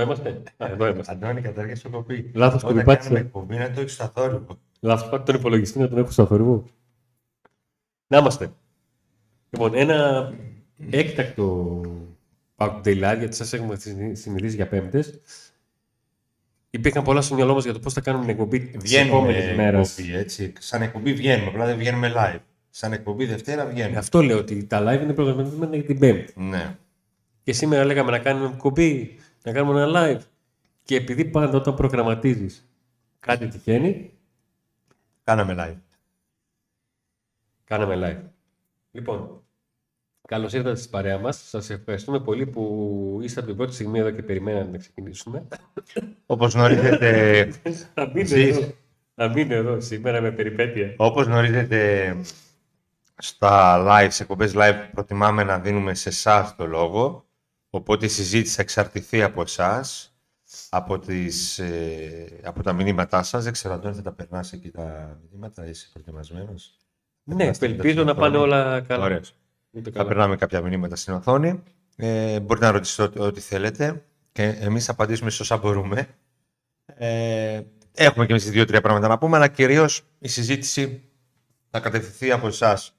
[0.00, 0.64] είμαστε, εδώ είμαστε.
[0.64, 1.12] Α, εδώ είμαστε.
[1.12, 2.30] Αντώνη, καταργές το κοπή.
[2.34, 3.18] Λάθος Όταν κοπή κάνουμε πάτησα.
[3.18, 4.58] εκπομπή να το έχεις στα θόρυβο.
[4.80, 6.64] Λάθος πάτε τον υπολογιστή να τον έχω στο θόρυβο.
[8.06, 8.50] Να είμαστε.
[9.50, 10.32] Λοιπόν, ένα
[10.90, 11.80] έκτακτο
[12.56, 15.20] Pack Day Live, γιατί σας έχουμε συνη- συνηθίσει για πέμπτες.
[16.70, 19.56] Υπήρχαν πολλά στο μυαλό μας για το πώς θα κάνουμε την εκπομπή τις Βγαίνουμε επόμενες
[19.56, 19.98] μέρες.
[19.98, 20.52] εκπομπή, έτσι.
[20.58, 22.38] Σαν εκπομπή βγαίνουμε, απλά δεν βγαίνουμε live.
[22.70, 23.98] Σαν εκπομπή Δευτέρα βγαίνουμε.
[23.98, 26.32] Αυτό λέω ότι τα live είναι προγραμματισμένα για την Πέμπτη.
[26.36, 26.76] Ναι.
[27.42, 30.22] Και σήμερα λέγαμε να κάνουμε εκπομπή, να κάνουμε ένα live.
[30.82, 32.68] Και επειδή πάντα όταν προγραμματίζεις
[33.20, 34.12] κάτι τυχαίνει,
[35.24, 35.80] Κάναμε live.
[37.64, 38.28] κάναμε live.
[38.90, 39.42] Λοιπόν,
[40.28, 41.48] καλώς ήρθατε στην παρέα μας.
[41.48, 45.46] Σας ευχαριστούμε πολύ που είστε από την πρώτη στιγμή εδώ και περιμένατε να ξεκινήσουμε.
[46.26, 47.52] Όπως γνωρίζετε,
[47.94, 48.56] Να μείνω Ζεις.
[48.56, 48.72] εδώ.
[49.14, 50.94] Να μείνω εδώ σήμερα με περιπέτεια.
[50.96, 52.16] όπως γνωρίζετε
[53.18, 57.26] στα live, σε εκπομπές live προτιμάμε να δίνουμε σε εσάς το λόγο.
[57.74, 60.14] Οπότε η συζήτηση θα εξαρτηθεί από εσάς,
[60.68, 63.44] από, τις, ε, από τα μηνύματά σας.
[63.44, 66.76] Δεν ξέρω, Αντώνη, θα τα περνάς εκεί τα μηνύματα, είσαι προετοιμασμένος;
[67.24, 68.52] Ναι, Είμαστε ελπίζω στην να πάνε οθόνη.
[68.52, 69.04] όλα καλά.
[69.04, 69.34] Ωραίος.
[69.70, 70.08] Ούτε Θα καλά.
[70.08, 71.62] περνάμε κάποια μηνύματα στην οθόνη.
[71.96, 76.08] Ε, μπορείτε να ρωτήσετε ό,τι, ό,τι θέλετε και εμείς θα απαντήσουμε σε όσα μπορούμε.
[76.86, 77.60] Ε,
[77.94, 81.02] έχουμε και εμείς δύο-τρία πράγματα να πούμε, αλλά κυρίως η συζήτηση
[81.70, 82.94] θα κατευθυνθεί από εσάς.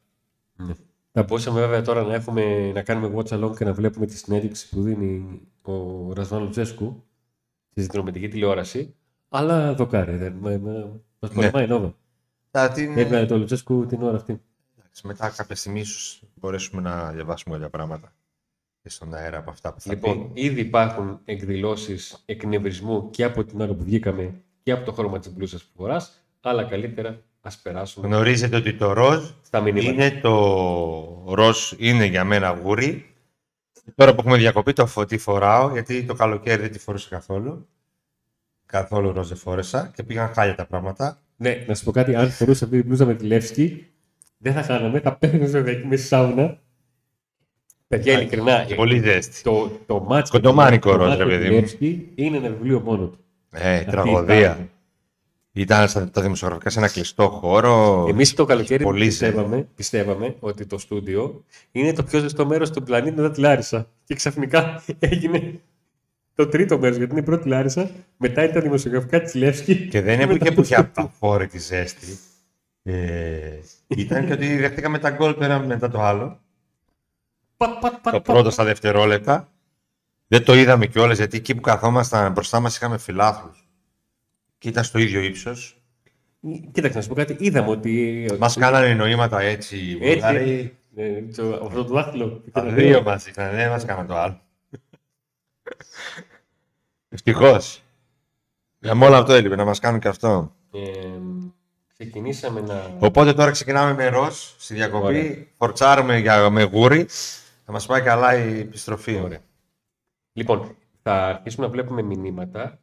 [0.56, 0.74] Ναι.
[1.16, 4.70] Θα μπορούσαμε βέβαια τώρα να, έχουμε, να κάνουμε watch along και να βλέπουμε τη συνέντευξη
[4.70, 7.04] που δίνει ο Ρασβάν Λουτσέσκου
[7.70, 8.96] στη συνδρομητική τηλεόραση.
[9.30, 11.96] Αλλά δοκάρε, δεν με, με, μας πολεμάει νόβα.
[12.52, 12.98] Θα την...
[12.98, 14.42] Έβγαλε το Λουτσέσκου την ώρα αυτή.
[14.78, 18.14] Εντάξει, Μετά κάποια στιγμή ίσως μπορέσουμε να διαβάσουμε κάποια πράγματα
[18.82, 20.42] και στον αέρα από αυτά που θα Λοιπόν, πει.
[20.42, 24.34] ήδη υπάρχουν εκδηλώσεις εκνευρισμού και από την ώρα που βγήκαμε
[24.64, 26.26] και από το χρώμα της μπλούζα που φοράς.
[26.42, 29.92] Αλλά καλύτερα ας περάσουμε Γνωρίζετε ότι το ροζ στα μηνύματα.
[29.92, 33.06] είναι το ροζ είναι για μένα γούρι.
[33.96, 37.68] Τώρα που έχουμε διακοπή το φωτί φοράω, γιατί το καλοκαίρι δεν τη φορούσα καθόλου.
[38.66, 41.22] Καθόλου ροζ δεν φόρεσα και πήγαν χάλια τα πράγματα.
[41.36, 42.16] Ναι, να σου πω κάτι.
[42.16, 43.88] Αν φορούσα αυτή την μπλούζα με τη Λεύσκη,
[44.38, 45.00] δεν θα χάναμε.
[45.00, 46.62] Θα παίρνω βέβαια εκεί μέσα στη σάουνα.
[47.88, 48.66] Παιδιά, ειλικρινά.
[48.76, 49.42] Πολύ ζέστη.
[49.44, 51.60] Το, το μάτς Κοντομάνικο το ροζ, μάτς ρε με τη παιδί μου.
[51.60, 53.18] Λεύσκη είναι ένα βιβλίο μόνο του.
[53.52, 54.70] Ε, Αυτή τραγωδία.
[55.54, 55.78] Ήταν.
[55.78, 58.06] Ήταν στα τα δημοσιογραφικά σε ένα κλειστό χώρο.
[58.10, 62.84] Εμείς το καλοκαίρι Πολύ πιστεύαμε, πιστεύαμε ότι το στούντιο είναι το πιο ζεστό μέρος του
[62.84, 63.90] πλανήτη μετά τη Λάρισα.
[64.04, 65.62] Και ξαφνικά έγινε
[66.36, 69.90] το τρίτο μέρος, γιατί είναι η πρώτη Λάρισα, μετά είναι τα δημοσιογραφικά της Λεύσκης.
[69.90, 71.04] Και δεν μετά έπρεπε το που είχε στούντιο.
[71.04, 72.18] αφόρητη ζέστη.
[72.84, 76.40] Ε, ήταν και ότι δεχτήκαμε τα γκολ το ένα μετά το άλλο.
[77.58, 78.26] Πατ, πατ, πατ, το πατ.
[78.26, 79.48] πρώτο στα δευτερόλεπτα.
[80.28, 83.63] Δεν το είδαμε κιόλας γιατί εκεί που καθόμασταν μπροστά μας είχαμε φιλάθλους.
[84.64, 85.82] Και ήταν στο ίδιο ύψος.
[86.72, 87.36] Κοίταξε, να σου πω κάτι.
[87.40, 88.26] Είδαμε ότι.
[88.40, 90.08] Μας κάνανε νοήματα έτσι οι Έτσι.
[90.08, 90.78] Βουλγαροί.
[90.96, 92.44] Ε, το- αυτό το δάχτυλο.
[92.52, 94.40] Τα δύο μας είχαν, δεν μας κάνανε το άλλο.
[97.10, 97.82] Ευτυχώς.
[98.80, 100.56] Για μόνο αυτό έλειπε, να μας κάνουν και αυτό.
[100.74, 100.80] Ε,
[101.98, 102.96] ξεκινήσαμε να.
[103.00, 105.06] Οπότε τώρα ξεκινάμε με ροζ στη διακοπή.
[105.06, 105.46] Ωραία.
[105.58, 107.06] Φορτσάρουμε για, με γούρι.
[107.66, 109.20] Θα μας πάει καλά η επιστροφή.
[109.24, 109.40] Ωραία.
[110.34, 112.80] Λοιπόν, θα αρχίσουμε να βλέπουμε μηνύματα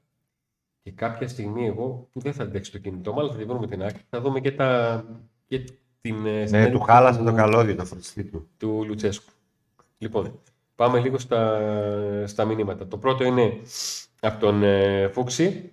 [0.90, 3.82] και κάποια στιγμή εγώ που δεν θα αντέξει το κινητό, μάλλον θα τη βρούμε την
[3.82, 5.04] άκρη, θα δούμε και, τα,
[5.46, 5.58] και
[6.00, 8.48] την ε, Ναι, συνέντευξη του χάλασε του- το καλώδιο το φροντιστή του.
[8.58, 9.32] του Λουτσέσκου.
[9.98, 10.40] Λοιπόν,
[10.74, 12.86] πάμε λίγο στα, στα μηνύματα.
[12.88, 13.52] Το πρώτο είναι
[14.20, 15.72] από τον ε, Φούξη.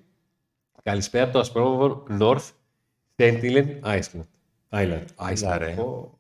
[0.84, 2.50] Καλησπέρα από το ασπρόμαυρο North
[3.16, 4.24] Sentinel Iceland.
[4.70, 5.06] Island.
[5.16, 5.56] Iceland.
[5.58, 5.74] ρε.
[5.76, 6.20] Πω-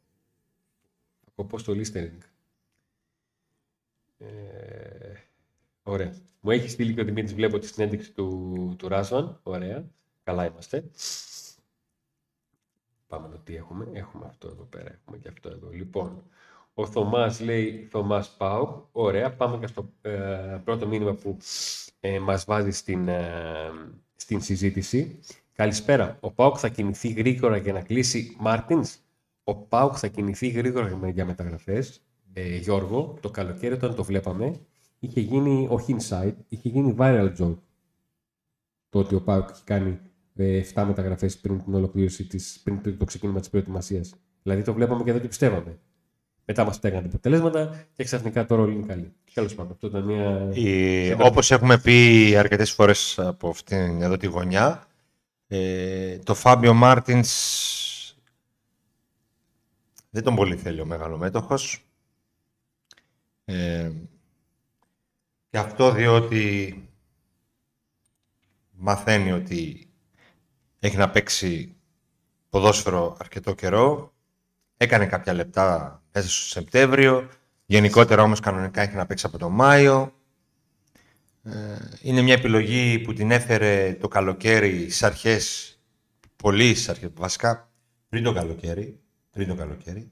[1.36, 2.18] πω πώς το listening.
[4.18, 4.26] Ε,
[5.92, 6.14] ωραία.
[6.40, 9.40] Μου έχεις στείλει και ο Δημήτρης, βλέπω τη συνέντευξη του, του Ράσβαν.
[9.44, 9.86] Ωραία.
[10.24, 10.84] Καλά είμαστε.
[13.08, 13.88] Πάμε το τι έχουμε.
[13.94, 14.92] Έχουμε αυτό εδώ πέρα.
[15.02, 15.70] Έχουμε και αυτό εδώ.
[15.70, 16.24] Λοιπόν,
[16.74, 18.86] ο Θωμάς λέει Θωμάς Πάουκ.
[18.92, 19.34] Ωραία.
[19.34, 21.38] Πάμε και στο ε, πρώτο μήνυμα που
[22.00, 23.72] ε, μας βάζει στην, ε,
[24.16, 25.20] στην συζήτηση.
[25.54, 26.18] Καλησπέρα.
[26.20, 28.98] Ο Πάουκ θα κινηθεί γρήγορα για να κλείσει Μάρτινς;
[29.44, 32.02] Ο Πάουκ θα κινηθεί γρήγορα για μεταγραφές.
[32.34, 34.60] Ε, Γιώργο, το καλοκαίρι όταν το βλέπαμε,
[35.00, 37.58] είχε γίνει ο Hinside, είχε γίνει viral joke.
[38.90, 40.00] Το ότι ο Πάουκ έχει κάνει
[40.36, 44.14] ε, 7 μεταγραφές πριν την ολοκλήρωση της, πριν το, το ξεκίνημα της προετοιμασίας.
[44.44, 45.80] Δηλαδή το βλέπαμε και δεν το πιστεύαμε.
[46.46, 49.14] Μετά μας στέγανε τα αποτελέσματα και ξαφνικά τώρα όλοι είναι καλοί.
[49.34, 50.50] Τέλος πάντων, αυτό ήταν μια...
[50.54, 54.88] Η, όπως έχουμε πει αρκετές φορές από αυτήν εδώ τη γωνιά,
[55.48, 57.32] ε, το Φάμπιο Μάρτινς
[60.10, 61.86] δεν τον πολύ θέλει ο μεγαλομέτωχος.
[63.46, 63.92] Ε,
[65.50, 66.74] και αυτό διότι
[68.72, 69.90] μαθαίνει ότι
[70.80, 71.76] έχει να παίξει
[72.50, 74.14] ποδόσφαιρο αρκετό καιρό.
[74.78, 77.30] Έκανε κάποια λεπτά μέσα στο Σεπτέμβριο.
[77.66, 80.14] Γενικότερα όμως κανονικά έχει να παίξει από τον Μάιο.
[81.44, 85.78] Ε, είναι μια επιλογή που την έφερε το καλοκαίρι στις αρχές,
[86.36, 87.72] πολύ στις αρχές, βασικά
[88.10, 89.00] πριν το καλοκαίρι,
[89.32, 90.12] πριν το καλοκαίρι.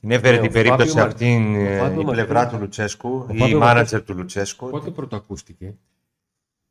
[0.00, 2.52] Την έφερε Ναι, την ο περίπτωση Φάμπιο αυτήν Μαρ- ο ε, Φάμπιο η πλευρά Μαρτίνες-
[2.52, 4.70] του Λουτσέσκου, ο η Φάμπιο μάνατζερ του Λουτσέσκου.
[4.70, 5.74] Πότε πρωτοακούστηκε;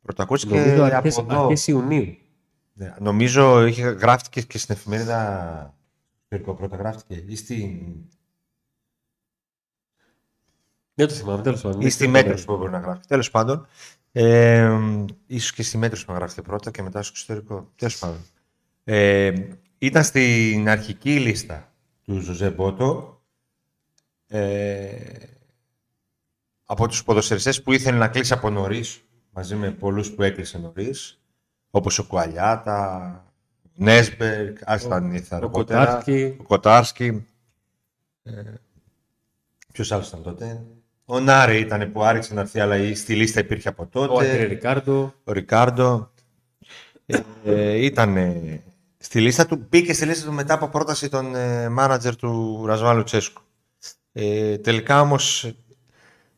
[0.02, 1.42] Πρωτακούστηκε Νομίζω από αρχές, εδώ.
[1.42, 2.16] αρχές Ιουνίου.
[2.72, 5.76] Ναι, Νομίζω είχε γράφτηκε και στην εφημερίδα.
[6.24, 7.24] Σπυρικό πρώτα γράφτηκε.
[7.26, 7.78] Ή στην,
[10.94, 11.80] Δεν το θυμάμαι, τέλος πάντων.
[11.80, 13.00] ή στη Μέτρος που μπορεί να γράφει.
[13.08, 13.66] Τέλος πάντων.
[14.12, 14.78] Ε,
[15.26, 17.72] ίσως και στη Μέτρος που να γράφτηκε πρώτα και μετά στο εξωτερικό.
[17.76, 18.18] Τέλος πάντων.
[18.84, 19.32] Ε,
[19.78, 21.72] ήταν στην αρχική λίστα
[22.04, 23.17] του Ζωζέ Μπότο.
[24.28, 24.88] Ε,
[26.64, 31.20] από τους ποδοσφαιριστές που ήθελε να κλείσει από νωρίς, μαζί με πολλούς που έκλεισε νωρίς,
[31.70, 33.22] όπως ο Κουαλιάτα,
[33.74, 36.36] Νέσμπεργκ, άσταν ήρθε Ο αργότερα, Κοτάρσκι.
[36.40, 37.26] ο Κοτάρσκι.
[38.22, 38.32] Ε,
[39.72, 40.62] ποιος άλλος ήταν τότε.
[41.04, 44.12] Ο Νάρη ήταν που άρχισε να έρθει, αλλά η- στη λίστα υπήρχε από τότε.
[44.12, 45.14] Ο Αντρέ Ρικάρντο.
[45.24, 46.10] Ο Ρικάρντο.
[47.06, 48.62] Ε, ε, ήταν ε,
[48.98, 49.66] στη λίστα του.
[49.68, 53.42] Μπήκε στη λίστα του μετά από πρόταση των ε, μάνατζερ του Ρασβάλου Τσέσκου.
[54.20, 55.52] Ε, τελικά όμως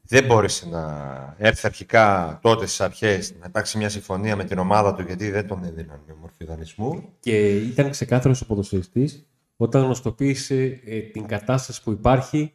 [0.03, 4.95] δεν μπόρεσε να έρθει αρχικά τότε στις αρχές να υπάρξει μια συμφωνία με την ομάδα
[4.95, 7.03] του γιατί δεν τον έδιναν με μορφή δανεισμού.
[7.21, 12.53] Και ήταν ξεκάθαρος ο ποδοσφαιριστής όταν γνωστοποίησε ε, την κατάσταση που υπάρχει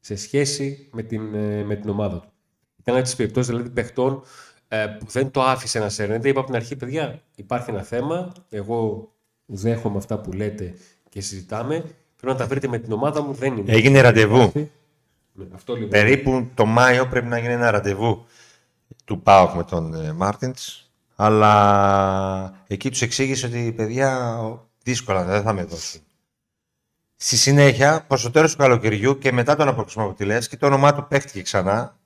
[0.00, 2.32] σε σχέση με την, ε, με την ομάδα του.
[2.80, 4.22] Ήταν ένα τις περιπτώσεις δηλαδή παιχτών
[4.68, 6.28] ε, που δεν το άφησε να σέρνεται.
[6.28, 8.32] Είπα από την αρχή, παιδιά, υπάρχει ένα θέμα.
[8.48, 9.12] Εγώ
[9.46, 10.74] δέχομαι αυτά που λέτε
[11.08, 11.84] και συζητάμε.
[12.20, 13.32] Πρέπει να τα βρείτε με την ομάδα μου.
[13.32, 13.72] Δεν είναι.
[13.72, 14.52] Έγινε ραντεβού.
[15.32, 15.88] Ναι, αυτό λοιπόν.
[15.88, 18.26] Περίπου το Μάιο πρέπει να γίνει ένα ραντεβού
[19.04, 20.82] του ΠΑΟΚ με τον ε, Μάρτινς.
[21.16, 26.00] Αλλά εκεί τους εξήγησε ότι παιδιά ο- δύσκολα δεν θα με δώσουν.
[27.16, 30.66] Στη συνέχεια, προς το τέλος του καλοκαιριού και μετά τον αποκλεισμό από τη Λέσχη, το
[30.66, 31.96] όνομά του παίχτηκε ξανά.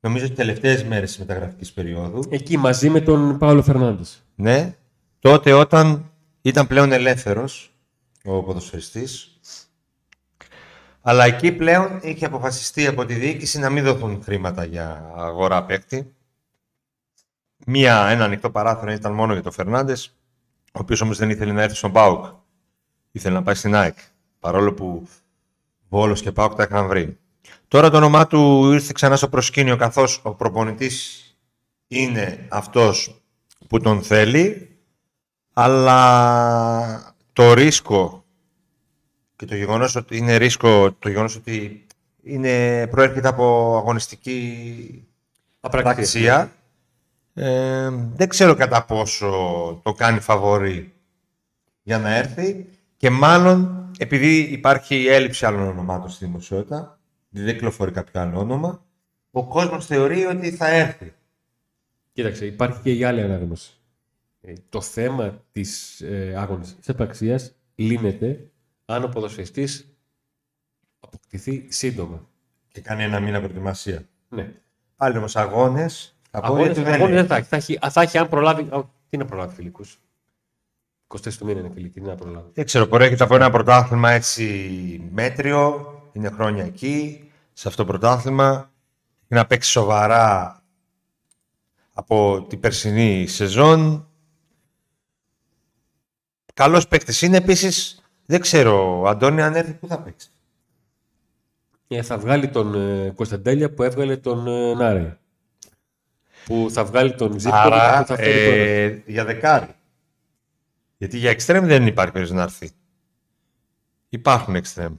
[0.00, 2.24] Νομίζω τις τελευταίες μέρες της μεταγραφικής περίοδου.
[2.28, 4.22] Εκεί μαζί με τον Πάολο Φερνάντες.
[4.34, 4.76] Ναι,
[5.18, 6.10] τότε όταν
[6.42, 7.72] ήταν πλέον ελεύθερος
[8.24, 9.38] ο ποδοσφαιριστής.
[11.10, 16.14] Αλλά εκεί πλέον είχε αποφασιστεί από τη διοίκηση να μην δοθούν χρήματα για αγορά παίκτη.
[17.66, 20.16] Μία, ένα ανοιχτό παράθυρο ήταν μόνο για τον Φερνάντες,
[20.64, 22.24] ο οποίος όμως δεν ήθελε να έρθει στον Πάουκ.
[23.10, 23.98] Ήθελε να πάει στην ΑΕΚ.
[24.40, 25.08] Παρόλο που
[25.88, 27.18] Βόλος και Πάουκ τα είχαν βρει.
[27.68, 31.24] Τώρα το όνομά του ήρθε ξανά στο προσκήνιο καθώς ο προπονητής
[31.86, 33.22] είναι αυτός
[33.68, 34.76] που τον θέλει,
[35.52, 38.19] αλλά το ρίσκο
[39.40, 41.86] και το γεγονός ότι είναι ρίσκο, το γεγονός ότι
[42.22, 45.08] είναι, προέρχεται από αγωνιστική
[45.70, 46.52] πραξία,
[47.34, 49.30] ε, δεν ξέρω κατά πόσο
[49.84, 50.92] το κάνει φαβορή
[51.82, 52.66] για να έρθει
[52.96, 56.98] και μάλλον επειδή υπάρχει έλλειψη άλλων ονομάτων στη δημοσιότητα,
[57.28, 58.84] δεν κυκλοφορεί κάποιο άλλο όνομα,
[59.30, 61.12] ο κόσμος θεωρεί ότι θα έρθει.
[62.12, 63.72] Κοίταξε, υπάρχει και η άλλη ανάγνωση.
[64.40, 68.50] Ε, το θέμα της ε, αγωνιστικής επαξίας λύνεται
[68.92, 69.94] αν ο ποδοσφαιριστής
[71.00, 72.28] αποκτηθεί σύντομα.
[72.68, 74.08] Και κάνει ένα μήνα προετοιμασία.
[74.28, 74.54] Ναι.
[74.96, 77.18] Πάλι όμως αγώνες, από Αγώνες, ό,τι δεν αγώνες λέει.
[77.18, 77.46] δεν θα έχει.
[77.48, 78.62] Θα έχει, α, θα έχει αν προλάβει.
[78.70, 80.00] α, τι να προλάβει φιλικούς.
[81.06, 82.50] 24 του μήνα είναι φιλική, τι να προλάβει.
[82.54, 88.72] Δεν ξέρω, προέρχεται από ένα πρωτάθλημα έτσι μέτριο, είναι χρόνια εκεί, σε αυτό το πρωτάθλημα.
[89.28, 90.62] Και να παίξει σοβαρά
[91.92, 94.08] από την περσινή σεζόν.
[96.54, 97.99] Καλός παίκτης είναι επίσης,
[98.30, 100.28] δεν ξέρω, Αντώνη, αν έρθει, πού θα παίξει.
[101.88, 105.16] Ε, θα βγάλει τον ε, Κωνσταντέλια που έβγαλε τον ε, Νάρη.
[106.44, 108.58] Που θα βγάλει τον Ζήπκοβιτ Άρα, που θα φέρει τον...
[109.06, 109.74] ε, για δεκάρι.
[110.96, 112.70] Γιατί για εξτρέμ δεν υπάρχει περίπτωση να έρθει.
[114.08, 114.94] Υπάρχουν εξτρέμ.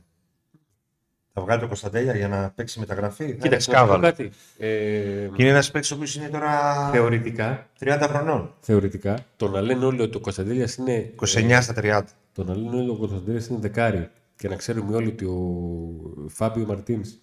[1.34, 3.24] Θα βγάλει το Κωνσταντέλια για να παίξει μεταγραφή.
[3.24, 4.02] Θα είναι Κοίταξε, να σου πω σκάνδαλο.
[4.16, 4.32] κάτι.
[4.58, 8.54] Ε, Και είναι ένας παίκτης ο οποίος είναι τώρα θεωρητικά, 30 χρονών.
[8.60, 11.14] θεωρητικά, το να λένε όλοι ότι ο Κωνσταντέλιας είναι...
[11.22, 12.02] 29 στα 30.
[12.34, 16.28] Το να λένε όλοι ότι ο Κωνσταντέλιας είναι δεκάρι και να ξέρουμε όλοι ότι ο
[16.30, 17.18] Φάμπιο Μαρτίνς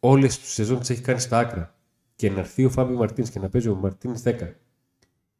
[0.00, 1.74] όλες τις σεζόν τις έχει κάνει στα άκρα
[2.16, 4.34] και να έρθει ο Φάμπιο Μαρτίνς και να παίζει ο Μαρτίνς 10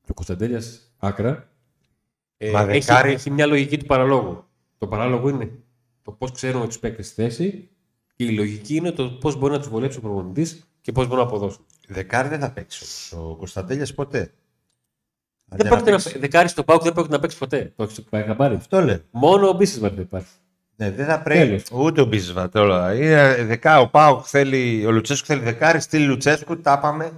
[0.03, 1.49] και ο Κωνσταντέλιας άκρα
[2.37, 4.45] ε, Μα έχει, δεκάρι- έχει μια λογική του παραλόγου.
[4.79, 5.51] Το παράλογο είναι
[6.03, 7.69] το πώς ξέρουμε τους παίκτες στη θέση
[8.15, 11.21] και η λογική είναι το πώς μπορεί να τους βολέψει ο προπονητής και πώς μπορεί
[11.21, 11.65] να αποδώσουν.
[11.89, 14.33] Δεκάρι δεν θα παίξει όμως ο Κωνσταντέλιας ποτέ.
[15.47, 17.73] Δεν Αντί πρόκειται να, παίξει- δεκάρι στο Πάουκ δεν πρόκειται να παίξει ποτέ.
[17.77, 18.55] Το έχεις πάει χαμπάρι.
[18.55, 18.99] Αυτό λέω.
[19.11, 20.29] Μόνο ο Μπίσεσμαρ δεν υπάρχει.
[20.77, 21.47] Ναι, δεν θα πρέπει.
[21.47, 21.63] Τέλος.
[21.73, 22.95] Ούτε ο Μπίσβατ όλα.
[22.95, 27.13] Είναι δεκά, ο Πάουκ θέλει, ο Λουτσέσκου θέλει δεκάρι, στείλει Λουτσέσκου, τα πάμε.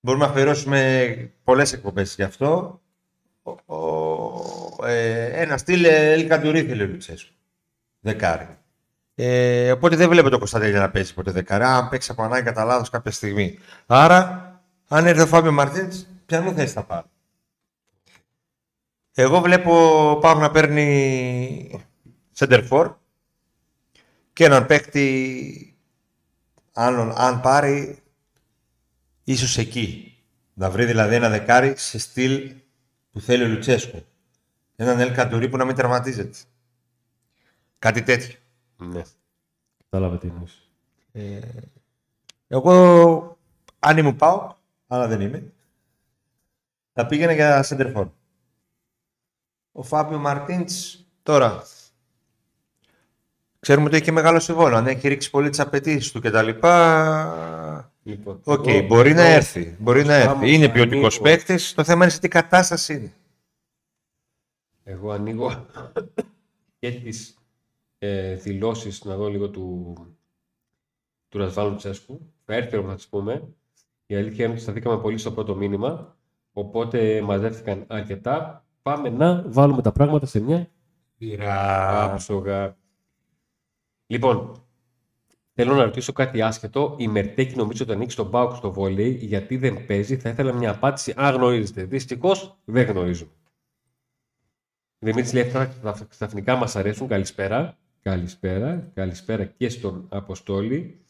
[0.00, 2.80] Μπορούμε να αφιερώσουμε πολλές εκπομπές γι' αυτό.
[3.42, 7.32] Ο, ο, ε, ένα στυλ Ελ Καντουρί θέλει ο Λουτσέσκου.
[8.00, 8.48] Δεκάρι.
[9.14, 11.76] Ε, οπότε δεν βλέπω το Κωνσταντέλια να παίζει ποτέ δεκαρά.
[11.76, 13.58] Αν παίξει από ανάγκη κατά λάθος κάποια στιγμή.
[13.86, 14.52] Άρα,
[14.88, 17.06] αν έρθει ο Φάμπιο Μαρτίνς, ποιανού θέση θα πάρει;
[19.14, 19.72] Εγώ βλέπω
[20.20, 21.84] Πάου να παίρνει
[22.36, 22.94] center for
[24.32, 25.76] και έναν παίκτη,
[26.72, 28.02] αν, αν πάρει,
[29.24, 30.18] ίσως εκεί.
[30.54, 32.54] Να βρει δηλαδή ένα δεκάρι σε στυλ
[33.12, 34.04] που θέλει ο Λουτσέσκο.
[34.76, 36.38] Έναν Ελ Καντουρί που να μην τερματίζεται.
[37.78, 38.34] Κάτι τέτοιο.
[38.76, 39.02] Ναι.
[39.90, 40.70] Κατάλαβα τι εννοείς.
[41.12, 41.40] Ε,
[42.48, 43.38] εγώ,
[43.78, 44.54] αν ήμουν πάω,
[44.86, 45.52] αλλά δεν είμαι,
[46.92, 48.08] θα πήγαινε για center for.
[49.76, 51.62] Ο Φάμπιο Μαρτίντς τώρα
[53.60, 54.76] ξέρουμε ότι έχει και μεγάλο συμβόλαιο.
[54.76, 56.48] Αν έχει ρίξει πολύ τις απαιτήσεις του κτλ.
[58.06, 59.76] Λοιπόν, Οκ, εγώ- μπορεί να εγώ- έρθει.
[59.78, 60.54] Μπορεί να Άμμο, έρθει.
[60.54, 61.36] Είναι ποιοτικός ανοίγω.
[61.36, 61.74] παίκτης.
[61.74, 63.12] Το θέμα είναι σε τι κατάσταση είναι.
[64.84, 65.66] Εγώ ανοίγω
[66.78, 67.38] και τις
[67.98, 69.94] ε, δηλώσεις, να δω λίγο του,
[71.28, 72.32] του Ραζβάν Λουτσέσκου.
[72.44, 73.48] Θα έρθει όμως να τις πούμε.
[74.06, 76.16] Η αλήθεια είναι ότι σταθήκαμε πολύ στο πρώτο μήνυμα,
[76.52, 78.63] οπότε μαζεύτηκαν αρκετά.
[78.84, 80.68] Πάμε να βάλουμε τα πράγματα σε μια
[82.02, 82.76] άψογα.
[84.06, 84.64] Λοιπόν,
[85.52, 86.94] θέλω να ρωτήσω κάτι άσχετο.
[86.98, 90.16] Η Μερτέκη νομίζω ότι ανοίξει τον Πάουκ στο βόλεϊ, γιατί δεν παίζει.
[90.16, 91.84] Θα ήθελα μια απάντηση αν γνωρίζετε.
[91.84, 93.30] Δυστυχώς δεν γνωρίζουμε.
[94.98, 97.08] Δημήτρης λέει αυτά τα ξαφνικά μας αρέσουν.
[97.08, 97.78] Καλησπέρα.
[98.02, 98.90] Καλησπέρα.
[98.94, 101.04] Καλησπέρα και στον Αποστόλη.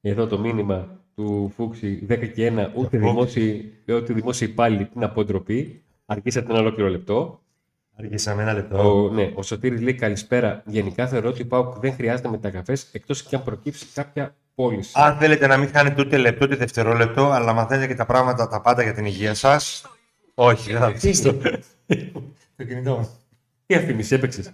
[0.00, 2.72] Εδώ το μήνυμα του Φούξη 10 και 1.
[2.76, 5.83] Ούτε δημόσιοι, ούτε δημόσιοι υπάλληλοι την αποντροπή.
[6.06, 7.40] Αρκίσατε ένα ολόκληρο λεπτό.
[7.96, 9.04] Αργήσαμε ένα λεπτό.
[9.04, 10.62] Ο, ναι, ο Σωτήρης λέει καλησπέρα.
[10.66, 14.92] Γενικά θεωρώ ότι ο ΠΑΟΚ δεν χρειάζεται μεταγραφές εκτός και αν προκύψει κάποια πώληση.
[14.94, 18.60] Αν θέλετε να μην χάνετε ούτε λεπτό ούτε δευτερόλεπτο, αλλά μαθαίνετε και τα πράγματα τα
[18.60, 19.86] πάντα για την υγεία σας.
[20.34, 21.40] Όχι, δεν θα αφήσω το,
[22.56, 23.08] το κινητό μου.
[23.66, 24.52] Τι αφήμιση έπαιξες;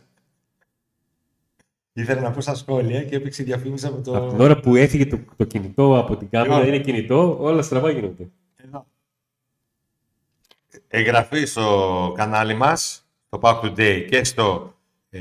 [1.92, 4.16] Ήθελα να πω στα σχόλια και έπαιξε διαφήμιση από το.
[4.16, 6.74] Από την ώρα που έφυγε το, το κινητό από την κάμερα, Λοιπόν.
[6.74, 8.28] είναι κινητό, όλα στραβά γίνονται.
[10.92, 14.74] Εγγραφή στο κανάλι μας, το Pack Today και στο
[15.10, 15.20] ε,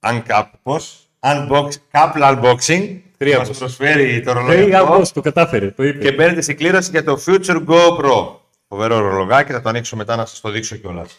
[0.00, 3.58] Uncap, πώς; Unbox, Couple Unboxing, Τρία μας πώς.
[3.58, 5.98] προσφέρει το Hey, ρολογάκι αυτό Amos, το κατάφερε, το είπε.
[6.04, 8.26] και μπαίνετε στην κλήρωση για το Future Go Pro.
[8.68, 11.18] Φοβερό ρολογάκι, θα το ανοίξω μετά να σας το δείξω κιόλας.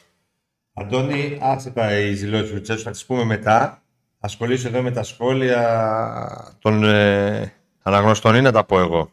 [0.74, 3.82] Αντώνη, άσε τα οι δηλώσεις του Τσέσου, θα τις πούμε μετά.
[4.20, 9.10] Ασχολήσω εδώ με τα σχόλια των ε, αναγνωστών ή να τα πω εγώ.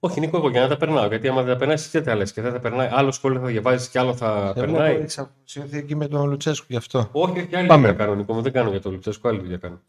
[0.00, 1.06] Όχι, Νίκο, εγώ για να τα περνάω.
[1.06, 2.88] Γιατί άμα δεν τα περνάει, εσύ τι τα λες και δεν θα περνάει.
[2.92, 4.92] Άλλο σχόλιο θα διαβάζεις και άλλο θα περνάει.
[4.92, 7.08] Έχω εξαφανιστεί εκεί με τον Λουτσέσκου γι' αυτό.
[7.12, 7.86] Όχι, όχι, άλλη Πάμε.
[7.88, 8.42] δουλειά κάνω, Νίκο μου.
[8.42, 9.80] Δεν κάνω για το Λουτσέσκο, άλλη δουλειά κάνω.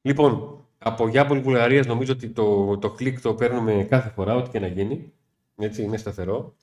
[0.00, 4.60] Λοιπόν, από Γιάπολη Βουλγαρίας νομίζω ότι το, το κλικ το παίρνουμε κάθε φορά, ό,τι και
[4.60, 5.12] να γίνει.
[5.56, 6.54] Έτσι, είναι σταθερό.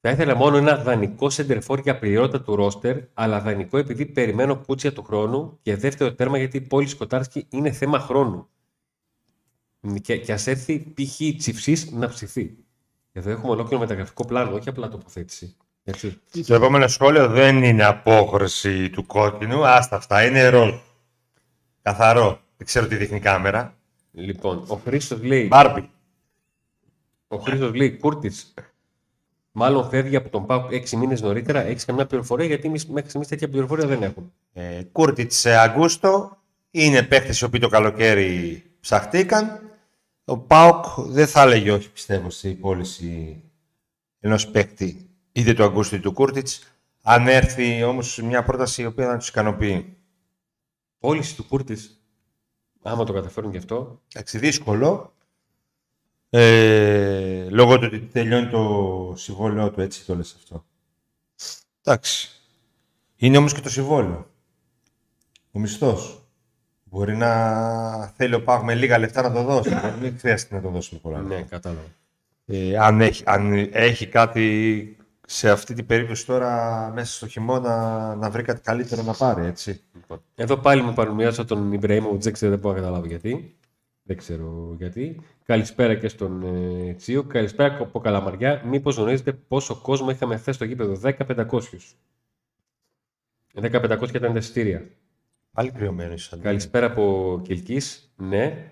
[0.00, 4.92] Θα ήθελα μόνο ένα δανεικό σεντερφόρ για πληρότητα του ρόστερ, αλλά δανεικό επειδή περιμένω πούτσια
[4.92, 8.48] του χρόνου και δεύτερο τέρμα γιατί η πόλη Σκοτάρσκι είναι θέμα χρόνου.
[10.02, 11.36] Και, και ας έρθει π.χ.
[11.36, 12.56] τσιψής να ψηθεί.
[13.12, 15.56] Εδώ έχουμε ολόκληρο μεταγραφικό πλάνο, όχι απλά τοποθέτηση.
[15.84, 16.20] Έτσι.
[16.46, 19.66] Το επόμενο σχόλιο δεν είναι απόχρωση του κόκκινου.
[19.66, 20.74] Άστα αυτά, είναι ροζ.
[21.82, 22.40] Καθαρό.
[22.56, 23.76] Δεν ξέρω τι δείχνει η κάμερα.
[24.12, 25.90] Λοιπόν, ο Χρήστος λέει, Μπάρμπι.
[27.28, 28.54] ο Χρήστος λέει Κούρτης,
[29.52, 31.60] μάλλον φεύγει από τον Πάουκ 6 μήνες νωρίτερα.
[31.60, 34.26] Έχεις καμιά πληροφορία, γιατί εμείς μέχρι στιγμής τέτοια πληροφορία δεν έχουμε.
[34.52, 36.38] Ε, Κούρτιτς ε, Αγκούστο.
[36.70, 39.60] Είναι παίχτες οι οποίοι το καλοκαίρι ψαχτήκαν.
[40.24, 43.42] Ο Πάοκ δεν θα έλεγε όχι, πιστεύω, στη πώληση
[44.20, 46.62] ενός παίκτη είτε του Αγκούστου είτε του Κούρτιτς.
[47.02, 49.96] Αν έρθει όμως μια πρόταση η οποία να τους ικανοποιεί.
[50.98, 51.76] Πώληση του Κούρτη,
[52.82, 55.14] άμα το καταφέρουν και αυτό, Εντάξει, δύσκολο.
[56.30, 60.64] Ε, λόγω του ότι τελειώνει το συμβόλαιό του, έτσι το λες αυτό.
[61.82, 62.30] Εντάξει.
[63.16, 64.30] Είναι όμως και το συμβόλαιο.
[65.52, 66.23] Ο μισθός.
[66.94, 69.68] Μπορεί να θέλει ο Πάγ με λίγα λεφτά να το δώσει.
[69.68, 71.20] Δεν μην χρειάζεται να το δώσουμε πολλά.
[71.20, 71.86] ναι, κατάλαβα.
[72.46, 74.96] Ε, αν, έχει, αν έχει κάτι
[75.26, 79.80] σε αυτή την περίπτωση τώρα μέσα στο χειμώνα να βρει κάτι καλύτερο να πάρει, έτσι.
[79.94, 83.56] Λοιπόν, Εδώ πάλι με παρομοιάζω τον Ιμπραήμο, δεν ξέρω, δεν μπορώ να καταλάβω γιατί.
[84.02, 85.20] Δεν ξέρω γιατί.
[85.44, 87.22] Καλησπέρα και στον ε, Τσίο.
[87.22, 88.62] Καλησπέρα από Καλαμαριά.
[88.64, 91.46] Μήπως γνωρίζετε πόσο κόσμο είχαμε χθες στο γήπεδο, 10-500.
[93.54, 94.86] 10-500 ήταν τα εισιτήρια.
[95.54, 96.28] Πάλι κρυωμένος είσαι.
[96.32, 96.48] Αντώνη.
[96.48, 97.80] Καλησπέρα από Κιλκή.
[98.16, 98.70] Ναι.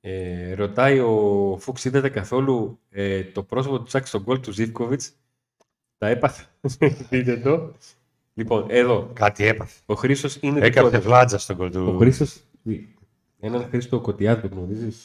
[0.00, 5.12] Ε, ρωτάει ο Φούξ, είδατε καθόλου ε, το πρόσωπο του Τσάκ στον γκολ του Ζήφκοβιτς;
[5.98, 6.44] Τα έπαθα.
[7.10, 7.72] Δείτε το.
[8.34, 9.10] Λοιπόν, εδώ.
[9.12, 9.80] Κάτι έπαθε.
[9.86, 11.98] Ο Χρήστος είναι Έκανε δικός βλάτζα στον κολ ο του.
[11.98, 12.26] Χρήστο.
[13.40, 14.98] Έναν Χρήστο Κωτιάδη το γνωρίζεις;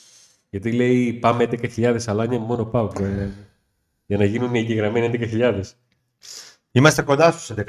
[0.50, 2.90] Γιατί λέει πάμε 11.000 αλάνια μόνο πάω.
[3.00, 3.30] ε,
[4.06, 5.62] για να γίνουν οι εγγεγραμμένοι 11.000.
[6.78, 7.64] Είμαστε κοντά στους 11.000.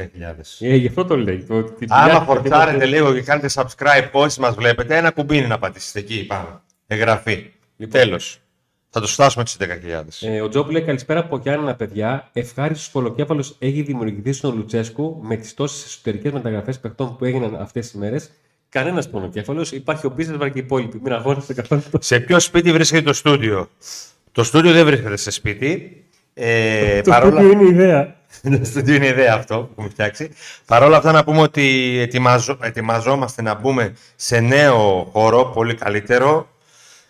[0.60, 1.38] Ε, γι' αυτό το λέει.
[1.48, 5.46] Το, την Άμα δουλειά- φορτσάρετε λίγο και κάνετε subscribe όσοι μας βλέπετε, ένα κουμπί είναι
[5.46, 6.62] να πατήσετε εκεί πάνω.
[6.86, 7.50] Εγγραφή.
[7.76, 8.00] Λοιπόν.
[8.00, 8.38] Τέλος.
[8.90, 10.26] Θα τους φτάσουμε τους 10.000.
[10.28, 12.28] Ε, ο Τζόμπ λέει καλησπέρα από Γιάννενα, παιδιά.
[12.32, 17.86] Ευχάριστος κολοκέφαλο έχει δημιουργηθεί στον Λουτσέσκου με τις τόσες εσωτερικές μεταγραφές παιχτών που έγιναν αυτές
[17.90, 18.30] τις μέρες.
[18.68, 19.66] Κανένας πονοκέφαλο.
[19.72, 21.00] Υπάρχει ο Μπίσεσβαρ και οι υπόλοιποι.
[21.02, 21.82] Μην αγώνεστε καθόλου.
[22.00, 23.68] Σε ποιο σπίτι βρίσκεται το στούντιο;
[24.32, 26.00] Το στούντιο δεν βρίσκεται σε σπίτι.
[26.34, 27.40] Ε, Το παρόλα...
[27.40, 28.14] στούντιο είναι η ιδέα.
[28.58, 30.30] Το στούντιο είναι ιδέα αυτό που έχουμε φτιάξει.
[30.66, 32.58] Παρ' όλα αυτά να πούμε ότι ετοιμαζό...
[32.62, 36.48] ετοιμαζόμαστε να μπούμε σε νέο χώρο, πολύ καλύτερο,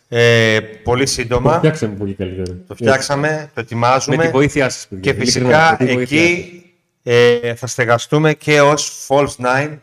[0.09, 1.57] ε, πολύ Το σύντομα.
[1.57, 2.57] φτιάξαμε πολύ καλύτερα.
[2.67, 4.17] Το φτιάξαμε, το ετοιμάζουμε.
[4.17, 5.13] Με τη βοήθειά σας, παιδιά.
[5.13, 6.27] Και Ειλικρινά, φυσικά με τη βοήθειά σας.
[6.27, 6.61] εκεί
[7.03, 9.79] ε, θα στεγαστούμε και ως False 9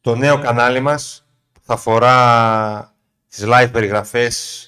[0.00, 2.94] το νέο κανάλι μας που θα αφορά
[3.28, 4.60] τις live περιγραφές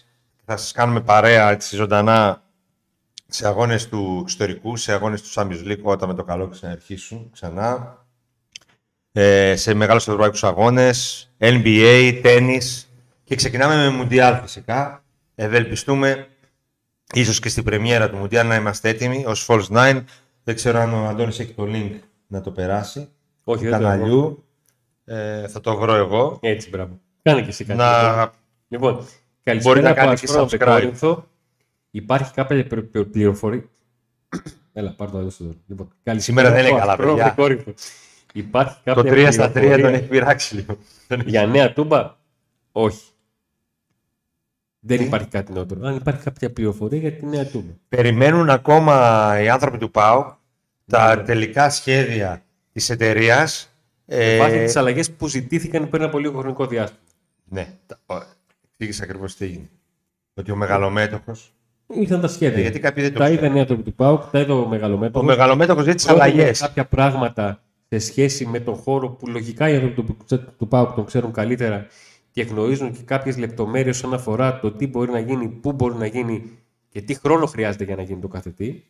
[0.44, 2.42] θα σας κάνουμε παρέα έτσι, ζωντανά
[3.30, 7.98] σε αγώνες του εξωτερικού, σε αγώνες του Champions League όταν με το καλό ξαναρχίσουν ξανά
[9.12, 12.92] ε, σε μεγάλους ευρωπαϊκούς αγώνες NBA, τένις
[13.24, 15.04] και ξεκινάμε με Mundial φυσικά
[15.34, 16.28] ευελπιστούμε
[17.14, 20.02] ίσως και στην πρεμιέρα του Mundial να είμαστε έτοιμοι ως False 9
[20.44, 21.92] δεν ξέρω αν ο Αντώνης έχει το link
[22.26, 23.08] να το περάσει
[23.44, 23.96] Όχι, του δεν το έχω.
[23.96, 24.44] καναλιού
[25.04, 27.00] ε, θα το βρω εγώ Έτσι, μπράβο.
[27.22, 27.78] Κάνε και εσύ κάτι.
[27.78, 28.32] να
[28.68, 29.06] Λοιπόν, Μπορεί
[29.42, 31.22] καλησπέρα να από κάνει και Ασπρόμαυρο subscribe.
[31.92, 32.04] Κόρινθο.
[32.04, 33.64] Υπάρχει κάποια πληρο- πληρο- πληροφορία.
[34.72, 37.34] Έλα, πάρ' το άλλο στο Λοιπόν, καλησπέρα Σήμερα δεν είναι από καλά, Ασπρόμαυρο παιδιά.
[37.36, 37.72] Κόρινθο.
[38.32, 40.78] Υπάρχει κάποια το 3 στα 3 πληροφορία τον έχει πειράξει λίγο
[41.24, 42.16] Για νέα τούμπα,
[42.72, 43.02] όχι.
[44.80, 45.86] Δεν Τι; υπάρχει κάτι νεότερο.
[45.86, 47.72] Αν υπάρχει κάποια πληροφορία για τη νέα τούμπα.
[47.88, 50.36] Περιμένουν ακόμα οι άνθρωποι του ΠΑΟ
[50.86, 51.22] τα Ναι.
[51.22, 52.42] τελικά σχέδια
[52.72, 53.72] της εταιρείας.
[54.06, 57.00] Ε, Βάσει τις αλλαγές που ζητήθηκαν πριν από λίγο χρονικό διάστημα.
[57.44, 58.22] ναι, τα- ο-
[58.70, 59.70] εξήγησε ακριβώς τι έγινε.
[60.34, 61.52] Ότι ο μεγαλομέτωχος,
[61.94, 62.58] Ήρθαν τα σχέδια.
[62.58, 63.56] ε, γιατί κάποιοι δεν το τα είδαν ξέρουν.
[63.56, 65.26] οι άνθρωποι του ΠΑΟΚ, τα είδε ο Ο μεγαλομέτωπος.
[65.26, 66.60] μεγαλομέτωχος δει τις Πρότεινε αλλαγές.
[66.60, 70.16] κάποια πράγματα σε σχέση με τον χώρο που λογικά οι άνθρωποι του,
[70.58, 71.86] του ΠΑΟΚ τον ξέρουν καλύτερα
[72.30, 76.06] και γνωρίζουν και κάποιες λεπτομέρειες όσον αφορά το τι μπορεί να γίνει, πού μπορεί να
[76.06, 76.50] γίνει
[76.88, 78.82] και τι χρόνο χρειάζεται για να γίνει το κάθε τι.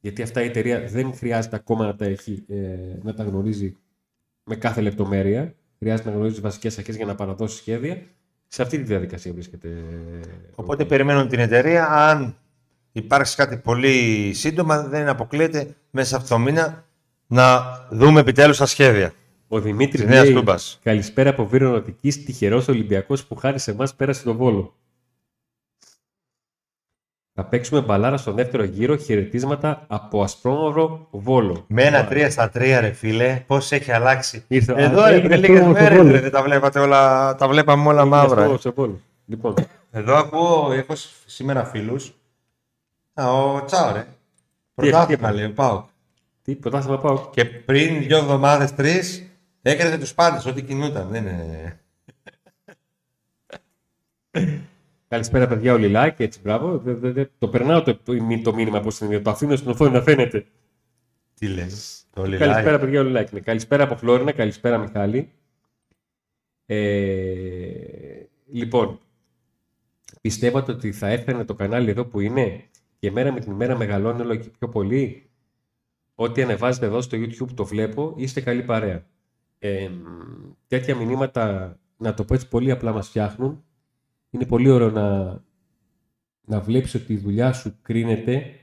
[0.00, 2.56] Γιατί αυτά η εταιρεία δεν χρειάζεται ακόμα να τα, έχει, ε,
[3.02, 3.76] να τα γνωρίζει
[4.44, 5.54] με κάθε λεπτομέρεια.
[5.78, 8.02] Χρειάζεται να γνωρίζει βασικές αρχές για να παραδώσει σχέδια.
[8.52, 9.68] Σε αυτή τη διαδικασία βρίσκεται.
[10.54, 11.86] Οπότε περιμένουν την εταιρεία.
[11.86, 12.36] Αν
[12.92, 16.84] υπάρξει κάτι πολύ σύντομα, δεν αποκλείεται μέσα αυτό το μήνα
[17.26, 19.12] να δούμε επιτέλους τα σχέδια
[19.48, 20.78] Ο Δημήτρης της νέας λέει, Τούμπας.
[20.82, 22.24] Καλησπέρα από Βύρο Νοτικής.
[22.24, 24.74] Τυχερός Ολυμπιακός που χάρη σε εμάς πέρασε το βόλο.
[27.42, 28.96] Θα παίξουμε μπαλάρα στο δεύτερο γύρο.
[28.96, 31.64] Χαιρετίσματα από Ασπρόμαυρο Βόλο.
[31.66, 32.28] Με ένα Ωραία.
[32.28, 34.44] 3 στα 3, ρε φίλε, πώς έχει αλλάξει.
[34.48, 36.20] Ήρθε- Εδώ Α, ρε, έγινε πριν λίγες Ασπρόμαυρο μέρες Βόλο.
[36.20, 38.22] δεν τα βλέπατε όλα, τα βλέπαμε όλα μαύρα.
[38.22, 38.26] ε.
[38.26, 39.00] Ασπρόμαυρο στο Βόλο.
[39.26, 39.54] Λοιπόν,
[39.90, 42.14] Εδώ ακούω, έχω σ- σήμερα φίλους.
[43.14, 44.00] Ο Τσάο, ρε.
[44.00, 44.06] τι
[44.74, 45.84] Πρωτάθλημα είπα; λέει, πάω.
[46.42, 47.28] τι πρωτάθλημα πάω.
[47.30, 49.30] Και πριν δύο εβδομάδες, τρεις,
[49.62, 51.06] έκρινε τους πάντες ό,τι κινούταν.
[51.10, 51.78] Δεν είναι.
[55.10, 56.22] Καλησπέρα, παιδιά, ο Λιλάκη.
[56.22, 56.78] Έτσι, μπράβο.
[56.78, 57.98] Δε- δε- δε- το περνάω το,
[58.42, 59.20] το μήνυμα πώς είναι.
[59.20, 60.46] Το αφήνω στην οθόνη να φαίνεται.
[61.34, 61.68] Τι λέει.
[62.12, 62.78] Το Καλησπέρα, λιλάκι.
[62.80, 63.34] παιδιά, ο Λιλάκη.
[63.34, 63.40] Ναι.
[63.40, 64.32] Καλησπέρα από Φλόρινα.
[64.32, 65.30] Καλησπέρα, Μιχάλη.
[66.66, 68.98] Ε, λοιπόν,
[70.20, 72.64] πιστεύατε ότι θα έφερνε το κανάλι εδώ που είναι
[72.98, 75.30] και μέρα με την ημέρα μεγαλώνει όλο και πιο πολύ.
[76.14, 79.06] Ό,τι ανεβάζετε εδώ στο YouTube το βλέπω, είστε καλή παρέα.
[79.58, 79.88] Ε,
[80.66, 83.64] τέτοια μηνύματα, να το πω έτσι πολύ απλά, μας φτιάχνουν.
[84.30, 85.38] Είναι πολύ ωραίο να,
[86.44, 88.60] να βλέπεις ότι η δουλειά σου κρίνεται,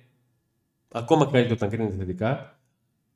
[0.92, 2.60] ακόμα καλύτερα όταν κρίνεται θετικά,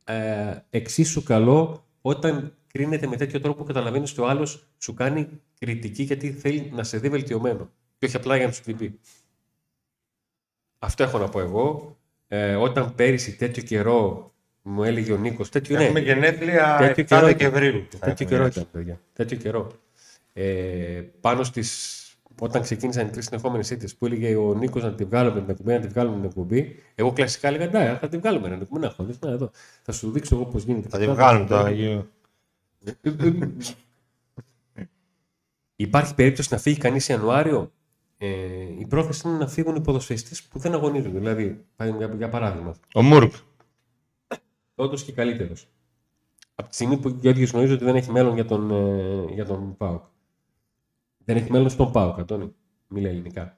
[0.05, 5.29] ε, εξίσου καλό όταν κρίνεται με τέτοιο τρόπο που καταλαβαίνεις ότι ο άλλος σου κάνει
[5.59, 7.69] κριτική γιατί θέλει να σε δει βελτιωμένο.
[7.97, 8.99] Και όχι απλά για να σου την πει.
[10.79, 11.97] Αυτό έχω να πω εγώ.
[12.27, 17.07] Ε, όταν πέρυσι τέτοιο καιρό μου έλεγε ο Νίκος, τέτοιο ναι, Έχουμε γενέθλια Τέτοιο 7
[17.07, 17.85] καιρό Δεκεμβρίου.
[17.89, 18.59] θα τέτοιο έχουμε καιρό έτσι.
[18.59, 18.99] ήταν, παιδιά.
[19.13, 19.71] Τέτοιο καιρό.
[20.33, 22.00] Ε, πάνω στις,
[22.43, 25.73] όταν ξεκίνησαν οι τρει συνεχόμενε ήττε που έλεγε ο Νίκο να τη βγάλουμε την εκπομπή,
[25.73, 28.81] να τη βγάλουμε την εκπομπή, εγώ κλασικά έλεγα ναι, θα τη βγάλουμε την εκπομπή.
[28.81, 29.51] Να χωρί, να εδώ.
[29.81, 30.89] Θα σου δείξω εγώ πώ γίνεται.
[30.89, 32.07] Θα τη βγάλουν το Αγίο.
[35.75, 37.71] Υπάρχει περίπτωση να φύγει κανεί Ιανουάριο.
[38.17, 38.27] Ε,
[38.79, 41.17] η πρόθεση είναι να φύγουν οι ποδοσφαιριστές που δεν αγωνίζονται.
[41.17, 41.65] Δηλαδή,
[41.97, 43.33] για, για παράδειγμα, Ο Μουρκ.
[44.75, 45.53] όντω και καλύτερο.
[46.55, 49.45] Από τη στιγμή που ο Γιώργης γνωρίζει ότι δεν έχει μέλλον για τον, ε, για
[49.45, 50.03] τον ΠΑΟΚ.
[51.25, 52.55] Δεν έχει μέλλον στον ΠΑΟΚ, Αντώνη.
[52.87, 53.57] Μιλά ελληνικά.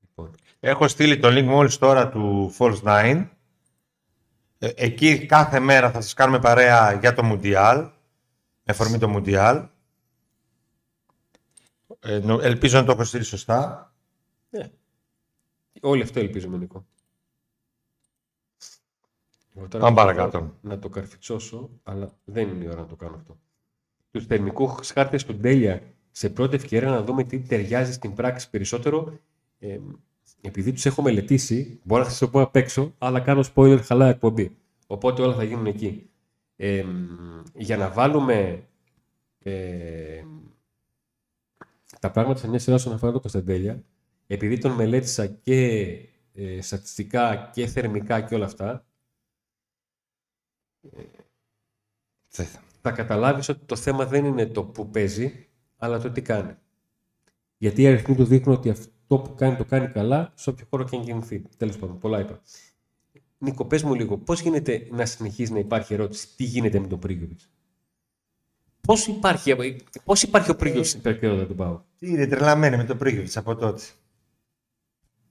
[0.00, 3.28] Λοιπόν, Έχω στείλει το link μόλις τώρα του False 9.
[4.58, 7.90] Ε, εκεί κάθε μέρα θα σας κάνουμε παρέα για το Mundial.
[8.62, 9.68] Με αφορμή το Mundial.
[12.00, 13.90] Ε, νο- ελπίζω να το έχω στείλει σωστά.
[15.80, 16.86] όλοι αυτό ελπίζουμε, Νικό.
[19.54, 20.54] Εγώ τώρα Πάμε θέλω παρακάτω.
[20.60, 23.38] Να το καρφιτσώσω, αλλά δεν είναι η ώρα να το κάνω αυτό.
[24.10, 25.82] Τους θερμικούς χάρτες του Ντέλια
[26.18, 29.18] σε πρώτη ευκαιρία να δούμε τι ταιριάζει στην πράξη περισσότερο.
[29.58, 29.78] Ε,
[30.40, 34.08] επειδή τους έχω μελετήσει, μπορώ να σας το πω απ' έξω, αλλά κάνω spoiler χαλά
[34.08, 34.56] εκπομπή.
[34.86, 36.10] Οπότε όλα θα γίνουν εκεί.
[36.56, 36.84] Ε,
[37.54, 38.66] για να βάλουμε
[39.38, 40.22] ε,
[42.00, 43.82] τα πράγματα σε μια σειρά όσον αφορά το Κωνσταντέλια,
[44.26, 45.80] επειδή τον μελέτησα και
[46.34, 48.86] ε, στατιστικά και θερμικά και όλα αυτά,
[52.30, 55.45] Δεν θα- θα καταλάβεις ότι το θέμα δεν είναι το που παίζει,
[55.76, 56.54] αλλά το τι κάνει.
[57.58, 60.84] Γιατί οι αριθμοί τους δείχνουν ότι αυτό που κάνει το κάνει καλά, σε όποιο χώρο
[60.84, 61.42] και αν κινηθεί.
[61.56, 62.40] Τέλος πάντων, πολλά είπα.
[63.38, 66.98] Νίκο, πες μου λίγο, πώς γίνεται να συνεχίζει να υπάρχει ερώτηση, τι γίνεται με τον
[66.98, 67.50] Πρίγκοβιτς.
[68.80, 72.98] Πώς υπάρχει, πώς υπάρχει ο Πρίγκοβιτς στην περκαιρότητα του Πάου; Τι είναι τρελαμένη με τον
[72.98, 73.82] Πρίγκοβιτς από τότε.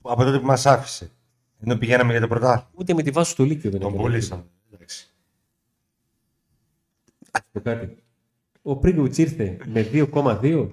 [0.02, 1.12] Από τότε που μας άφησε.
[1.60, 2.70] Ενώ πηγαίναμε για το πρωτάθλημα.
[2.74, 4.08] Ούτε με τη βάση στο Λύκειο δεν Τον έκανε.
[4.08, 4.46] πουλήσαμε.
[4.72, 5.10] Εντάξει.
[7.52, 8.04] Το κάτι.
[8.68, 10.70] Ο Πρίγκοβιτς ήρθε με 2,2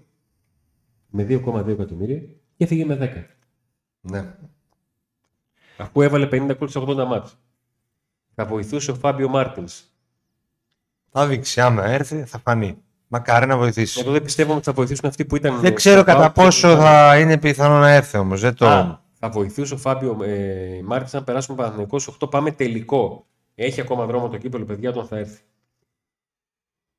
[1.08, 2.18] με 2,2 εκατομμύρια
[2.56, 3.24] και έφυγε με 10.
[4.00, 4.34] Ναι.
[5.76, 7.38] Αφού έβαλε 50 γκολ σε 80 μάτς.
[8.34, 9.82] Θα βοηθούσε ο Φάμπιο Μάρτινς.
[11.10, 12.78] Θα δείξει, άμα έρθει θα φανεί.
[13.08, 14.00] Μακάρι να βοηθήσει.
[14.00, 15.58] Εγώ δεν πιστεύω ότι θα βοηθήσουν αυτοί που ήταν.
[15.60, 18.40] Δεν ξέρω στο κατά ΠΑΟΚ και πόσο που ήταν- θα είναι πιθανό να έρθει όμως.
[18.40, 18.66] Δεν το...
[18.66, 22.30] Α, θα βοηθούσε ο Φάμπιο ε, Μάρτινς να περάσουμε Παναθηναϊκός στους 8.
[22.30, 23.26] Πάμε τελικό.
[23.54, 25.40] Έχει ακόμα δρόμο το κύπελο, παιδιά, όταν θα έρθει.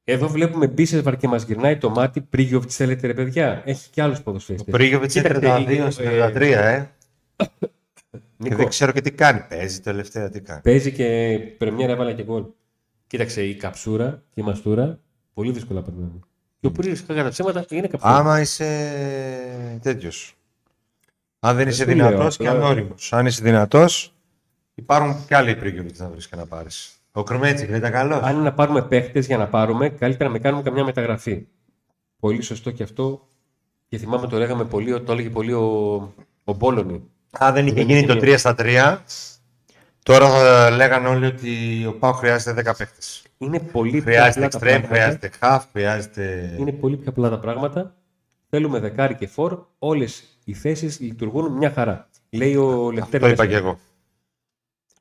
[0.04, 2.22] Εδώ βλέπουμε Μπίσεσβαρ και μας γυρνάει το μάτι.
[2.22, 4.64] Πρίγιοβιτς θέλετε, ρε παιδιά; Έχει και άλλους Ο ποδοσφαίρες.
[4.64, 6.86] Πρίγκοβιτς είναι Κοίταξε, 32 ε, στην 33, ε.
[7.36, 9.46] Και Νίκο, δεν ξέρω και τι κάνει.
[9.50, 10.62] Παίζει τελευταία τι κάνει.
[10.62, 12.44] παίζει και πρεμιέρα έβαλε και γκολ.
[13.08, 15.00] Κοίταξε, η καψούρα και η μαστούρα
[15.34, 16.20] πολύ δύσκολα περνάνε.
[16.60, 18.16] Και ο Πρίγιοβιτς, κατά ψέματα, είναι καψούρα.
[18.16, 20.36] Άμα είσαι τέτοιος.
[21.40, 23.14] Αν δεν είσαι το λέω, δυνατός και απλά- ανώριμος.
[23.14, 24.14] Αν είσαι δυνατός,
[24.76, 26.98] υπάρχουν και άλλοι Πρίγκοβιτς να βρεις και να πάρεις.
[27.16, 28.22] Ο Κρομέτσικ δεν ήταν καλός.
[28.24, 31.48] Αν είναι να πάρουμε παίχτες για να πάρουμε, καλύτερα να κάνουμε καμιά μεταγραφή.
[32.20, 33.28] Πολύ σωστό και αυτό.
[33.88, 35.66] Και θυμάμαι το λέγαμε πολύ, το έλεγε πολύ ο,
[36.44, 37.04] ο Μπόλωνη.
[37.32, 38.34] Αν δεν είχε δεν γίνει είχε το μία.
[38.36, 38.98] 3 στα 3,
[40.04, 41.50] τώρα θα λέγανε όλοι ότι
[41.88, 43.24] ο Πάο χρειάζεται 10 παίχτες.
[43.38, 44.88] Είναι πολύ πιο Χρειάζεται απλά τα extreme, πράγματα.
[44.88, 46.56] χρειάζεται half, χρειάζεται.
[46.60, 47.96] Είναι πολύ πιο απλά τα πράγματα.
[48.50, 49.60] Θέλουμε δεκάρι και φορ.
[49.80, 52.10] Όλες οι θέσεις λειτουργούν μια χαρά.
[52.30, 53.28] Λέει ο Λευτέρης.
[53.28, 53.80] Αυτό είπα και εγώ.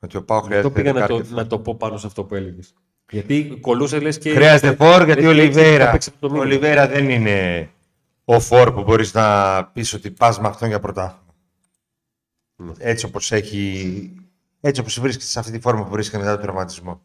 [0.03, 2.07] Ότι ο Πάο Αυτό χρειάζεται πήγα να δεκάρι το, και να το πω πάνω σε
[2.07, 2.73] αυτό που έλεγες.
[3.11, 4.33] Γιατί κολούσε λες και.
[4.33, 6.55] Χρειάζεται φόρ γιατί ο λες και έτσι θα Ολιβέρα, παίξει αυτό το ο μήνυμα.
[6.55, 7.69] Ολιβέρα δεν είναι
[8.25, 11.35] ο φόρ που μπορείς να πεις ότι πας με αυτόν για πρωτάθλημα.
[12.55, 12.71] Ναι.
[12.77, 14.11] Έτσι όπως έχει,
[14.61, 17.01] έτσι όπως βρίσκεται σε αυτή τη φόρμα που βρίσκεται μετά τον τραυματισμό.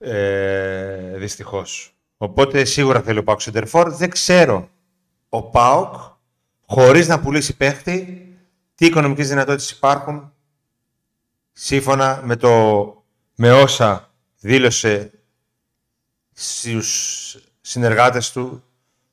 [0.00, 1.96] Ε, δυστυχώς.
[2.16, 3.90] Οπότε σίγουρα θέλει ο Πάουκ Σεντερφόρ.
[3.90, 4.68] Δεν ξέρω
[5.28, 5.94] ο Πάουκ
[6.66, 8.26] χωρίς να πουλήσει παίχτη
[8.74, 10.32] τι οικονομικές δυνατότητες υπάρχουν
[11.52, 13.04] σύμφωνα με, το,
[13.36, 15.10] με όσα δήλωσε
[16.32, 18.64] στους συνεργάτες του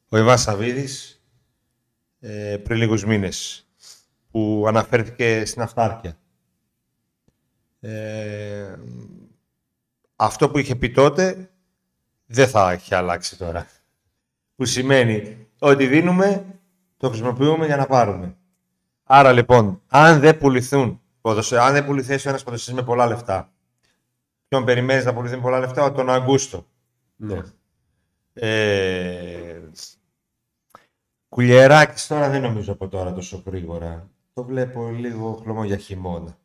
[0.09, 1.23] ο Ιβάν Σαββίδης
[2.19, 3.67] ε, πριν λίγους μήνες
[4.31, 6.17] που αναφέρθηκε στην αυτάρκεια.
[7.79, 8.75] Ε,
[10.15, 11.49] αυτό που είχε πει τότε
[12.25, 13.67] δεν θα έχει αλλάξει τώρα.
[14.55, 16.45] Που σημαίνει ότι δίνουμε,
[16.97, 18.35] το χρησιμοποιούμε για να πάρουμε.
[19.03, 23.51] Άρα λοιπόν, αν δεν πουληθούν, ποδοσε- αν δεν πουληθεί ένας ποδοσφαιριστής με πολλά λεφτά,
[24.47, 26.65] ποιον περιμένεις να πουληθεί με πολλά λεφτά, τον Αγκούστο.
[27.15, 27.41] Ναι.
[28.33, 29.59] Ε,
[31.29, 34.09] Κουλιεράκης τώρα δεν νομίζω από τώρα τόσο γρήγορα.
[34.33, 36.37] Το βλέπω λίγο χλωμό για χειμώνα.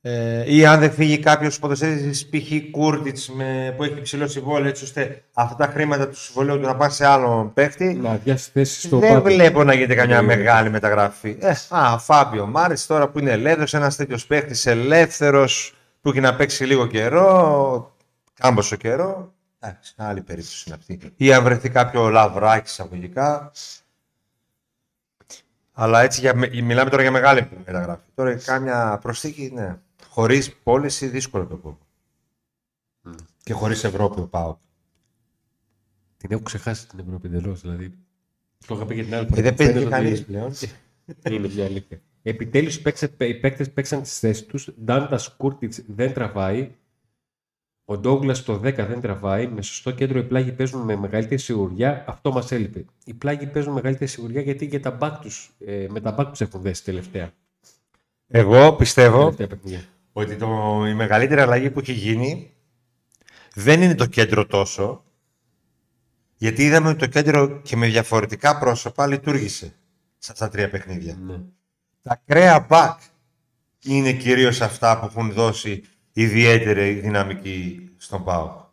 [0.00, 2.70] Ε, ή αν δεν φύγει κάποιος ποδοσφαίρις π.χ.
[2.70, 6.76] Κούρτιτς με, που έχει ψηλό συμβόλαιο έτσι ώστε αυτά τα χρήματα του συμβολέου του να
[6.76, 7.94] πάνε σε άλλον παίχτη.
[7.94, 9.22] Να αδειάσει θέση στο δεν πάτο.
[9.22, 10.26] βλέπω να γίνεται καμιά Ναι.
[10.26, 11.36] μεγάλη μεταγραφή.
[11.40, 16.34] Ε, α, Φάμπιο Μάρις τώρα που είναι ελεύθερος, ένας τέτοιος παίχτης ελεύθερος που έχει να
[16.36, 17.96] παίξει λίγο καιρό,
[18.34, 19.32] κάμποσο καιρό.
[19.60, 21.12] Εντάξει, άλλη περίπτωση είναι αυτή.
[21.16, 23.50] Ή αν βρεθεί κάποιο λαβράκι εισαγωγικά.
[25.72, 28.02] Αλλά έτσι για, με- μιλάμε τώρα για μεγάλη μεταγραφή.
[28.14, 29.76] Τώρα για κάμια προσθήκη, ναι.
[30.18, 31.78] Χωρίς πώληση δύσκολο το πω.
[33.42, 34.56] Και χωρίς Ευρώπη πάω.
[36.16, 37.60] Την έχω ξεχάσει την Ευρώπη εντελώς.
[37.60, 37.94] Δηλαδή.
[38.66, 39.40] Το είχα πει και την άλλη φορά.
[39.40, 40.52] Ε, δεν Φαίνεται παίζεις ότι κανείς πλέον.
[41.30, 42.00] Είναι μια αλήθεια.
[42.22, 42.82] Επιτέλους οι
[43.40, 44.70] παίκτες παίξαν τις θέσεις τους.
[44.84, 46.74] Ντάντας Κούρτιτς δεν τραβάει.
[47.84, 49.46] Ο Ντόγκλας το 10 δεν τραβάει.
[49.46, 52.04] Με σωστό κέντρο οι πλάγοι παίζουν με μεγαλύτερη σιγουριά.
[52.08, 52.84] Αυτό μας έλειπε.
[53.04, 56.26] Οι πλάγοι παίζουν με μεγαλύτερη σιγουριά γιατί και τα back τους, ε, με τα back
[56.30, 57.30] τους έχουν δέσει τελευταία.
[58.26, 59.84] Εγώ πιστεύω τελευταία παιχνίδια.
[60.18, 62.52] Ότι το, η μεγαλύτερη αλλαγή που έχει γίνει
[63.54, 65.04] δεν είναι το κέντρο τόσο,
[66.36, 69.74] γιατί είδαμε ότι το κέντρο και με διαφορετικά πρόσωπα λειτουργήσε
[70.18, 71.14] σε αυτά τα τρία παιχνίδια.
[71.14, 71.40] Ναι.
[72.02, 72.96] Τα κρέα back
[73.84, 78.66] είναι κυρίως αυτά που έχουν δώσει ιδιαίτερη δυναμική στον ΠΑΟ.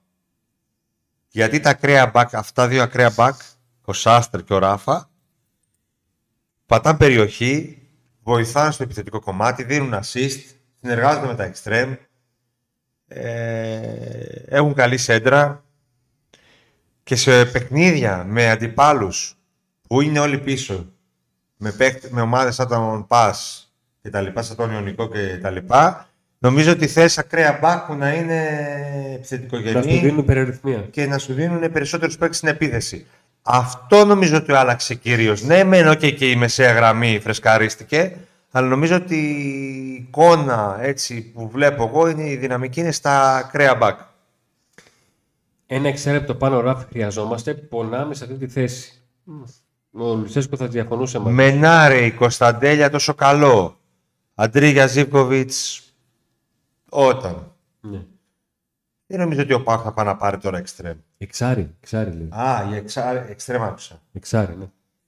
[1.29, 3.35] Γιατί τα ακραία μπακ, αυτά δύο ακραία μπακ,
[3.81, 5.09] ο Σάστερ και ο Ράφα,
[6.65, 7.81] πατάνε περιοχή,
[8.23, 10.55] βοηθάνε στο επιθετικό κομμάτι, δίνουν assist,
[10.85, 11.95] συνεργάζονται με τα extreme,
[13.07, 13.79] ε,
[14.47, 15.63] έχουν καλή σέντρα
[17.03, 19.37] και σε παιχνίδια με αντιπάλους
[19.87, 20.93] που είναι όλοι πίσω,
[21.57, 23.69] με, παίχτε, με ομάδες σαν τον Πας
[24.01, 27.95] και τα λοιπά, σαν τον Ιωνικό και τα λοιπά, νομίζω ότι θες ακραία μπακ που
[27.95, 28.43] να είναι
[29.15, 30.77] επιθετικογενή Να σου δίνουν υπεραρρυθμία.
[30.91, 33.05] και να σου δίνουν περισσότερους παίκτες στην επίθεση.
[33.41, 35.43] Αυτό νομίζω ότι άλλαξε κυρίως.
[35.43, 38.17] Ναι, μεν okay, και η μεσαία γραμμή φρεσκαρίστηκε,
[38.55, 43.75] αλλά νομίζω ότι η εικόνα έτσι, που βλέπω εγώ είναι η δυναμική είναι στα ακραία
[43.75, 43.99] μπακ.
[45.65, 47.53] Ένα εξαίρεπτο πάνω ράφι χρειαζόμαστε.
[47.53, 49.01] Πονάμε σε αυτή τη θέση.
[49.91, 51.33] Ο Λουτσέσκο θα διαφωνούσε μαζί.
[51.35, 53.79] Μενάρε, η Κωνσταντέλια τόσο καλό.
[54.35, 55.83] Αντρίγια Ζίβκοβιτς,
[56.89, 57.55] όταν.
[57.81, 58.01] Ναι.
[59.07, 60.97] Δεν νομίζω ότι ο Πάκ θα πάει να πάρει τώρα εξτρέμ.
[61.17, 62.29] Εξάρι, εξάρι λέει.
[62.31, 64.01] Α, η εξάρι, εξτρέμ άκουσα.
[64.13, 64.65] Εξάρι, ναι.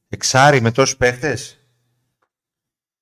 [0.10, 1.57] Εξάρι με τόσους παίχτες;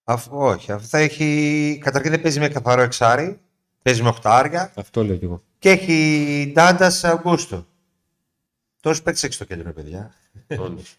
[0.08, 1.80] Αφ, όχι, αυτό θα έχει...
[1.84, 3.39] Καταρχήν δεν παίζει με καθαρό εξάρι.
[3.82, 4.72] Παίζει με οχτάρια.
[4.76, 5.44] Αυτό λέω κι εγώ.
[5.60, 7.65] Και έχει Ντάντα Αγκούστο.
[8.80, 10.13] Τόσους παίχτες έχεις στο κέντρο, παιδιά.
[10.60, 10.98] Όντως.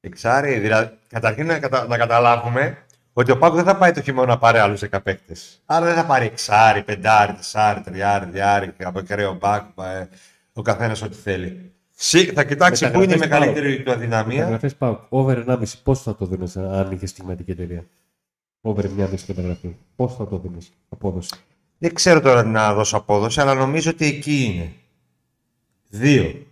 [0.00, 1.86] Εξάρι, δηλαδή, καταρχήν να, κατα...
[1.86, 5.62] να καταλάβουμε ότι ο Πάκος δεν θα πάει το χειμώνα να πάρει άλλους 10 παίκτες.
[5.64, 10.06] Άρα δεν θα πάρει εξάρι, πεντάρι, τεσάρι, τριάρι, διάρι, από ακραίο μπακ, ε,
[10.52, 11.75] ο καθένας ό,τι θέλει.
[11.98, 14.36] Σι- Θα κοιτάξει πού είναι η Μεταγραφές μεγαλύτερη του αδυναμία.
[14.36, 15.00] Μεταγραφές πάω.
[15.08, 15.62] Over 1,5.
[15.82, 17.86] Πώς θα το δίνεις αν είχε στιγματική εταιρεία;
[18.60, 19.76] Over μια μισή μεταγραφή.
[19.96, 21.34] Πώς θα το δίνεις απόδοση;
[21.78, 24.72] Δεν ξέρω τώρα να δώσω απόδοση, αλλά νομίζω ότι εκεί είναι.
[25.88, 26.46] Δύο.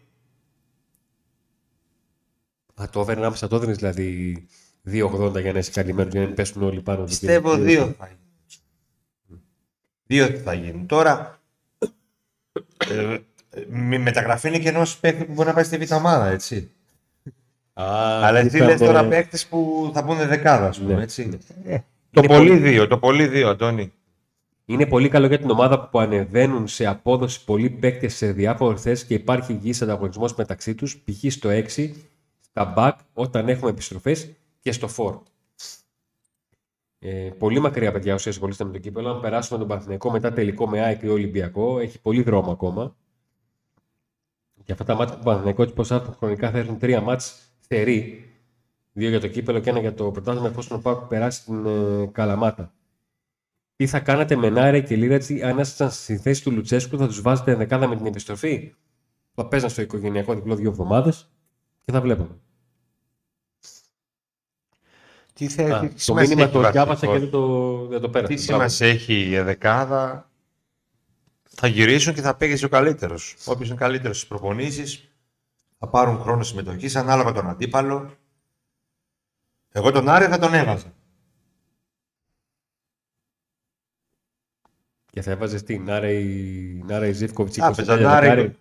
[2.75, 4.37] Α, το over 1,5 θα το δίνεις δηλαδή
[4.85, 6.99] 2,80 για να είσαι καλυμμένος για να μην πέσουν όλοι πάνω.
[6.99, 7.05] του.
[7.05, 9.43] Πιστεύω δύο θα γίνουν.
[10.07, 10.87] Δύο θα γίνουν.
[10.87, 11.41] Τώρα,
[13.55, 16.71] ε, με μεταγραφή είναι και ενός παίκτη που μπορεί να πάει στη β' ομάδα, έτσι.
[17.73, 17.85] Α,
[18.27, 21.03] Αλλά εσύ είπαμε- λες τώρα παίκτες που θα μπουν δεκάδα, ας πούμε, Ναι.
[21.03, 21.29] έτσι.
[22.11, 23.93] το Είναι πολύ πολύ- δύο, το πολύ δύο, Αντώνη.
[24.67, 29.07] Είναι πολύ καλό για την ομάδα που ανεβαίνουν σε απόδοση πολλοί παίκτες σε διάφορες θέσεις
[29.07, 31.33] και υπάρχει υγιής ανταγωνισμός μεταξύ τους, π.χ.
[31.33, 31.95] στο 6,
[32.41, 35.23] στα back, όταν έχουμε επιστροφές και στο 4.
[36.99, 39.11] Ε, πολύ μακριά, παιδιά, όσοι ασχολείστε με το κύπελο.
[39.11, 42.97] Αν περάσουμε τον Παναθηναϊκό μετά τελικό με ΑΕΚ ή Ολυμπιακό, έχει πολύ δρόμο ακόμα.
[44.65, 48.29] Και αυτά τα μάτια του Παναθηναϊκού, έτσι πως άρχουν χρονικά, θα έρθουν τρία μάτς θερή.
[48.93, 52.07] Δύο για το κύπελο και ένα για το πρωτάθλημα, εφόσον ο Πάκου περάσει την ε,
[52.13, 52.73] Καλαμάτα.
[53.77, 57.21] Τι θα κάνατε με Νάρε και Λίρατζη αν ήσασταν στη θέση του Λουτσέσκου, θα τους
[57.21, 58.75] βάζετε δεκάδα με την επιστροφή;
[59.35, 61.31] Θα παίζαν στο οικογενειακό διπλό δύο εβδομάδες
[61.85, 62.39] και θα βλέπαμε.
[65.33, 67.87] Τι, θε, Α, τι το σημασία μήνυμα έχει το ο διάβασα βασικός; και δεν το,
[67.87, 68.35] δεν το πέρασα.
[68.35, 68.69] Τι Μπράβο.
[68.69, 70.31] σημασία έχει η δεκάδα;
[71.55, 73.37] Θα γυρίσουν και θα παίξει ο καλύτερος.
[73.45, 75.09] Όποιος είναι καλύτερος στις προπονήσεις,
[75.79, 78.17] θα πάρουν χρόνο συμμετοχής ανάλογα τον αντίπαλο.
[79.73, 80.93] Εγώ τον Άρη θα τον έβαζα.
[85.11, 86.25] Και θα έβαζες τι, Νάρα η,
[86.87, 88.27] Νάρα η Ζήφκοβιτς, Α, 20 παίζα τέλεια Νάρη.
[88.27, 88.57] δεκάρι.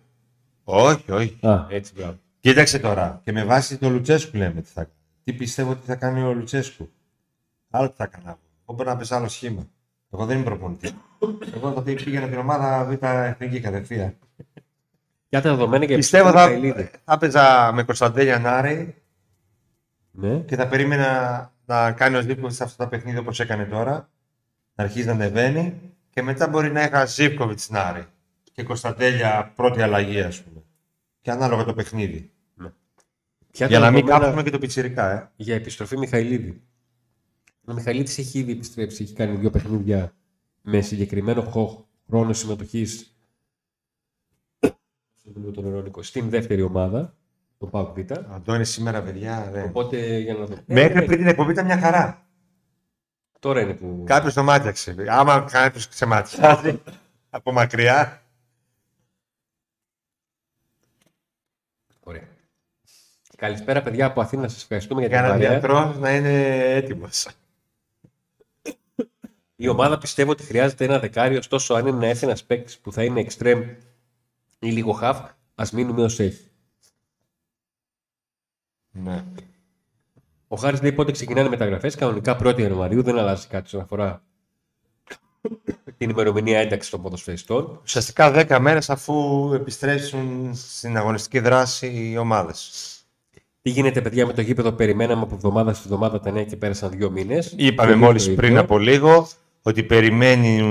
[0.64, 1.38] Όχι, όχι.
[1.46, 2.18] Α, έτσι, μπράβο.
[2.40, 3.20] Κοίταξε τώρα.
[3.24, 4.90] Και με βάση το Λουτσέσκου λέμε τι θα
[5.24, 6.90] Τι πιστεύω ότι θα κάνει ο Λουτσέσκου.
[7.70, 8.38] Άλλο τι θα κάνω.
[8.66, 9.66] Εγώ μπορεί να πες άλλο σχήμα.
[10.10, 10.94] Εγώ δεν είμαι προπονητής.
[11.54, 14.14] Εγώ θα πήγαινα την ομάδα Β' Εθνική κατευθείαν.
[15.28, 16.90] Για τα δεδομένα και Πιστεύω επιστροφή θα, Μιχαηλίδη.
[17.04, 19.02] θα παίζα με Κωνσταντέλια Νάρη
[20.10, 20.38] Ναι.
[20.38, 24.08] και θα περίμενα να κάνει ο Ζήπκοβιτ αυτά τα παιχνίδια όπως έκανε τώρα.
[24.74, 28.04] Να αρχίσει να ανεβαίνει και μετά μπορεί να είχα Ζήπκοβιτ Νάρη
[28.52, 30.62] και Κωνσταντέλια πρώτη αλλαγή, ας πούμε.
[31.20, 32.30] Και ανάλογα το παιχνίδι.
[33.50, 35.30] Ποια Για τα να μην δεδομένα κάψουμε και το πιτσιρικά, ε.
[35.36, 36.62] Για επιστροφή Μιχαηλίδη.
[37.64, 40.12] Ο Μιχαηλίδης έχει ήδη επιστρέψει, έχει κάνει δύο παιχνίδια
[40.66, 43.08] με συγκεκριμένο χο- χρόνο συμμετοχής
[45.54, 47.16] τον Ειρωνικό, στην δεύτερη ομάδα,
[47.58, 48.12] το ΠΑΟΚ Β.
[48.34, 49.64] Αντώνη, σήμερα, παιδιά, δεν.
[49.64, 50.62] Οπότε για να δούμε.
[50.66, 52.26] Μέχρι Ε, πριν την εκπομπή ήταν μια χαρά.
[53.38, 54.02] Τώρα είναι που.
[54.06, 54.94] Κάποιος το μάτιαξε.
[55.08, 56.82] Άμα κάποιος ξεματιάζει
[57.30, 58.22] από μακριά.
[62.00, 62.28] Ωραία.
[63.36, 64.48] Καλησπέρα, παιδιά από Αθήνα.
[64.48, 65.50] Σας ευχαριστούμε για Για την να παρέα.
[65.50, 67.26] διατρό να είναι έτοιμος.
[69.64, 73.26] Η ομάδα πιστεύω ότι χρειάζεται ένα δεκάριο, ωστόσο αν είναι ένας παίκτης που θα είναι
[73.28, 73.64] extreme
[74.58, 75.20] ή λίγο half,
[75.54, 76.50] ας μείνουμε ως έχει.
[78.90, 79.24] Ναι.
[80.48, 81.94] Ο Χάρης λέει πότε ξεκινάνε μεταγραφές.
[81.94, 84.22] Κανονικά 1η Ιανουαρίου, δεν αλλάζει κάτι όσον αφορά
[85.96, 87.80] την ημερομηνία ένταξης των ποδοσφαιριστών.
[87.82, 92.88] Ουσιαστικά 10 μέρες αφού επιστρέψουν στην αγωνιστική δράση οι ομάδες.
[93.62, 96.90] Τι γίνεται, παιδιά, με το γήπεδο; Περιμέναμε από εβδομάδα σε εβδομάδα τα νέα και πέρασαν
[96.90, 97.54] δύο μήνες.
[97.56, 99.28] Είπαμε μόλις πριν από λίγο
[99.66, 100.62] ότι περιμένει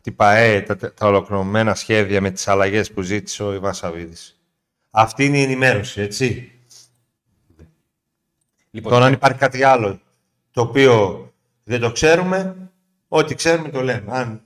[0.00, 4.40] την ΠαΕ, τα, τα ολοκληρωμένα σχέδια με τις αλλαγές που ζήτησε ο Ιβάν Σαββίδης.
[4.90, 6.52] Αυτή είναι η ενημέρωση, έτσι.
[8.70, 10.00] Λοιπόν, Τώρα αν υπάρχει κάτι άλλο
[10.50, 11.22] το οποίο
[11.64, 12.70] δεν το ξέρουμε,
[13.08, 14.04] ό,τι ξέρουμε το λέμε.
[14.08, 14.42] Αν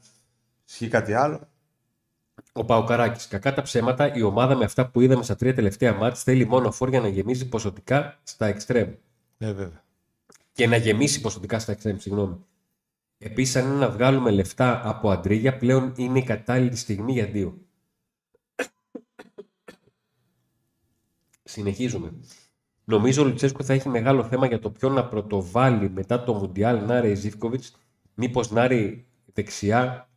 [0.68, 1.40] ισχύει κάτι άλλο,
[2.53, 3.29] Ο Παοκαράκης.
[3.29, 6.72] Κακά τα ψέματα, η ομάδα με αυτά που είδαμε στα τρία τελευταία μάτια θέλει μόνο
[6.72, 8.88] φόρ να γεμίζει ποσοτικά στα εξτρέμ.
[9.38, 9.83] ε, βέβαια.
[10.53, 12.44] Και να γεμίσει ποσοτικά στα εξτρέμ, συγγνώμη.
[13.18, 17.66] Επίσης, αν είναι να βγάλουμε λεφτά από αντρίγια, πλέον είναι η κατάλληλη στιγμή για δύο.
[21.42, 22.12] Συνεχίζουμε.
[22.85, 26.85] Νομίζω ο Λουτσέσκο θα έχει μεγάλο θέμα για το ποιον να πρωτοβάλει μετά το Μουντιάλ
[26.87, 27.76] Νάρε Ζήφκοβιτς.
[28.14, 30.11] Μήπως Νάρε δεξιά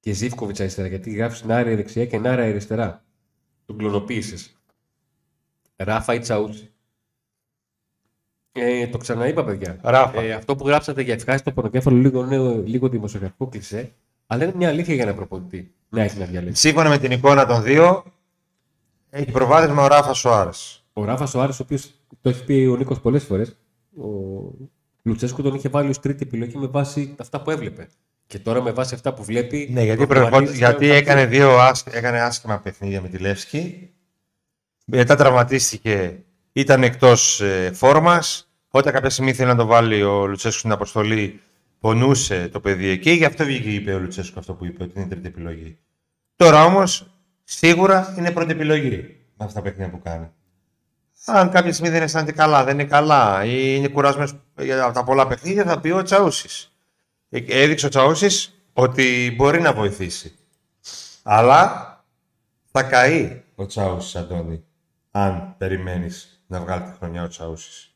[0.00, 0.88] και Ζήφκοβιτς αριστερά.
[0.88, 3.04] Γιατί γράφεις Νάρε δεξιά και Νάρε αριστερά.
[3.64, 4.56] Τον κλωνοποίησες.
[5.76, 6.71] Ράφα ή Τσαούτσι.
[8.52, 9.78] Ε, το ξαναείπα, παιδιά.
[9.82, 10.20] Ράφα.
[10.20, 13.92] Ε, αυτό που γράψατε για ευχάριστο πονοκέφαλο λίγο, είναι λίγο δημοσιογραφικό κλισέ.
[14.26, 16.60] Αλλά είναι μια αλήθεια για ένα προπονητή να έχει να διαλέξει.
[16.60, 18.04] Σύμφωνα με την εικόνα των δύο,
[19.10, 20.84] έχει προβάδισμα ο Ράφα Σοάρες.
[20.92, 23.56] Ο Ράφα Σοάρες, ο οποίος το έχει πει ο Νίκος πολλές φορές,
[23.96, 24.06] ο
[25.02, 27.86] Λουτσέσκο τον είχε βάλει ως τρίτη επιλογή με βάση αυτά που έβλεπε.
[28.26, 29.68] Και τώρα με βάση αυτά που βλέπει.
[29.72, 33.90] Ναι, γιατί, προγραμματίζει γιατί πλέον έκανε δύο άσ- έκανε άσχημα παιχνίδια με τη Λεύσκη.
[34.84, 38.46] Μετά τραυματίστηκε, ήταν εκτός ε, φόρμας.
[38.70, 41.40] Όταν κάποια στιγμή ήθελε να το βάλει ο Λουτσέσκου στην αποστολή,
[41.80, 43.10] πονούσε το παιδί εκεί.
[43.10, 45.78] Γι' αυτό βγήκε και είπε ο Λουτσέσκου αυτό που είπε, ότι είναι τρίτη επιλογή.
[46.36, 47.06] Τώρα όμως,
[47.44, 50.30] σίγουρα είναι πρώτη επιλογή με αυτά τα παιχνίδια που κάνει.
[51.24, 55.26] Αν κάποια στιγμή δεν αισθάνεται καλά, δεν είναι καλά ή είναι κουρασμένος για τα πολλά
[55.26, 56.72] παιχνίδια, θα πει ο Τσαούσης.
[57.28, 60.34] Έδειξε ο Τσαούσης ότι μπορεί να βοηθήσει.
[61.22, 61.86] Αλλά
[62.70, 64.64] θα καεί ο Τσαούσης, Αντώνη,
[65.14, 67.94] αν περιμένεις να βγάλει τη χρονιά ο Τσαούσης.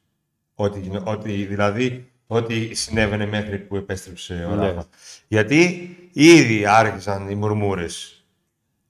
[0.54, 4.66] Ό,τι, γινο- ό,τι, δηλαδή, ό,τι συνέβαινε μέχρι που επέστρεψε ο Ναι.
[4.66, 4.86] Ράφα.
[5.28, 8.10] Γιατί ήδη άρχισαν οι μουρμούρες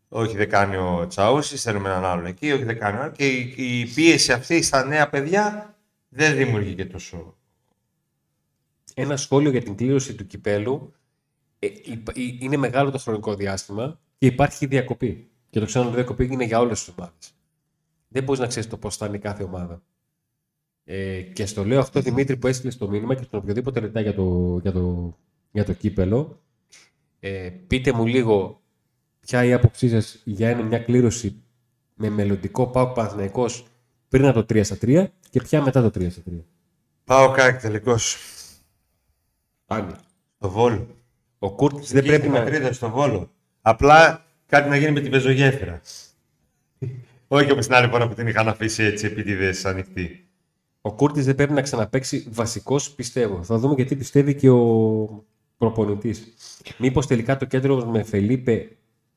[0.09, 3.17] όχι δεν κάνει ο Τσαούσης, θέλουμε έναν άλλον εκεί, όχι δεν κάνει ο άλλος.
[3.17, 5.75] Και η, η πίεση αυτή στα νέα παιδιά
[6.09, 7.37] δεν δημιουργεί και τόσο.
[8.95, 10.93] Ένα σχόλιο για την κλήρωση του κυπέλου.
[11.59, 15.29] Ε, υπ- ε, είναι μεγάλο το χρονικό διάστημα και υπάρχει διακοπή.
[15.51, 17.35] Και το ξαναλέω, διακοπή είναι για όλες τις ομάδες.
[18.17, 19.83] Δεν μπορείς να ξέρεις το πώς θα είναι κάθε ομάδα.
[20.85, 24.15] Ε, και στο λέω αυτό, Δημήτρη, που έστειλες το μήνυμα και στον οποιοδήποτε ρωτά για
[24.15, 25.17] το, για το,
[25.53, 26.43] για το κύπελο.
[27.21, 28.61] Ε, πείτε μου λίγο
[29.21, 31.43] ποια η άποψή σας για ένα- μια κλήρωση
[31.95, 33.67] με μελλοντικό Πάοκ Παναθηναϊκός
[34.09, 36.33] πριν από το 3 στα 3 και ποια μετά το 3 στα 3.
[37.05, 37.97] Πάω κάτι τελικώ.
[39.67, 39.91] Πάλι.
[40.37, 40.87] Στο Βόλο.
[41.39, 42.39] Ο Κούρτης δεν πρέπει να...
[42.39, 43.31] Πατρίδα, στο Βόλο.
[43.61, 45.81] Απλά κάτι να γίνει με τη βεζογέφυρα.
[47.29, 50.29] Όχι όπω την άλλη φορά που την είχαν αφήσει έτσι επίτηδε ανοιχτή.
[50.81, 53.43] Ο Κούρτης δεν πρέπει να ξαναπαίξει βασικός, πιστεύω.
[53.43, 55.25] Θα δούμε γιατί πιστεύει και ο
[55.57, 56.35] προπονητής.
[56.79, 58.69] Μήπως τελικά το κέντρο με Φελίπε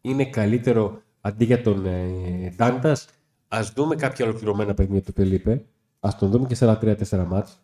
[0.01, 3.07] είναι καλύτερο αντί για τον ε, Ντάντας.
[3.47, 5.65] Ας δούμε κάποια ολοκληρωμένα παιχνίδια του Φελίπε.
[5.99, 7.59] Ας τον δούμε και σε άλλα 3-4 μάτς.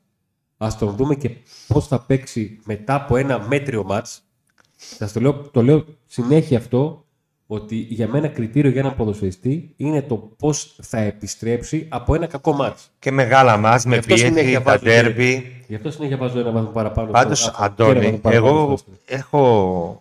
[0.57, 1.31] Ας τον δούμε και
[1.67, 4.21] πώς θα παίξει μετά από ένα μέτριο μάτς.
[4.75, 7.04] Σας το λέω, το λέω συνέχεια αυτό,
[7.47, 12.53] ότι για μένα κριτήριο για έναν ποδοσφαιριστή είναι το πώς θα επιστρέψει από ένα κακό
[12.53, 12.91] μάτς.
[12.99, 15.63] Και μεγάλα μας με Γι' αυτό συνέχεια πίεση, τα βάζω και- ντέρμπι.
[15.67, 17.11] Γι' αυτό συνέχεια βάζω ένα βαθμό παραπάνω.
[17.11, 19.99] Πάντως, στο- και ένα Αντώνη, βαθμό παραπάνω εγώ στο- έχω...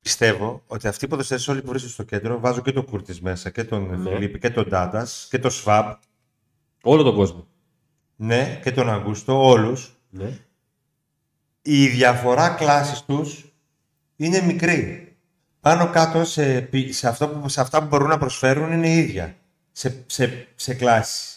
[0.00, 3.50] Πιστεύω ότι αυτοί οι ποδοσφαιριστές όλοι που βρίσκονται στο κέντρο, βάζω και τον Κούρτης μέσα,
[3.50, 4.10] και τον Ναι.
[4.10, 5.98] Φιλίππη, και τον Ντάντας, και τον Σβάπ,
[6.82, 7.46] Όλο τον κόσμο.
[8.16, 9.96] ναι, και τον Αγκούστο, όλους.
[10.10, 10.38] Ναι.
[11.62, 13.52] Η διαφορά κλάσης τους
[14.16, 15.03] είναι μικρή.
[15.64, 18.96] Πάνω κάτω σε, πι- σε, αυτό που, σε αυτά που μπορούν να προσφέρουν είναι η
[18.98, 19.34] ίδια.
[19.72, 21.36] Σε, σε, σε κλάση,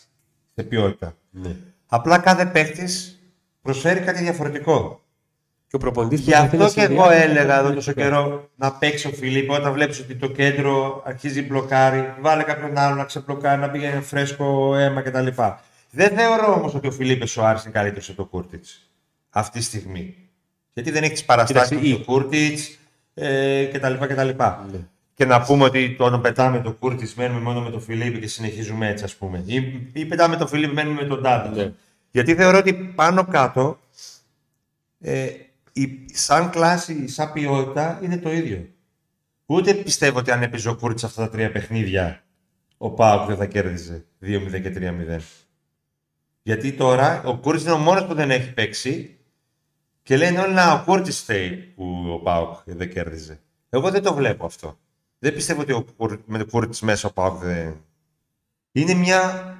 [0.55, 1.15] σε ποιότητα.
[1.31, 1.55] ναι.
[1.87, 3.19] Απλά κάθε παίχτης
[3.61, 5.01] προσφέρει κάτι διαφορετικό.
[5.67, 7.93] Και ο προπονητής Γι' προσπαθεί να αυτό και εγώ συνδυάσει έλεγα τα εδώ δύο τόσο
[7.93, 8.07] πέρα.
[8.09, 12.95] καιρό να παίξει ο Φιλίπε όταν βλέπεις ότι το κέντρο αρχίζει μπλοκάρει, βάλε κάποιον άλλο
[12.95, 15.27] να ξεμπλοκάρει, να πηγαίνει φρέσκο αίμα κτλ.
[15.91, 18.89] Δεν θεωρώ όμως ότι ο Φιλίπε Σοάρες είναι καλύτερος από τον Κούρτιτς
[19.29, 20.15] αυτή τη στιγμή.
[20.73, 22.77] Γιατί δεν έχει τις παραστάσεις Κοίταξε, του Κούρτιτς
[23.19, 23.93] ε, κτλ.
[23.93, 24.29] κτλ.
[24.71, 24.79] Ναι.
[25.13, 28.87] Και να πούμε ότι όταν πετάμε τον Κούρτιτς μένουμε μόνο με τον Φιλίπε και συνεχίζουμε
[28.87, 29.43] έτσι, ας πούμε.
[29.45, 31.49] Ή, ή πετάμε τον Φιλίπε μένουμε με τον Τάντα.
[31.49, 31.71] Ναι.
[32.11, 33.79] Γιατί θεωρώ ότι πάνω κάτω
[34.99, 35.27] ε,
[35.73, 38.67] η, σαν κλάση, σαν ποιότητα είναι το ίδιο.
[39.45, 42.23] Ούτε πιστεύω ότι αν έπαιζε ο Κούρτς αυτά τα τρία παιχνίδια,
[42.77, 45.19] ο Πάουκ δεν θα κέρδιζε 2-0 και 3-0.
[46.41, 49.16] Γιατί τώρα ο Κούρτς είναι ο μόνος που δεν έχει παίξει
[50.07, 53.39] και λένε όλοι να ο Κούρτς φταίει που ο Πάουκ δεν κέρδιζε.
[53.69, 54.77] Εγώ δεν το βλέπω αυτό.
[55.19, 57.75] Δεν πιστεύω ότι ο, Κουρ- με τον Κούρτς μέσα ο Πάουκ δεν...
[58.71, 59.53] Είναι μια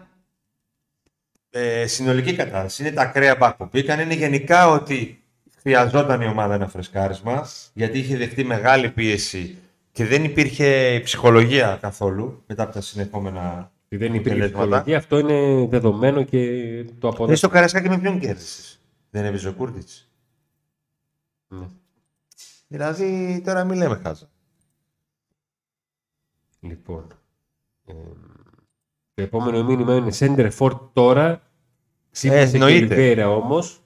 [1.50, 2.82] ε, συνολική κατάσταση.
[2.82, 4.00] Είναι τα ακραία μπακ που πήγαν.
[4.00, 5.24] Είναι γενικά ότι
[5.62, 9.58] χρειαζόταν η ομάδα ένα φρεσκάρισμα, γιατί είχε δεχτεί μεγάλη πίεση
[9.92, 14.66] και δεν υπήρχε ψυχολογία καθόλου μετά από τα συνεχόμενα Δεν υπήρχε αποτελέσματα.
[14.68, 16.40] ψυχολογία, αυτό είναι δεδομένο και
[16.84, 17.36] το Εσύ αποδέχομαι.
[17.36, 18.80] στο Καρασκάκι με ποιον κέρδισες;
[19.10, 20.07] Δεν έπαιζε ο Κούρτιτς.
[21.48, 21.68] Ναι.
[22.68, 24.30] Δηλαδή τώρα μην λέμε χάζα.
[26.60, 27.08] Λοιπόν,
[27.86, 27.94] ε,
[29.14, 31.42] το επόμενο μήνυμα είναι Center for τώρα.
[32.12, 32.80] Ξύπνησε και εννοείται.
[32.80, 33.82] Λιβέρα όμως.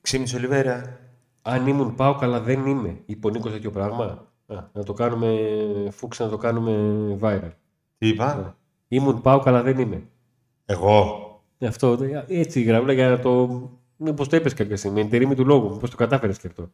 [0.00, 1.00] Ξύμισε ο Λιβέρα.
[1.42, 3.02] Αν ήμουν πάω καλά δεν είμαι.
[3.06, 4.04] Είπε ο Νίκος τέτοιο πράγμα.
[4.46, 5.38] Α, να το κάνουμε
[5.90, 7.52] φούξ, να το κάνουμε viral.
[7.98, 8.58] Τι είπα;
[8.88, 10.08] Ήμουν πάω καλά δεν είμαι.
[10.64, 11.20] Εγώ.
[11.58, 13.60] Ε, Αυτό έτσι γραμμούλα για να το.
[13.96, 16.70] Μήπως το είπες κάποια στιγμή, με την τερίμη του λόγου, μήπως το κατάφερες και αυτό.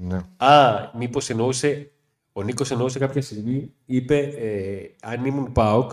[0.00, 0.20] Ναι.
[0.36, 1.90] Α, μήπως εννοούσε.
[2.32, 5.90] Ο Νίκος εννοούσε κάποια στιγμή, είπε ε, αν ήμουν Πάοκ.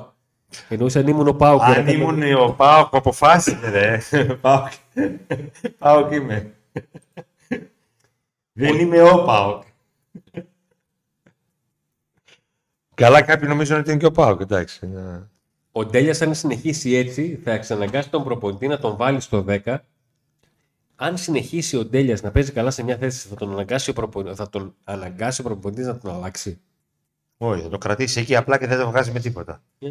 [0.69, 1.61] Εννοούσε αν ήμουν ο Πάοκ.
[1.61, 3.99] Αν ήμουν ο Πάοκ που αποφάσισε, ρε.
[4.41, 4.71] Πάοκ.
[5.77, 6.53] Πάοκ είμαι.
[8.53, 9.63] Δεν είμαι ο Πάοκ.
[12.93, 14.87] Καλά, κάποιοι νομίζουν ότι είναι και ο Πάοκ, εντάξει.
[14.87, 15.21] ναι.
[15.71, 19.77] Ο Ντέλιας, αν συνεχίσει έτσι, θα εξαναγκάσει τον προπονητή να τον βάλει στο 10.
[21.03, 24.35] Αν συνεχίσει ο Ντέλιας να παίζει καλά σε μια θέση, θα τον αναγκάσει ο, προπο...
[24.35, 26.61] θα τον αναγκάσει ο προπονητής να τον αλλάξει;
[27.37, 29.63] Όχι, θα το κρατήσει εκεί απλά και δεν το βγάζει με τίποτα.
[29.79, 29.89] Ε,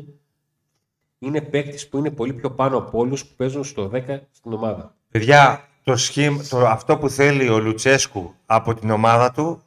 [1.18, 4.96] Είναι παίκτης που είναι πολύ πιο πάνω από όλους που παίζουν στο 10 στην ομάδα.
[5.10, 9.62] Παιδιά, το σχήμ, το, αυτό που θέλει ο Λουτσέσκου από την ομάδα του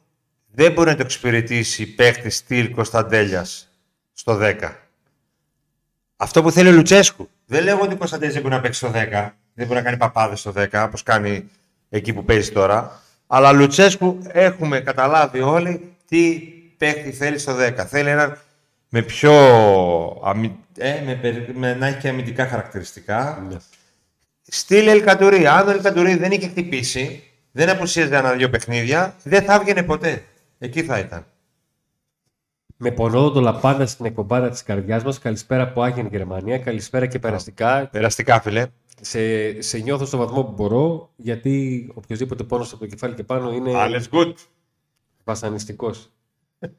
[0.50, 3.72] δεν μπορεί να το εξυπηρετήσει παίχτη στυλ Κωνσταντέλιας
[4.12, 4.54] στο 10.
[6.16, 7.28] Αυτό που θέλει ο Λουτσέσκου.
[7.46, 9.30] Δεν λέω ότι ο Κωνσταντέλιας δεν μπορεί να παίξει στο 10.
[9.58, 11.48] Δεν μπορεί να κάνει παπάδες στο 10, όπως κάνει
[11.88, 13.00] εκεί που παίζει τώρα.
[13.26, 16.38] Αλλά Λουτσέσκου έχουμε καταλάβει όλοι τι
[16.76, 17.72] παίχτη θέλει στο 10.
[17.86, 18.38] Θέλει έναν
[18.88, 19.32] με πιο...
[20.24, 23.46] αμυ- ε, με, περι- με, να έχει και αμυντικά χαρακτηριστικά.
[24.42, 25.46] Στείλε Ελκαντουρί.
[25.46, 30.24] Αν ο Ελκαντουρί δεν είχε χτυπήσει, δεν απουσίαζε ένα-δύο παιχνίδια, δεν θα έβγαινε ποτέ.
[30.58, 31.26] Εκεί θα ήταν.
[32.76, 35.18] Με πονόδοντο λαπάντα στην εκπομπάρα της καρδιάς μας.
[35.18, 36.58] Καλησπέρα από Άγιεν Γερμανία.
[36.58, 37.88] Καλησπέρα και περαστικά.
[37.92, 38.66] Περαστικά, φίλε.
[39.00, 43.52] Σε, σε νιώθω στο βαθμό που μπορώ, γιατί οποιοδήποτε πόνος από το κεφάλι και πάνω
[43.52, 44.32] είναι Alles good.
[45.24, 46.10] βασανιστικός.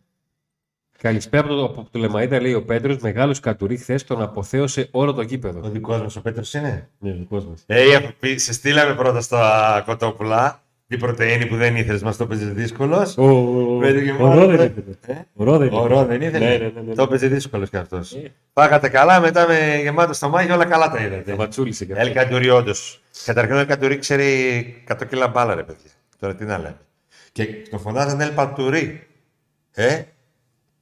[1.01, 2.97] Καλησπέρα από το, από το Λεμαΐδα, λέει ο Πέτρος.
[2.97, 5.69] Μεγάλος κατουρί χθες τον αποθέωσε όλο το Ο γήπεδο.
[5.69, 7.63] δικός μας ο Πέτρος είναι; Ναι, δικός μας.
[7.65, 10.61] Ε, έχω πει, σε στείλαμε πρώτα στα κοτόπουλα.
[10.87, 12.97] Την πρωτενη που δεν ήθελε, μα το έπαιζε δύσκολο.
[13.79, 14.63] Με το γεμάτο, Ωραίο δεν ε.
[14.63, 14.95] ήθελε.
[15.05, 15.25] Ε?
[15.33, 16.45] Ωραίο δεν Ωραίο δεν ήθελε.
[16.45, 16.93] Ναι, ναι, ναι, ναι.
[16.93, 17.97] Το έπαιζε δύσκολο κι αυτό.
[17.97, 18.27] Ε.
[18.53, 21.35] Φάγατε καλά, μετά με γεμάτο στο μάγιο όλα καλά τα είδατε.
[21.35, 22.05] Ματσούλησε και αυτό.
[22.05, 22.71] Ελκαντουρί, όντω.
[23.25, 25.91] Καταρχήν ο Ελκαντουρί ξέρει 100 κιλά μπάλα, ρε παιδιά.
[26.19, 26.77] Τώρα τι να λέμε.
[27.31, 29.07] Και το φωνάζανε Ελπαντουρί.
[29.73, 30.01] Ε,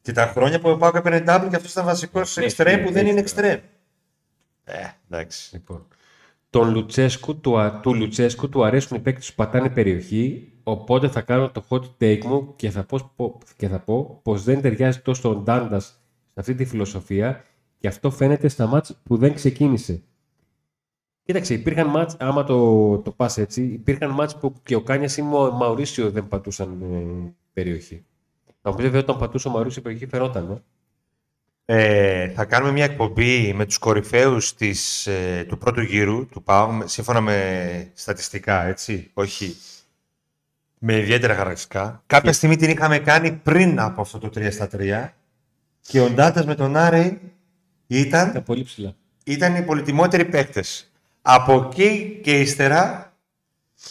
[0.01, 2.87] και τα χρόνια που ο Πάουκ έπαιρνε double και αυτό ήταν βασικό Ναι, εξτρέμ που
[2.87, 3.09] ναι, δεν ναι.
[3.09, 3.59] είναι εξτρέμ.
[4.63, 4.73] Ε,
[5.09, 5.49] εντάξει.
[5.53, 5.87] Λοιπόν,
[6.59, 11.21] τον Λουτσέσκου, του, α- του Λουτσέσκου του αρέσουν οι παίκτες που πατάνε περιοχή, οπότε θα
[11.21, 14.99] κάνω το hot take μου και θα πω, πω- και θα πω πως δεν ταιριάζει
[14.99, 15.85] τόσο ο Ντάντας
[16.33, 17.43] σε αυτή τη φιλοσοφία
[17.77, 20.03] και αυτό φαίνεται στα μάτς που δεν ξεκίνησε.
[21.23, 25.21] Κοίταξε, υπήρχαν μάτς, άμα το, το πας έτσι, υπήρχαν μάτς που και ο Κάνιας ή
[25.21, 28.05] ο Μαουρίσιο δεν πατούσαν ε, περιοχή.
[28.61, 30.63] Θα μου πεις βέβαια όταν πατούσε ο Μαουρίσιο περιοχή φαινόταν, ε.
[31.67, 36.71] Ε, θα κάνουμε μια εκπομπή με τους κορυφαίους της, ε, του πρώτου γύρου του ΠΑΟ,
[36.71, 39.55] με- σύμφωνα με στατιστικά, έτσι, όχι
[40.79, 42.03] με ιδιαίτερα χαρακτηριστικά.
[42.07, 45.13] Κάποια στιγμή την είχαμε κάνει πριν από αυτό το 3 στα 3
[45.81, 47.19] και ο Ντάτας με τον Άρη
[47.87, 48.95] Ήταν ήταν, πολύ ψηλά.
[49.23, 50.91] ήταν οι πολυτιμότεροι παίκτες.
[51.21, 53.13] Από εκεί και ύστερα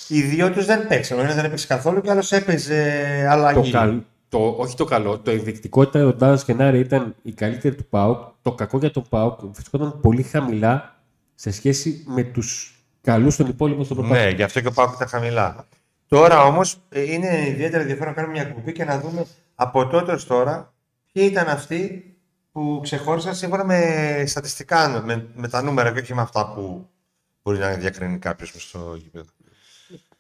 [0.09, 1.19] οι δύο τους δεν παίξαν.
[1.19, 3.71] Ο ένας δεν έπαιξε καθόλου και ο άλλος έπαιζε Το αλλαγή.
[3.71, 4.01] καλ,
[4.35, 8.29] το, όχι το καλό, το ενδεικτικό ήταν ο Ντάζ Κενάρη ήταν η καλύτερη του ΠΑΟΚ.
[8.43, 11.03] Το κακό για τον ΠΑΟΚ βρισκόταν πολύ χαμηλά
[11.35, 14.25] σε σχέση με τους καλούς των υπόλοιπων στο πρωτάθλημα.
[14.25, 15.67] Ναι, γι' αυτό και ο Πάουκ ήταν χαμηλά.
[16.09, 20.27] Τώρα όμως είναι ιδιαίτερα ενδιαφέρον να κάνουμε μια κουμπί και να δούμε από τότε ως
[20.27, 20.75] τώρα
[21.13, 22.15] ποιοι ήταν αυτοί
[22.53, 26.89] που ξεχώρισαν σύμφωνα με στατιστικά, με, με τα νούμερα και όχι με αυτά που
[27.43, 29.31] μπορεί να διακρίνει κάποιος με στο γήπεδο.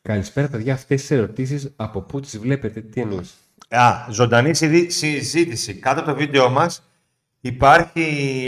[0.02, 0.74] Καλησπέρα, παιδιά.
[0.74, 3.34] Αυτές τι ερωτήσεις από πού τις βλέπετε, τι εννοείς;
[3.74, 5.74] Α, ζωντανή συζη- συζήτηση.
[5.74, 6.82] Κάτω από το βίντεο μας
[7.40, 8.02] υπάρχει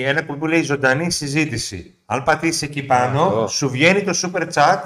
[0.07, 1.95] ένα κουμπί που λέει ζωντανή συζήτηση.
[2.07, 3.47] Αν πατήσεις εκεί πάνω, Αυτό.
[3.49, 4.81] σου βγαίνει το super chat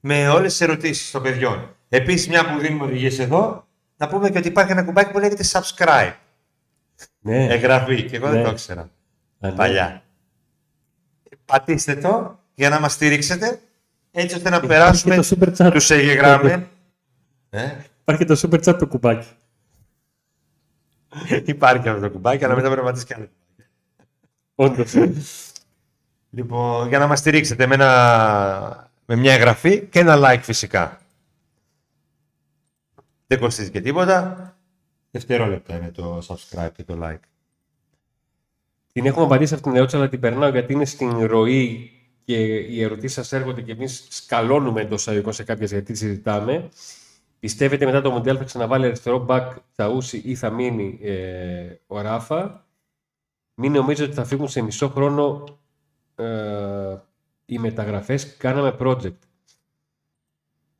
[0.00, 1.76] με όλες τις ερωτήσεις των παιδιών.
[1.88, 3.66] Επίσης, μια που δίνουμε οδηγίες εδώ,
[3.96, 6.12] να πούμε και ότι υπάρχει ένα κουμπάκι που λέγεται subscribe.
[7.20, 8.02] Ναι, Εγγραφή.
[8.02, 8.42] Και εγώ δεν Ναι.
[8.44, 8.88] το ήξερα Α,
[9.38, 9.52] ναι.
[9.52, 10.02] παλιά.
[11.44, 13.60] Πατήστε το για να μας στηρίξετε,
[14.10, 15.70] έτσι ώστε να Υπάρχει περάσουμε και το super chat.
[15.72, 16.66] τους εγγεγραμμένους.
[17.50, 19.28] Ε; Υπάρχει και το super chat το κουμπάκι.
[21.44, 23.28] Υπάρχει αυτό το κουμπάκι, αλλά μετά πρέπει να πατήσεις και άλλο.
[24.54, 24.94] Όντως.
[26.30, 31.00] Λοιπόν, για να μας στηρίξετε με, ένα, με μια εγγραφή και ένα like φυσικά.
[33.26, 34.50] Δεν κοστίζει και τίποτα.
[35.10, 37.20] Δευτερόλεπτα είναι το subscribe και το like.
[38.92, 41.90] Την έχουμε απαντήσει αυτήν την ερώτηση, αλλά την περνάω γιατί είναι στην ροή
[42.24, 46.68] και οι ερωτήσεις σας έρχονται και εμείς σκαλώνουμε εντός εισαγωγικών σε κάποιες γιατί συζητάμε.
[47.46, 52.66] Πιστεύετε μετά το Μοντέλ θα ξαναβάλει αριστερό μπακ Τσαούσι ή θα μείνει ε, ο Ράφα;
[53.54, 55.44] Μην νομίζετε ότι θα φύγουν σε μισό χρόνο
[56.14, 56.24] ε,
[57.46, 58.36] οι μεταγραφές.
[58.36, 59.18] Κάναμε project.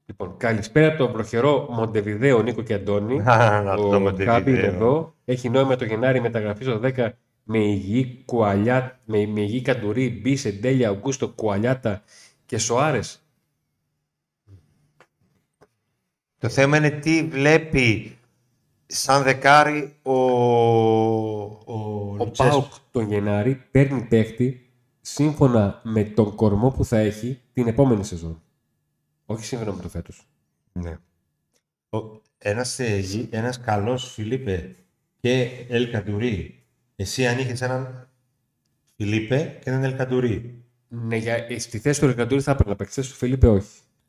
[0.07, 3.21] Λοιπόν, καλησπέρα από το βροχερό Μοντεβιδέο Νίκο και Αντώνη.
[3.79, 5.15] ο Κάμπι είναι εδώ.
[5.25, 7.09] Έχει νόημα το Γενάρη μεταγραφή στο 10
[7.43, 12.03] με υγιή, κουαλιά, με, με υγιή Καντουρί, Μπίσε, Ντέλια, Αουγκούστο, Κουαλιάτα
[12.47, 13.26] και Σοάρες.
[16.39, 18.19] Το θέμα είναι τι βλέπει
[18.87, 24.71] σαν δεκάρι ο, ο, Ο Πάουκ τον Γενάρη παίρνει παίχτη
[25.01, 28.43] σύμφωνα με τον κορμό που θα έχει την επόμενη σεζόν.
[29.27, 30.27] Όχι σύμφωνα με το φέτος.
[30.73, 30.99] Ναι.
[31.91, 31.99] Ο,
[32.39, 34.77] ένας, ε, γη- ένας καλός Φιλίπε
[35.21, 36.63] και Ελ Καντουρί.
[36.97, 38.09] Εσύ αν είχες έναν
[38.97, 40.65] Φιλίπε και έναν Ελ Καντουρί.
[40.89, 43.69] Ναι, για, ε, στη θέση του Ρεκαντούρη θα έπαιρνα παίχτη, στη θέση του Φίλιππε όχι.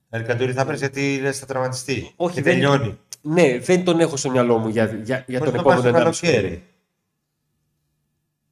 [0.09, 2.13] Ελ Καντουρί θα έπαιρνες γιατί λες θα τραυματιστεί.
[2.15, 2.99] Όχι, και δεν- τελειώνει.
[3.21, 5.81] Ναι, δεν τον έχω στο μυαλό μου για, για, για Μπορείς τον να πας επόμενο
[5.81, 6.33] το 1,5 χρόνο.
[6.37, 6.63] καλοκαίρι.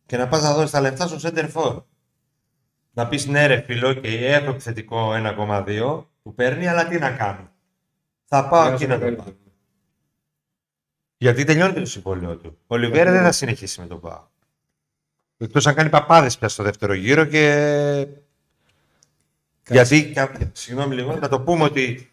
[0.06, 1.84] Και να πας να δώσεις τα λεφτά στο center for.
[2.92, 7.50] Να πεις ναι ρε φίλο και έχω επιθετικό 1,2 που παίρνει, αλλά τι να κάνω.
[8.26, 9.26] Θα πάω εκεί να το πάω.
[11.18, 12.58] Γιατί τελειώνει και το συμβόλαιο του.
[12.68, 14.24] Ο Λιβέρα δεν θα συνεχίσει με τον Πάο.
[15.38, 18.08] Εκτός αν κάνει παπάδες πια στο δεύτερο γύρο και.
[19.70, 22.12] Γιατί, κα- συγγνώμη λίγο, να το πούμε ότι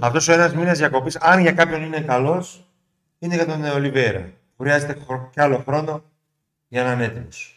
[0.00, 2.66] αυτός ο ένας μήνας διακοπής, αν για κάποιον είναι καλός,
[3.18, 4.32] είναι για τον Ολιβέρα.
[4.58, 6.02] Χρειάζεται χρο- κι άλλο χρόνο
[6.68, 7.56] για να είναι έτοιμος.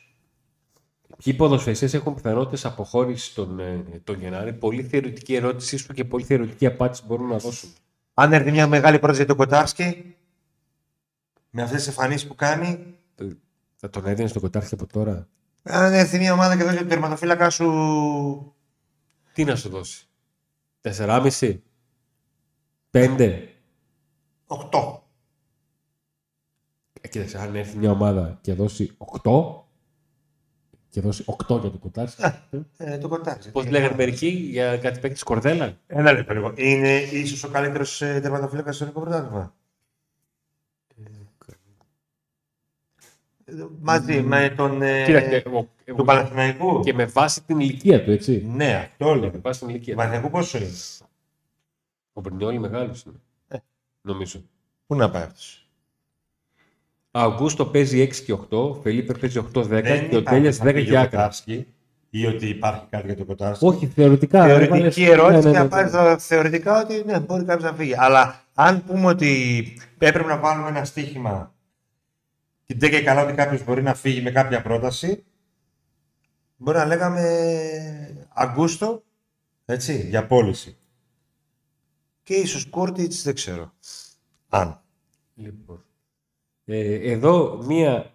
[1.24, 6.24] Ποιοι ποδοσφαιριστές έχουν πιθανότητες αποχώρησης τον, ε, τον Γενάρη; Πολύ θεωρητική ερώτησή σου και πολύ
[6.24, 7.70] θεωρητική απάντηση μπορούν να δώσουν.
[8.14, 10.16] Αν έρθει μια μεγάλη πρόταση για τον Κοτάρσκι,
[11.50, 12.86] με αυτές τις εμφανίσεις που κάνει,
[13.18, 13.26] Ε,
[13.76, 15.28] Θα τον έδινες στο κοτάρχη από τώρα;
[15.64, 18.55] αν έρθει μια ομάδα και δώσει τον τερματοφύλακα σου
[19.36, 20.08] Τι να σου δώσει;
[20.82, 21.58] 4,5.
[22.92, 23.40] 5.
[24.48, 25.00] 8.
[27.02, 29.64] Ε, κοίταξε, αν έρθει μια ομάδα και δώσει 8
[30.90, 32.22] και δώσει 8 για το κοτάρχη.
[32.78, 33.52] Ε, το Κοτάρσκι.
[33.52, 36.54] Πώς λέγανε μερικοί για κάτι παίκτη Κορδέλα; Ένα λεπτό λίγο.
[36.56, 39.56] Είναι ίσως ο καλύτερος τερματοφύλακας στο ελληνικό πρωτάθλημα.
[43.82, 44.82] Μαζί με τον.
[44.82, 46.80] ε, Κοίταξε, εγώ, εγώ- του Παναθηναϊκού.
[46.84, 48.46] και με βάση την ηλικία του, έτσι.
[48.56, 49.32] Ναι, αυτό Με λέω.
[49.42, 50.00] βάση την Του ηλικία του.
[50.00, 50.68] Παναθηναϊκού πόσο είναι;
[52.14, 53.16] Ο Μπρινιόλη μεγάλος είναι.
[53.48, 53.58] Ε.
[54.02, 54.42] Νομίζω.
[54.88, 55.68] Πού να πάει αυτός;
[57.12, 60.74] Αυγούστο παίζει 6 και 8, Φελίπε παίζει 8-10 Δεν και ο υπάρχει Τέλεια κάτι 10
[60.74, 61.06] για και άκρα.
[61.10, 61.68] Κοτάρσκι
[62.10, 64.44] Ή ότι υπάρχει κάτι για τον Κοτάρσκι; Όχι, θεωρητικά.
[64.46, 66.00] Θεωρητική έβαλες- ερώτηση ναι, και ναι, να πάρεις ναι.
[66.00, 67.94] το θεωρητικά ότι ναι, μπορεί κάποιος να φύγει.
[67.98, 69.64] Αλλά αν πούμε ότι
[69.98, 71.54] έπρεπε να βάλουμε ένα στοίχημα
[72.66, 75.26] και δεν και καλά ότι κάποιος μπορεί να φύγει με κάποια πρόταση,
[76.56, 79.04] μπορεί να λέγαμε Αγκούστο
[79.66, 80.78] έτσι, για πώληση.
[82.24, 83.74] Και ίσως Κόρτιτς δεν ξέρω.
[84.50, 84.82] Αν.
[85.36, 85.86] Λοιπόν.
[86.66, 88.14] Ε, εδώ μία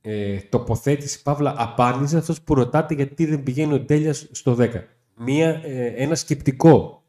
[0.00, 4.84] ε, τοποθέτηση, Παύλα, απάντηση σε αυτός που ρωτάτε γιατί δεν πηγαίνει ο Τέλειας στο 10.
[5.14, 7.02] Μία, ε, ένα σκεπτικό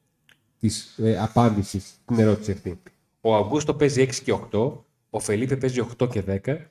[0.59, 2.81] της ε, απάντησης στην ερώτηση αυτή.
[3.21, 4.71] Ο Αυγούστο παίζει 6 και 8,
[5.09, 6.65] ο Φελίπε παίζει 8 και 10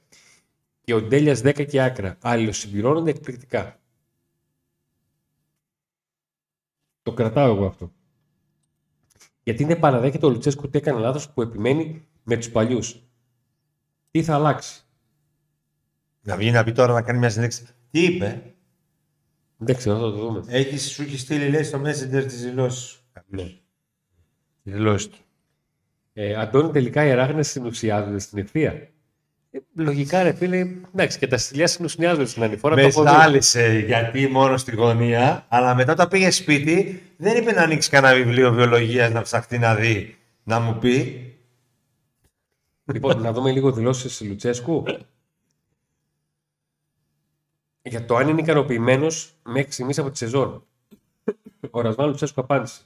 [0.80, 2.18] και ο Ντέλιας 10 και άκρα.
[2.22, 3.80] Αλληλοσυμπληρώνονται εκπληκτικά.
[7.02, 7.92] Το κρατάω εγώ αυτό.
[9.42, 13.02] Γιατί δεν παραδέχεται ο Λουτσέσκου ότι έκανε λάθος που επιμένει με τους παλιούς.
[14.10, 14.82] Τι θα αλλάξει;
[16.22, 17.66] Να βγει να πει τώρα να κάνει μια συνέντευξη.
[17.90, 18.54] Τι είπε,
[19.56, 20.44] Δεν ξέρω, θα το δούμε.
[20.46, 23.02] έχεις, σου έχεις στείλει λέει στο Messenger τη δηλώση σου.
[23.26, 23.44] Ναι.
[24.62, 25.18] Τη δηλώση του.
[26.20, 28.70] Ε, Αντώνη, τελικά οι αράγνε συνουσιάζονται στην ευθεία.
[29.50, 30.58] Ε, λογικά, ρε φίλε,
[30.94, 32.74] εντάξει, και τα στυλιά συνουσιάζονται στην ανηφόρα.
[32.74, 33.08] το Με έχω δει.
[33.08, 38.14] στάλισε γιατί μόνο στη γωνία, αλλά μετά όταν πήγε σπίτι, δεν είπε να ανοίξει κανένα
[38.14, 41.22] βιβλίο βιολογίας να ψαχτεί να δει, να μου πει.
[42.84, 44.84] Λοιπόν, να δούμε λίγο δηλώσεις Λουτσέσκου.
[47.82, 50.66] Για το αν είναι ικανοποιημένος μέχρι στιγμής από τη σεζόν.
[51.70, 52.80] Ο Ρασβάν Λουτσέσκου απάντησε.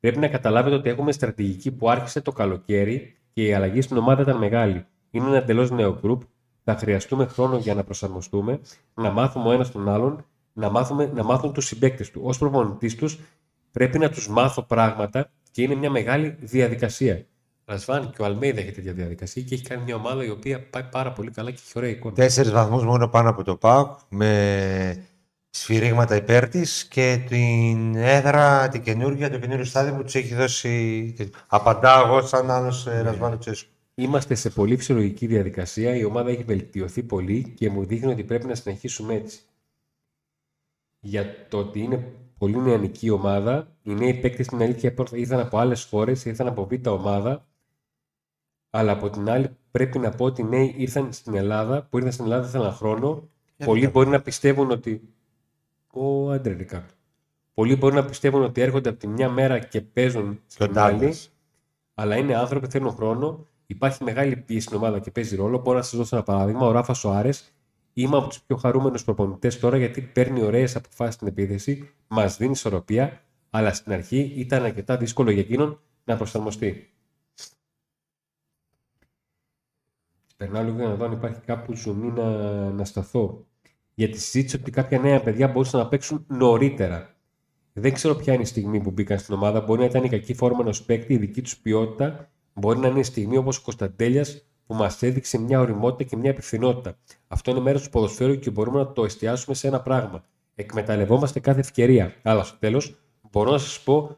[0.00, 4.22] Πρέπει να καταλάβετε ότι έχουμε στρατηγική που άρχισε το καλοκαίρι και η αλλαγή στην ομάδα
[4.22, 4.86] ήταν μεγάλη.
[5.10, 6.22] Είναι ένα εντελώς νέο γκρουπ.
[6.64, 8.60] Θα χρειαστούμε χρόνο για να προσαρμοστούμε,
[8.94, 12.22] να μάθουμε ο ένας τον άλλον, να, μάθουμε, να μάθουν τους συμπαίκτες του.
[12.24, 13.18] Ω προπονητής τους,
[13.72, 17.24] πρέπει να τους μάθω πράγματα και είναι μια μεγάλη διαδικασία.
[17.64, 20.82] Ρασβάν και ο Αλμέιδα έχει τέτοια διαδικασία και έχει κάνει μια ομάδα η οποία πάει
[20.82, 22.14] πάρα πολύ καλά και έχει ωραία εικόνα.
[22.14, 25.04] Τέσσερις βαθμούς μόνο πάνω από το ΠΑΟΚ, με
[25.60, 31.14] σφυρίγματα υπέρ της και την έδρα, την καινούργια, το καινούριο στάδιο που του έχει δώσει.
[31.46, 33.00] Απαντάω εγώ σαν άλλος Ναι.
[33.00, 33.70] Ρασβάνο Τσέσκου.
[33.94, 35.96] Είμαστε σε πολύ φυσιολογική διαδικασία.
[35.96, 39.40] Η ομάδα έχει βελτιωθεί πολύ και μου δείχνει ότι πρέπει να συνεχίσουμε έτσι.
[41.00, 45.84] Για το ότι είναι πολύ νεανική ομάδα, οι νέοι παίκτες στην αλήθεια ήρθαν από άλλες
[45.84, 47.46] χώρες, ήρθαν από β' ομάδα.
[48.70, 52.12] Αλλά από την άλλη, πρέπει να πω ότι οι νέοι ήρθαν στην Ελλάδα, που ήρθαν
[52.12, 53.28] στην Ελλάδα ήθελαν χρόνο.
[53.56, 55.12] Για Πολλοί ποιο; μπορεί να πιστεύουν ότι.
[56.00, 56.92] Ο Άντρε Ρικάρντο.
[57.54, 60.78] Πολλοί μπορεί να πιστεύουν ότι έρχονται από τη μια μέρα και παίζουν Και ο στην
[60.78, 60.96] άλλη.
[60.96, 61.32] Ντάγκλας.
[61.94, 63.46] Αλλά είναι άνθρωποι, θέλουν χρόνο.
[63.66, 65.58] Υπάρχει μεγάλη πίεση στην ομάδα και παίζει ρόλο.
[65.58, 66.66] Μπορώ να σας δώσω ένα παράδειγμα.
[66.66, 67.30] Ο Ράφα Σοάρε
[67.92, 72.50] είμαι από τους πιο χαρούμενους προπονητές τώρα γιατί παίρνει ωραίες αποφάσεις στην επίθεση, μας δίνει
[72.50, 76.92] ισορροπία, αλλά στην αρχή ήταν αρκετά δύσκολο για εκείνον να προσαρμοστεί.
[80.36, 82.30] Περνάω λίγο για να δω αν υπάρχει κάπου ζουμί να,
[82.70, 83.46] να σταθώ.
[83.98, 87.14] Για τη συζήτηση ότι κάποια νέα παιδιά μπορούσαν να παίξουν νωρίτερα.
[87.72, 89.60] Δεν ξέρω ποια είναι η στιγμή που μπήκαν στην ομάδα.
[89.60, 92.30] Μπορεί να ήταν η κακή φόρμα ενός παίκτη, η δική τους ποιότητα.
[92.52, 96.30] Μπορεί να είναι η στιγμή όπως ο Κωνσταντέλιας που μας έδειξε μια οριμότητα και μια
[96.30, 96.98] επιθυνότητα.
[97.28, 100.24] Αυτό είναι μέρος του ποδοσφαίρου και μπορούμε να το εστιάσουμε σε ένα πράγμα.
[100.54, 102.14] Εκμεταλλευόμαστε κάθε ευκαιρία.
[102.22, 102.98] Αλλά στο τέλος
[103.30, 104.16] μπορώ να σας πω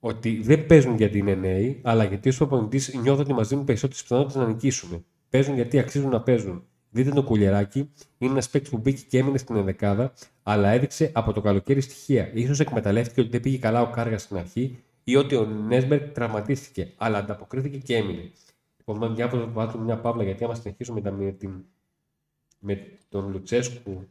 [0.00, 4.02] ότι δεν παίζουν γιατί είναι νέοι, αλλά γιατί ως προπονητής νιώθω ότι μας δίνουν περισσότερες
[4.02, 5.04] πιθανότητες να νικήσουμε.
[5.30, 6.64] Παίζουν γιατί αξίζουν να παίζουν.
[6.96, 11.32] Δείτε το κουλεράκι, είναι ένας παίκτης που μπήκε και έμεινε στην ενδεκάδα, αλλά έδειξε από
[11.32, 12.32] το καλοκαίρι στοιχεία.
[12.54, 16.92] σω εκμεταλλεύτηκε ότι δεν πήγε καλά ο Κάργας στην αρχή ή ότι ο Νέσμπερκ τραυματίστηκε,
[16.96, 18.30] αλλά ανταποκρίθηκε και έμεινε.
[18.76, 21.64] Λοιπόν, μια, βάλουμε μια παύλα γιατί άμα συνεχίσουμε με, τα- με, την,
[22.58, 24.08] με τον Λουτσέσκου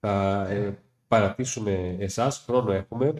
[0.00, 0.78] θα ε,
[1.08, 3.14] παρατήσουμε εσάς, χρόνο έχουμε.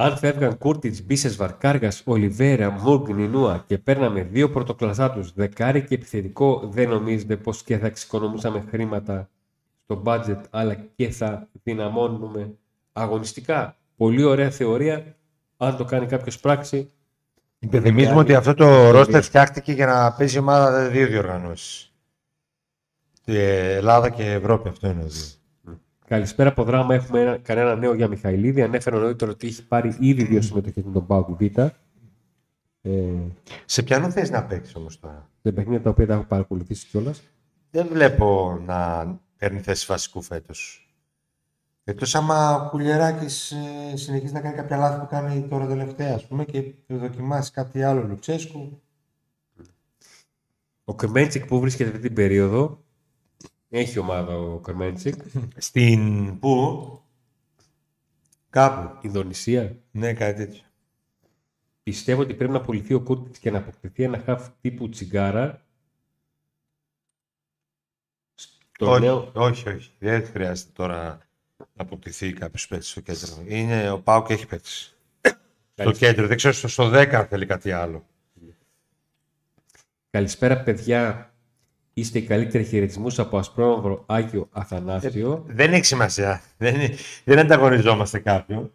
[0.00, 6.68] Αν φεύγαν Κούρτιτ, Μπίσεσβαρ, Κάργα, Ολιβέρα, Μούγκ, Νινούα και παίρναμε δύο πρωτοκλασσάτου, δεκάρι και επιθετικό,
[6.72, 9.30] δεν νομίζετε πως και θα εξοικονομούσαμε χρήματα
[9.84, 12.54] στο budget, αλλά και θα δυναμώνουμε
[12.92, 13.76] αγωνιστικά.
[13.96, 15.16] Πολύ ωραία θεωρία.
[15.56, 16.90] Αν το κάνει κάποιος πράξη,
[17.58, 21.92] Υπενθυμίζουμε ότι αυτό το ρόστερ φτιάχτηκε για να παίζει η ομάδα δύο διοργανώσεις.
[23.24, 25.37] Ελλάδα και Ευρώπη, αυτό είναι το δύο.
[26.08, 26.94] Καλησπέρα από δράμα.
[26.94, 28.62] Έχουμε ένα, κανένα νέο για Μιχαηλίδη.
[28.62, 31.58] Ανέφερα νωρίτερα ότι έχει πάρει ήδη δύο συμμετοχές με τον Πάουκ Β.
[31.58, 31.70] Ε,
[33.64, 37.22] Σε ποιανό θες να παίξεις όμως τώρα; σε παιχνίδια τα οποία τα έχω παρακολουθήσει κιόλας.
[37.70, 39.06] Δεν βλέπω να
[39.36, 40.92] παίρνει θέση βασικού φέτος.
[41.84, 43.24] Εκτός άμα ο Κουλιεράκη
[43.92, 47.82] ε, συνεχίζει να κάνει κάποια λάθη που κάνει τώρα τελευταία, ας πούμε, και δοκιμάσει κάτι
[47.82, 48.82] άλλο Λουτσέσκου.
[50.84, 52.84] Ο Κρμέντσικ που βρίσκεται αυτή την περίοδο
[53.68, 55.14] έχει ομάδα ο Κρμέντσικ.
[55.56, 56.38] Στην.
[56.38, 57.02] Πού;
[58.50, 58.98] Κάπου.
[59.06, 59.76] Ινδονησία.
[59.90, 60.62] Ναι, κάτι τέτοιο.
[61.82, 65.62] Πιστεύω ότι πρέπει να πουληθεί ο Κούρτιτς και να αποκτηθεί ένα χαφ τύπου Τσιγκάρα.
[68.34, 69.90] Στο όχι, νέο, όχι, όχι.
[69.98, 71.18] Δεν χρειάζεται τώρα
[71.56, 73.42] να αποκτηθεί κάποιος παίκτης στο κέντρο.
[73.46, 74.68] Είναι, ο Πάουκ έχει παίκτη.
[74.68, 74.94] στο
[75.74, 76.12] Καλησπέρα.
[76.12, 76.26] κέντρο.
[76.26, 78.06] Δεν ξέρω στο, στο 10 αν θέλει κάτι άλλο.
[80.10, 81.34] Καλησπέρα, παιδιά.
[81.98, 85.44] Είστε οι καλύτεροι χαιρετισμούς από Ασπρόμαυρο Άγιο Αθανάσιο.
[85.48, 86.42] Δεν έχει σημασία.
[86.56, 86.94] Δεν, είναι-
[87.24, 88.72] δεν ανταγωνιζόμαστε κάποιον.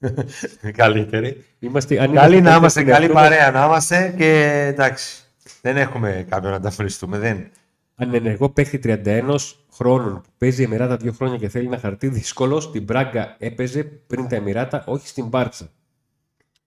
[0.72, 1.44] Καλύτεροι.
[1.58, 5.22] Είμαστε, αν Καλή να καλύτεροι είμαστε, στον καλή εαυτό μας, παρέα να είμαστε και εντάξει.
[5.60, 7.18] Δεν έχουμε κάποιον να ανταγωνιστούμε.
[7.18, 7.50] Δεν.
[7.94, 9.36] Ανενεργό παίχτη 31
[9.72, 12.64] χρόνων που παίζει Εμμυράτα δύο χρόνια και θέλει ένα χαρτί δύσκολος.
[12.64, 15.68] Στην Μπράγκα έπαιζε πριν τα Εμμυράτα, όχι στην Μπάρτσα.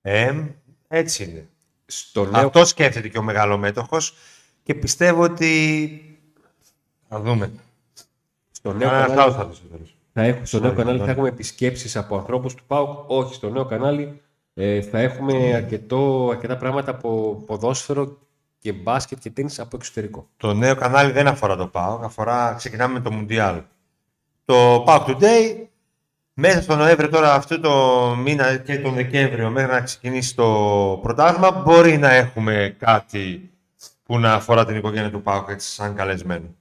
[0.01, 0.33] Ε,
[0.87, 1.47] έτσι είναι.
[1.85, 4.15] Στο νέο, Αυτό σκέφτεται και ο μεγαλομέτωχος
[4.64, 6.01] και πιστεύω ότι
[7.09, 7.51] θα δούμε.
[8.51, 9.95] στο νέο Ένα κανάλι, λάθος θα δεις στο τέλος.
[10.14, 11.07] θα έχουμε, στο νέο Sorry, κανάλι θα sorry.
[11.07, 13.09] έχουμε επισκέψεις από ανθρώπους του ΠΑΟΚ.
[13.09, 14.22] Όχι, στο νέο κανάλι
[14.53, 18.18] ε, θα έχουμε αρκετό, αρκετά πράγματα από ποδόσφαιρο
[18.59, 20.28] και μπάσκετ και τέννις από εξωτερικό.
[20.38, 23.61] Το νέο κανάλι δεν αφορά το ΠΑΟΚ, αφορά, ξεκινάμε με το Μουντιάλ.
[24.45, 25.66] Το PAOK Today,
[26.34, 31.51] μέσα στο Νοέμβριο τώρα αυτό το μήνα και τον Δεκέμβριο μέχρι να ξεκινήσει το πρωτάθλημα
[31.51, 33.52] μπορεί να έχουμε κάτι
[34.14, 36.55] που να αφορά την οικογένεια του ΠΑΟΚ έτσι σαν καλεσμένο.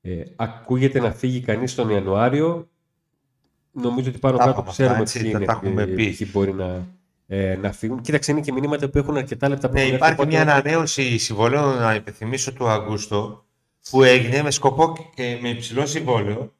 [0.00, 2.68] Ε, ακούγεται να φύγει κανείς τον Ιανουάριο.
[3.72, 5.94] Νομίζω ότι πάνω Τα κάτω είπαμε αυτά, ξέρουμε έτσι, ποιοι, τα- είναι, τα έχουμε ποιοι-
[5.94, 6.16] πει.
[6.16, 6.86] ποιοι μπορεί να,
[7.26, 8.00] ε, να φύγουν.
[8.00, 10.54] Κοίταξε, είναι και μηνύματα που έχουν αρκετά λεπτά που Ναι, έχουν έρθει, υπάρχει οπότε- μια
[10.54, 13.44] ανανέωση συμβολέων, να υπενθυμίσω, του Αγκούστο
[13.90, 16.52] που έγινε με σκοπό και με υψηλό συμβόλαιο.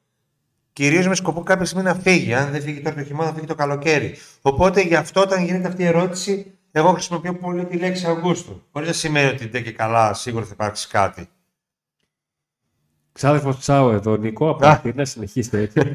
[0.72, 2.34] Κυρίως με σκοπό κάποια στιγμή να φύγει.
[2.34, 4.14] Αν δεν φύγει τώρα το χειμώνα, θα φύγει το καλοκαίρι.
[4.42, 8.62] Οπότε γι' αυτό όταν γίνεται αυτή η ερώτηση, εγώ χρησιμοποιώ πολύ τη λέξη Αγκούστο.
[8.72, 11.28] Χωρί να σημαίνει ότι δεν και καλά σίγουρα θα υπάρξει κάτι.
[13.12, 14.70] Ξάδερφος Τσάο εδώ, Νίκο, από Α.
[14.70, 15.90] Αθήνα, συνεχίστε έτσι.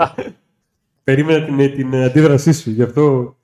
[1.04, 3.36] Περίμενα την, την αντίδρασή σου, γι' αυτό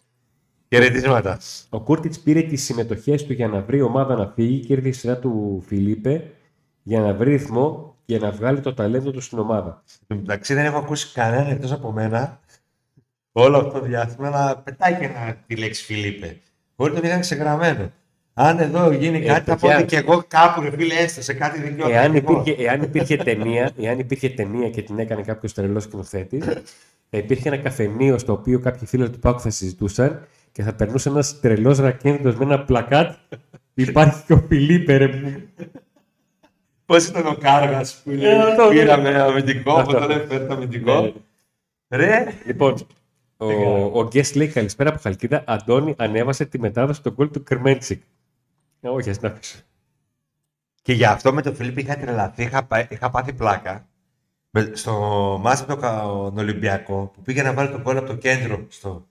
[0.73, 1.39] Χαιρετίσματα.
[1.69, 4.91] Ο Κούρτιτς πήρε τις συμμετοχές του για να βρει ομάδα να φύγει και ήρθε η
[4.91, 6.31] σειρά του Φιλίπε.
[6.83, 9.83] για να βρει ρυθμό και να βγάλει το ταλέντο του στην ομάδα.
[10.07, 12.39] Εντάξει, δεν έχω ακούσει κανέναν εκτός από μένα
[13.31, 15.83] όλο αυτό το διάστημα να πετάει και ένα, τη λέξη
[16.75, 16.83] Φιλίππε.
[16.83, 17.91] Όλοι τον είχαν ξεγραμμένο.
[18.33, 19.77] Αν εδώ γίνει Ε, κάτι, θα πω παιδιά.
[19.77, 21.93] ότι και εγώ κάπου ρε φίλε έστω σε κάτι δικαιώμα.
[21.95, 26.37] Εάν υπήρχε, εάν, υπήρχε ταινία, εάν υπήρχε ταινία και την έκανε κάποιος τρελός σκηνοθέτη,
[27.09, 31.09] θα υπήρχε ένα καφενείο στο οποίο κάποιοι φίλοι του Πάκου θα συζητούσαν και θα περνούσε
[31.09, 33.15] ένας τρελός ρακένδο με ένα πλακάτ.
[33.73, 35.41] Υπάρχει και ο Φιλίππε, ρε μου.
[36.85, 39.97] Πώς ήταν ο Κάργας που Ε, λέει αυτό, Πήραμε αμυντικό, Αυτό.
[39.97, 41.01] από τον έφερε το αμυντικό.
[41.01, 41.11] Ναι.
[41.97, 42.75] Ρε, Λοιπόν,
[43.45, 45.43] ο, ο Γκέσ λέει καλησπέρα από Χαλκίδα.
[45.47, 48.01] Αντώνη ανέβασε τη μετάδοση του γκολ του Κερμέντσικ.
[48.81, 49.57] Ε, όχι, ας την αφήσω.
[50.81, 53.87] Και γι' αυτό με τον Φιλίππ είχα τρελαθεί, είχα, πά- είχα πάθει πλάκα.
[54.49, 54.93] Με- στο
[55.41, 58.65] μάτς με τον Ολυμπιακό που πήγε να βάλει τον κόλλο από το κέντρο.
[58.69, 59.07] Στο...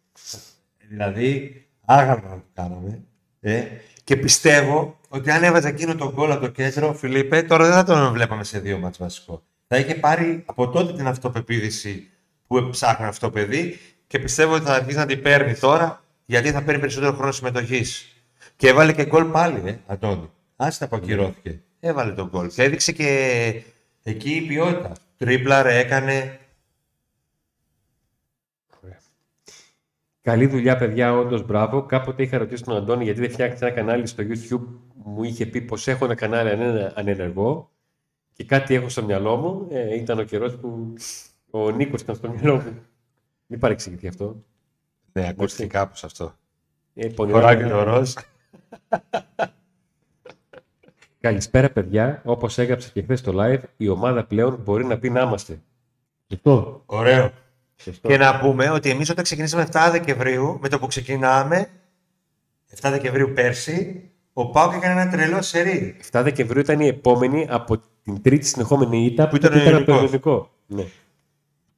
[0.88, 3.02] Δηλαδή, άγαλμα το κάναμε.
[3.40, 3.62] Ε,
[4.04, 7.84] και πιστεύω ότι αν έβαζε εκείνο τον κόλλο από το κέντρο, Φιλίππε, τώρα δεν θα
[7.84, 9.42] τον βλέπαμε σε δύο μάτς βασικό.
[9.66, 12.10] Θα είχε πάρει από τότε την αυτοπεποίθηση
[12.46, 13.78] που ψάχνει αυτό το παιδί
[14.10, 18.16] και πιστεύω ότι θα αρχίσει να την παίρνει τώρα γιατί θα παίρνει περισσότερο χρόνο συμμετοχής.
[18.56, 20.30] Και έβαλε και γκολ πάλι, ε, Αντώνη.
[20.56, 21.60] Άστα που ακυρώθηκε.
[21.80, 22.48] Έβαλε τον γκολ.
[22.48, 23.62] Και έδειξε και
[24.02, 24.92] εκεί η ποιότητα.
[25.16, 26.38] Τρίπλαρ έκανε.
[30.22, 31.82] Καλή δουλειά, παιδιά, όντως μπράβο.
[31.82, 34.66] Κάποτε είχα ρωτήσει τον Αντώνη γιατί δεν φτιάχνεις ένα κανάλι στο YouTube.
[34.94, 37.70] Μου είχε πει πως έχω ένα κανάλι ανέ- ανενεργό
[38.32, 39.68] και κάτι έχω στο μυαλό μου.
[39.70, 40.94] Ε, ήταν ο καιρός που
[41.50, 42.82] ο Νίκος ήταν στο μυαλό μου.
[43.52, 44.44] Μην παρεξηγηθεί αυτό.
[45.12, 46.34] Ναι, ακούστηκε κάπως αυτό.
[46.94, 47.68] Ε, πονηρά Φοράει παιδιά.
[47.68, 48.12] και το ροζ.
[51.20, 52.22] Καλησπέρα, παιδιά.
[52.24, 55.60] Όπως έγραψα και χθες στο live, η ομάδα πλέον μπορεί να πει να είμαστε.
[56.28, 56.82] Σωστό.
[56.86, 57.30] Ωραίο.
[57.76, 58.08] Σωστό.
[58.08, 61.66] Και να πούμε ότι εμείς όταν ξεκινήσαμε 7 Δεκεμβρίου, με το που ξεκινάμε,
[62.80, 65.96] 7 Δεκεμβρίου πέρσι, ο Πάουκ έκανε ένα τρελό σερί.
[66.10, 69.70] 7 Δεκεμβρίου ήταν η επόμενη από την τρίτη συνεχόμενη ήττα Που ήταν ο από το
[69.70, 69.98] ελληνικός.
[69.98, 70.50] ελληνικό.
[70.66, 70.84] Ναι.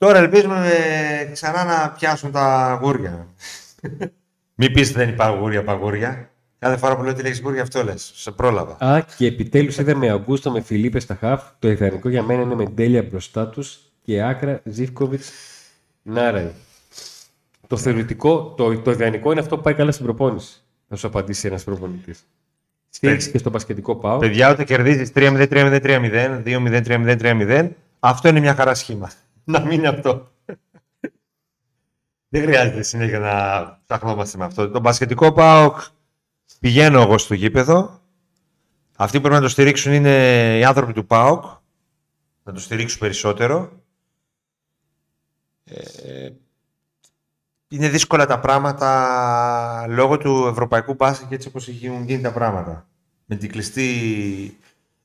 [0.03, 3.27] Τώρα ελπίζουμε ε, ξανά να πιάσουν τα αγούρια.
[4.55, 6.31] Μην πεις ότι δεν υπάρχουν αγούρια παγούρια.
[6.59, 8.13] Κάθε φορά που λέω τη λέξη γούρια αυτό λες.
[8.15, 8.77] Σε πρόλαβα.
[8.85, 11.43] Α, και επιτέλους είδαμε Αγκούστο με Φιλίππε στα χαφ.
[11.59, 15.23] Το ιδανικό για μένα είναι με τέλεια μπροστά τους και άκρα Ζήφκοβιτ
[16.03, 16.51] Νάραϊ.
[17.67, 20.63] Το θεωρητικό, το, το ιδανικό είναι αυτό που πάει καλά στην προπόνηση.
[20.89, 22.25] Θα σου απαντήσει ένας προπονητής.
[22.89, 24.19] Στήριξη και στο πασχετικό πάω.
[24.19, 29.11] Παιδιά, όταν κερδίζεις 3-0, 3-0, 3-0, 2-0, 3-0, 3-0, αυτό είναι μια χαρά σχήμα.
[29.45, 30.31] Να μείνει αυτό.
[32.29, 34.71] Δεν χρειάζεται συνέχεια να ψαχνόμαστε με αυτό.
[34.71, 35.81] Το μπασκετικό ΠΑΟΚ
[36.61, 38.01] πηγαίνω εγώ στο γήπεδο.
[38.97, 41.45] Αυτοί που πρέπει να το στηρίξουν είναι οι άνθρωποι του ΠΑΟΚ.
[42.43, 43.83] Να το στηρίξουν περισσότερο.
[45.65, 46.31] Ε,
[47.69, 52.89] είναι δύσκολα τα πράγματα λόγω του ευρωπαϊκού μπάσκετ και έτσι όπως έχουν γίνει τα πράγματα.
[53.25, 54.59] Με την κλειστή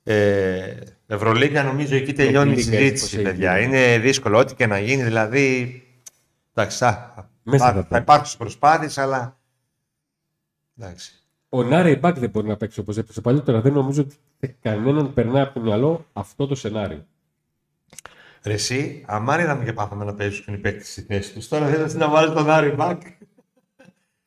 [0.04, 0.76] ε,
[1.08, 3.60] Ευρωλίγκα νομίζω εκεί τελειώνει η τη Λίγκα, έτσι συζήτηση, πως έχει παιδιά.
[3.60, 3.76] γίνει.
[3.78, 4.38] Είναι δύσκολο.
[4.39, 5.82] Ό,τι και να γίνει, δηλαδή...
[6.53, 8.01] Εντάξει, θα, Μέσα θα, θα θα πάει.
[8.01, 9.38] υπάρξουν προσπάθειες, αλλά...
[10.80, 11.12] Εντάξει.
[11.49, 13.62] Ο Νάρεϊ Μπακ δεν μπορεί να παίξει όπως έπαιξε παλιότερα.
[13.62, 17.05] Δεν νομίζω ότι σε κανέναν περνάει από το μυαλό αυτό το σενάριο.
[18.43, 21.47] Ρε εσύ, αμάν είδαμε και πάθαμε να παίζουν οι παίκτες στη θέση τους.
[21.47, 23.01] Τώρα θέλετε να βάλεις τον Άρη Μπακ.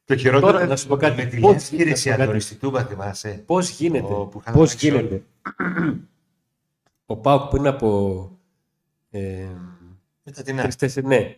[0.04, 1.22] Το χειρότερο Τώρα, είναι να σου πω κάτι.
[1.22, 2.22] Με τη Πώς- Λεύσκη, ρε να σου εσύ, πω κάτι.
[2.22, 5.22] Αντώνη, στη Τούμπα, θυμάσαι; Πώς γίνεται, Ω, που είχαν πώς αλλάξει γίνεται
[7.10, 8.30] ο Πάουκ πριν από
[9.10, 9.20] ε,
[10.22, 10.62] Μετά την άλλη.
[10.62, 11.36] τρεις-τέσσερις, ναι,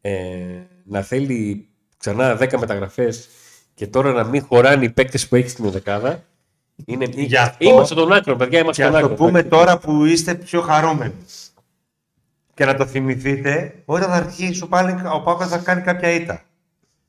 [0.00, 3.28] ε, να θέλει ξανά 10 μεταγραφές
[3.74, 6.22] και τώρα να μην χωράνε οι παίκτες που έχει στην δεκάδα.
[6.84, 9.16] Είναι, Γι' αυτό- Είμαστε στον άκρο, παιδιά, Και είμαστε ας στον το άκρο.
[9.24, 9.48] πούμε εντάξει.
[9.58, 11.14] τώρα που είστε πιο χαρούμενοι.
[12.54, 16.42] Και να το θυμηθείτε, όταν θα αρχίσει πάλι ο Πάκος θα κάνει κάποια ήττα.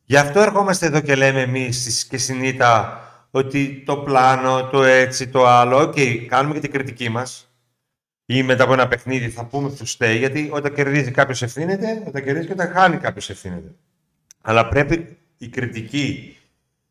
[0.06, 3.02] Γι' αυτό ερχόμαστε εδώ και λέμε εμείς και στην ήττα
[3.32, 5.96] ότι το πλάνο, το έτσι, το άλλο, οκ,
[6.28, 7.51] κάνουμε και την κριτική μας.
[8.34, 12.24] Ή μετά από ένα παιχνίδι θα πούμε ποιο φταίει, γιατί όταν κερδίζει κάποιος ευθύνεται, όταν
[12.24, 13.72] κερδίζει και όταν χάνει κάποιος ευθύνεται.
[14.42, 16.38] Αλλά πρέπει η κριτική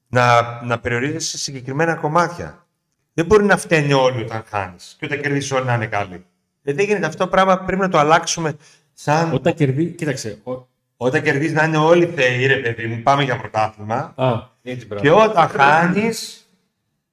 [0.08, 2.66] να, να περιορίζεται σε συγκεκριμένα κομμάτια.
[3.14, 6.24] Δεν μπορεί να φταίνει όλοι όταν χάνεις και όταν κερδίσεις όλοι να είναι καλοί.
[6.62, 8.56] Ε, δεν γίνεται αυτό το πράγμα, πρέπει να το αλλάξουμε
[8.92, 9.32] σαν.
[9.34, 10.38] Όταν κερδίζει, κοίταξε.
[10.44, 10.66] ο-
[10.96, 14.12] Όταν κερδίζεις να είναι όλοι θεοί, ρε παιδί μου, πάμε για πρωτάθλημα.
[14.16, 14.32] Α,
[14.62, 15.02] έτσι μπράβο.
[15.04, 16.48] Και όταν χάνεις.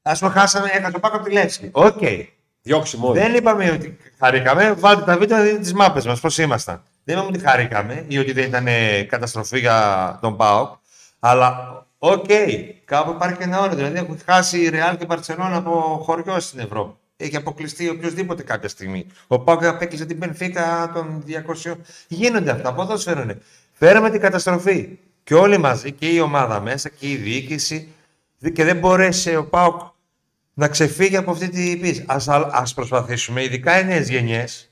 [0.01, 1.69] Α πούμε, χάσαμε, έχασε ο ΠΑΟΚ από τη Λεύσκη.
[1.71, 2.01] Οκ.
[2.67, 3.11] Διώξιμο.
[3.11, 4.73] Δεν είπαμε ότι χαρήκαμε.
[4.73, 6.81] Βάλτε τα βίντεο να δείτε τις μάπες μας, πώς ήμασταν.
[7.03, 10.73] Δεν είπαμε ότι χαρήκαμε ή ότι δεν ήταν ε, καταστροφή για τον ΠΑΟΚ.
[11.19, 12.25] Αλλά οκ,
[12.85, 13.75] κάπου υπάρχει και ένα όριο.
[13.75, 16.95] Δηλαδή έχουν χάσει η Ρεάλ και η Μπαρσελόνα από χωριό στην Ευρώπη.
[17.17, 19.07] Έχει αποκλειστεί οποιοδήποτε κάποια στιγμή.
[19.27, 21.23] Ο Πάοκ απέκλεισε την Μπενφίκα των
[21.65, 21.75] 200.
[22.07, 22.73] Γίνονται αυτά.
[22.73, 23.37] Ποδόσφαιρο είναι.
[23.73, 24.97] Φέραμε την καταστροφή.
[25.23, 27.87] Και όλοι μαζί, και η ομάδα μέσα και η διοίκηση.
[28.53, 29.81] Και δεν μπορέσε ο Πάοκ
[30.57, 32.03] να ξεφύγει από αυτή τη πίεση.
[32.07, 34.71] Ας, α- ας προσπαθήσουμε, ειδικά οι νέες γενιές,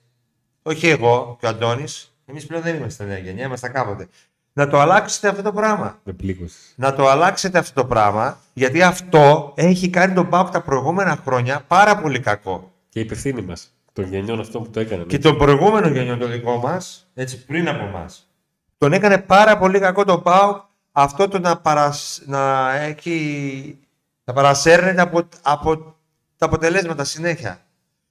[0.61, 4.07] όχι εγώ και ο Αντώνης, εμείς πλέον δεν είμαστε νέα γενιά, είμαστε κάποτε,
[4.53, 5.99] να το αλλάξετε αυτό το πράγμα.
[6.03, 6.55] Με πλήγωσε.
[6.75, 11.63] Να το αλλάξετε αυτό το πράγμα, γιατί αυτό έχει κάνει τον ΠΑΟΚ τα προηγούμενα χρόνια
[11.67, 12.71] πάρα πολύ κακό.
[12.89, 15.07] Και η υπευθύνη μας των γενιών αυτών που το έκαναν.
[15.07, 18.29] Και τον προηγούμενο γενιών το δικό μας, έτσι πριν από εμάς.
[18.77, 22.21] τον έκανε πάρα πολύ κακό τον ΠΑΟΚ αυτό το να, παρασ...
[22.25, 23.79] να έχει...
[24.25, 25.27] να παρασέρνεται από...
[25.41, 25.95] από
[26.37, 27.65] τα αποτελέσματα συνέχεια.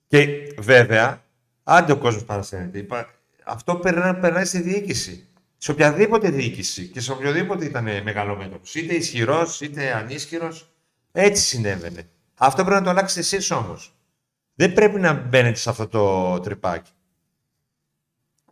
[0.06, 0.26] Και
[0.58, 1.22] βέβαια,
[1.62, 2.78] άντε ο κόσμος παρασέρνεται.
[2.78, 5.28] Υπά- Αυτό περνά- περνάει στη διοίκηση.
[5.56, 8.62] Σε οποιαδήποτε διοίκηση και σε οποιοδήποτε ήταν μεγάλο μέτωπο.
[8.74, 10.68] Είτε ισχυρός, είτε ανίσχυρος.
[11.12, 12.08] Έτσι συνέβαινε.
[12.34, 13.94] Αυτό πρέπει να το αλλάξετε εσείς όμως.
[14.54, 16.90] Δεν πρέπει να μπαίνετε σε αυτό το τρυπάκι.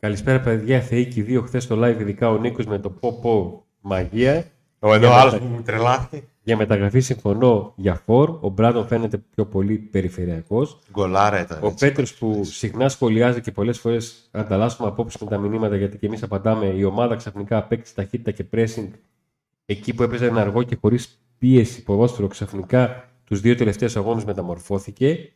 [0.00, 0.80] Καλησπέρα, παιδιά.
[0.80, 4.50] Θεοί δύο χθες στο live, ειδικά ο Νίκος με το πω πω μαγεία.
[4.78, 6.28] Ο ενώ ενώ άλλος άλλο που μου τρελάθη.
[6.44, 8.38] Για μεταγραφή συμφωνώ για φορ.
[8.40, 10.78] Ο Μπράντον φαίνεται πιο πολύ περιφερειακός.
[10.90, 11.58] Γκολάρα ήταν.
[11.62, 11.86] Ο έτσι.
[11.86, 16.22] Πέτρος που συχνά σχολιάζει και πολλές φορές ανταλλάσσουμε απόψεις με τα μηνύματα γιατί και εμείς
[16.22, 16.66] απαντάμε.
[16.66, 18.88] Η ομάδα ξαφνικά απέκτησε ταχύτητα και pressing
[19.66, 25.32] εκεί που έπαιζε ένα αργό και χωρίς πίεση ποδόσφαιρο ξαφνικά τους δύο τελευταίους αγώνες μεταμορφώθηκε.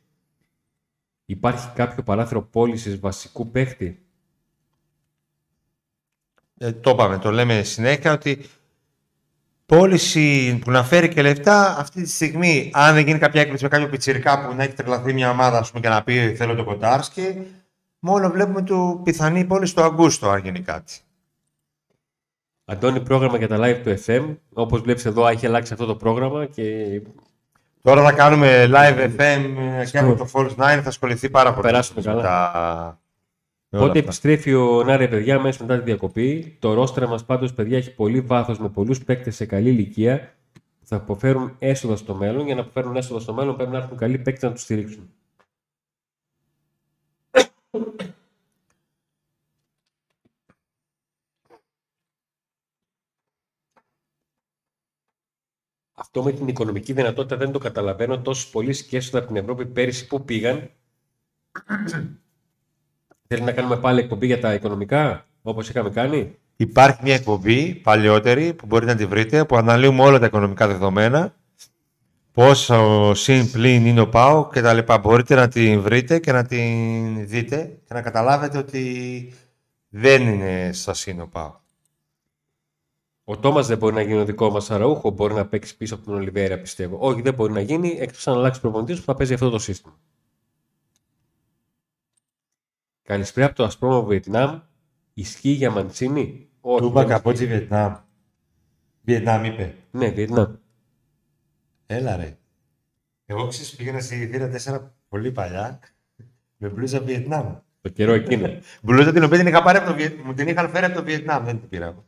[1.25, 4.01] Υπάρχει κάποιο παράθυρο πώλησης βασικού παίχτη.
[6.59, 8.45] Ε, το είπαμε, το λέμε συνέχεια ότι
[9.67, 13.71] πώληση που να φέρει και λεφτά αυτή τη στιγμή, αν δεν γίνει κάποια έκπληξη με
[13.71, 16.65] κάποιο πιτσιρικά που να έχει τρελαθεί μια ομάδα ας πούμε, και να πει θέλω το
[16.65, 17.47] Κοτάρσκι,
[17.99, 20.95] μόνο βλέπουμε του πιθανή πώληση του Αγκούστο αν γίνει κάτι.
[22.65, 24.37] Αντώνη, πρόγραμμα για τα live του FM.
[24.53, 26.63] Όπως βλέπεις εδώ, έχει αλλάξει αυτό το πρόγραμμα και
[27.83, 29.41] Τώρα θα κάνουμε live FM
[29.91, 31.67] και από το False 9 θα ασχοληθεί πάρα πολύ.
[31.67, 32.23] Περάσουμε με καλά.
[32.23, 33.01] τα-
[33.69, 34.11] με όλα Πότε αυτά.
[34.11, 36.57] επιστρέφει ο Νάρε, παιδιά, μέσα μετά τη διακοπή.
[36.61, 40.87] Το ρόστρα μας πάντως, παιδιά, έχει πολύ βάθος με πολλούς παίκτες σε καλή ηλικία που
[40.87, 42.47] θα αποφέρουν έσοδα στο μέλλον.
[42.47, 45.11] Για να αποφέρουν έσοδα στο μέλλον, πρέπει να έρθουν καλοί παίκτες να τους στηρίξουν.
[55.99, 58.23] Αυτό με την οικονομική δυνατότητα δεν το καταλαβαίνω.
[58.23, 60.71] Τόσου πολλοί και έσοδα από την Ευρώπη πέρυσι που πήγαν.
[63.27, 68.55] Θέλει να κάνουμε πάλι εκπομπή για τα οικονομικά, όπως είχαμε κάνει; Υπάρχει μια εκπομπή παλιότερη
[68.55, 71.35] που μπορείτε να τη βρείτε που αναλύουμε όλα τα οικονομικά δεδομένα.
[72.33, 74.99] Πόσο συν πλήν είναι ο ΠΑΟ και τα λοιπά.
[74.99, 79.33] Μπορείτε να την βρείτε και να την δείτε και να καταλάβετε ότι
[79.89, 81.55] δεν είναι στα συν ο ΠΑΟ.
[83.25, 86.05] Ο Τόμας δεν μπορεί να γίνει ο δικό μας αραούχο, μπορεί να παίξει πίσω από
[86.05, 86.97] τον Ολιβέρα, πιστεύω.
[87.01, 89.99] Όχι, δεν μπορεί να γίνει εκτός αν αλλάξει προπονητής που θα παίζει αυτό το σύστημα.
[93.07, 94.61] Καλησπέρα από το Ασπρόμο Βιετνάμ.
[95.15, 96.81] Ισχύει για Μαντσίνη; Όχι.
[96.81, 97.57] Τούμπα δεν Καμπότζη ισχύει.
[97.57, 97.95] Βιετνάμ.
[99.03, 99.75] Βιετνάμ είπε.
[99.91, 100.55] Ναι, Βιετνάμ.
[101.87, 102.37] Έλα ρε.
[103.27, 105.81] Εγώ ξέρεις πήγαινα στη θύρα 4 πολύ παλιά
[106.57, 107.55] με μπλούζα Βιετνάμ.
[107.81, 108.49] Το καιρό εκείνο.
[108.83, 110.25] Μπλούζα την οποία την είχα πάρει από το Βιετ...
[110.25, 112.05] μου την είχαν φέρει από το Βιετνάμ, δεν την πήρα εγώ.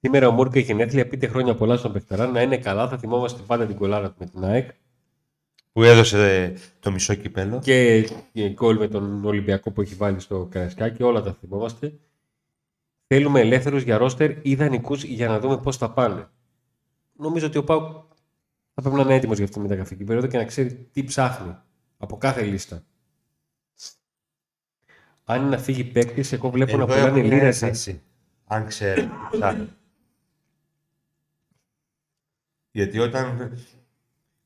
[0.00, 1.08] Σήμερα ο Μούρκα έχει γενέθλια.
[1.08, 2.26] Πείτε χρόνια πολλά στον Πεχταρά.
[2.26, 2.88] Να είναι καλά.
[2.88, 4.70] Θα θυμόμαστε πάντα την κολάρα του με την ΑΕΚ.
[5.72, 7.58] Που έδωσε το μισό κυπέλο.
[7.58, 7.96] Και
[8.32, 11.02] η γκολ με τον Ολυμπιακό που έχει βάλει στο Καρασκάκι.
[11.02, 11.98] Όλα τα θυμόμαστε.
[13.06, 16.28] Θέλουμε ελεύθερους για ρόστερ ή δανεικούς για να δούμε πώς θα πάνε.
[17.12, 17.82] Νομίζω ότι ο Πάουκ
[18.74, 21.56] θα πρέπει να είναι έτοιμος για αυτή τη μεταγραφική περίοδο και να ξέρει τι ψάχνει
[21.98, 22.82] από κάθε λίστα.
[25.24, 27.46] Αν είναι να φύγει παίκτης, εγώ βλέπω να Εδώ πουλάνε έχω μια λίρα.
[27.46, 28.02] αίσθηση,
[28.46, 29.00] Αν ξέρει.
[29.02, 29.08] τι
[29.38, 29.68] ψάχνει.
[32.70, 33.56] Γιατί όταν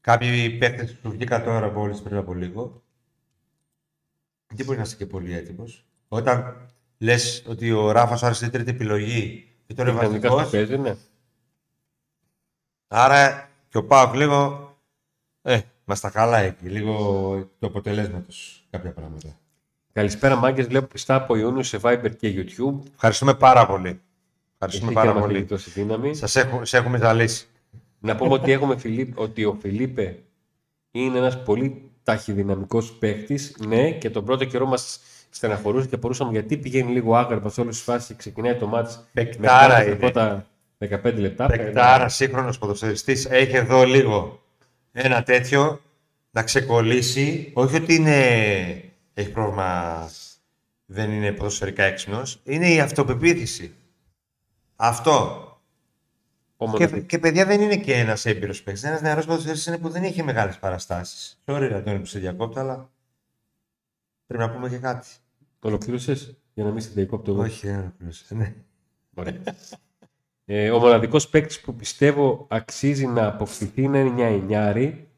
[0.05, 2.83] κάποιοι παίκτες που βγήκαν τώρα μόλις πριν από λίγο,
[4.47, 5.85] δεν μπορεί να είσαι και πολύ έτοιμος.
[6.09, 6.57] Όταν
[6.99, 10.79] λες ότι ο Ράφας άρεσε την τρίτη επιλογή και τώρα είναι Ιδανικά στο βασικός, παίζει,
[10.79, 10.97] ναι.
[12.89, 14.69] άρα και ο Πάοκ λίγο,
[15.43, 16.95] ε, μας τα καλά εκεί, λίγο
[17.59, 19.39] το αποτελέσματος κάποια πράγματα.
[19.93, 20.67] Καλησπέρα, μάγκες.
[20.67, 22.79] Βλέπω πιστά από Ιούνιο σε Viber και YouTube.
[22.95, 24.01] Ευχαριστούμε πάρα πολύ.
[24.53, 25.39] Ευχαριστούμε Έχει πάρα και να πολύ.
[25.39, 26.15] μας τόση δύναμη.
[26.15, 27.49] Σας έχω, σε έχουμε ζαλίσει.
[28.05, 30.19] Να πούμε ότι, έχουμε Φιλίπ, ότι ο Φιλίπε
[30.91, 33.57] είναι ένας πολύ ταχυδυναμικός παίχτης.
[33.67, 35.01] Ναι, και τον πρώτο καιρό μας
[35.31, 39.05] στεναχωρούσε και μπορούσαμε γιατί πηγαίνει λίγο άγρυπα σε όλες τις φάσεις και ξεκινάει το μάτς
[39.13, 39.95] Παικτάρα μετά είναι.
[39.95, 40.47] τα πρώτα
[40.79, 41.47] 15 λεπτά.
[41.47, 44.43] Παικτάρα, σύγχρονος ποδοσφαιριστής, έχει εδώ λίγο
[44.93, 45.81] ένα τέτοιο
[46.31, 47.51] να ξεκολλήσει.
[47.55, 48.21] Όχι ότι είναι,
[49.15, 50.11] έχει πρόβλημα,
[50.87, 52.41] δεν είναι ποδοσφαιρικά έξυπνος.
[52.45, 53.75] Είναι η αυτοπεποίθηση.
[54.77, 55.44] Αυτό.
[56.65, 58.85] Ο Και, μοναδικός- και παιδιά δεν είναι και ένας έμπειρος παίκτης.
[58.85, 61.43] Ένας νεαρός ποδοσφαιριστής είναι που δεν έχει μεγάλες παραστάσεις.
[61.45, 62.91] Sorry, Αντώνη, που σε διακόπτω, αλλά
[64.27, 65.09] πρέπει να πούμε και κάτι.
[65.61, 67.43] Ολοκλήρωσες; Για να μην σε διακόπτω εγώ.
[67.43, 68.35] Όχι, δεν ολοκλήρωσα.
[68.35, 68.55] Ναι.
[69.15, 69.41] Ωραία.
[70.45, 75.09] Ε, ο μοναδικός παίκτης που πιστεύω αξίζει να αποκτηθεί είναι μια εννιάρη.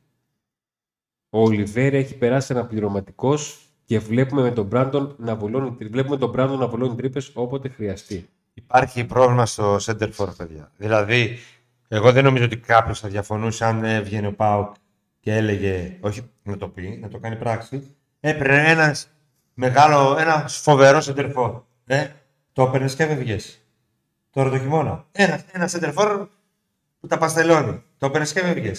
[1.30, 6.56] Ο Ολιβέρη έχει περάσει αναπληρωματικός και βλέπουμε με τον Μπράντον να βουλώνει, βλέπουμε τον Brandon
[6.58, 8.28] να βουλώνει τρύπες όποτε χρειαστεί.
[8.58, 10.72] Υπάρχει πρόβλημα στο center for, παιδιά.
[10.76, 11.38] Δηλαδή,
[11.88, 14.74] εγώ δεν νομίζω ότι κάποιος θα διαφωνούσε αν έβγαινε ο Πάουκ
[15.20, 17.96] και έλεγε, όχι να το πει, να το κάνει πράξη.
[18.20, 19.08] Έπαιρνε ένας
[19.54, 21.62] μεγάλο, ένας φοβερός center for.
[21.86, 22.08] Ε,
[22.52, 23.40] το έπαιρνες και έβγαινε.
[24.30, 25.04] Τώρα το χειμώνα.
[25.12, 26.28] Ένας, ένας center for
[27.00, 27.82] που τα παστελώνει.
[27.98, 28.76] Το έπαιρνες και έβγαινε.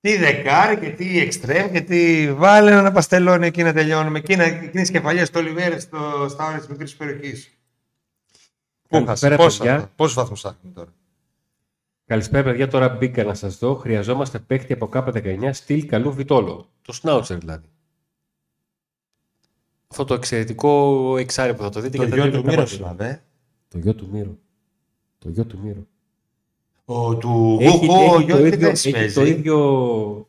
[0.00, 4.18] Τι δεκάρι και τι εξτρέμ και τι βάλε να παστελώνει εκεί να τελειώνουμε.
[4.18, 7.56] Εκείνα, εκείνες κεφαλιές στο Λιβέρε στο, στα όρια της μικρής
[8.92, 9.20] περιοχής.
[9.20, 9.90] Καλησπέρα, παιδιά.
[9.96, 10.92] Πόσους βαθμούς έχουμε τώρα;
[12.06, 12.68] Καλησπέρα, παιδιά.
[12.68, 13.74] Τώρα μπήκα να σας δω.
[13.74, 16.68] Χρειαζόμαστε παίκτη από K19 στυλ καλού βιτόλο.
[16.82, 17.66] Το Σνάουτσερ δηλαδή.
[19.88, 21.96] Αυτό το εξαιρετικό εξάρι που θα το δείτε.
[21.96, 23.20] Το γιο του Μύρος, δηλαδή.
[23.68, 24.38] Το γιο του Μύρο.
[25.18, 25.86] Το γιο του Μύρο.
[26.84, 30.28] Ο του Γούχο, ο γιο το ίδιο, έχει το ίδιο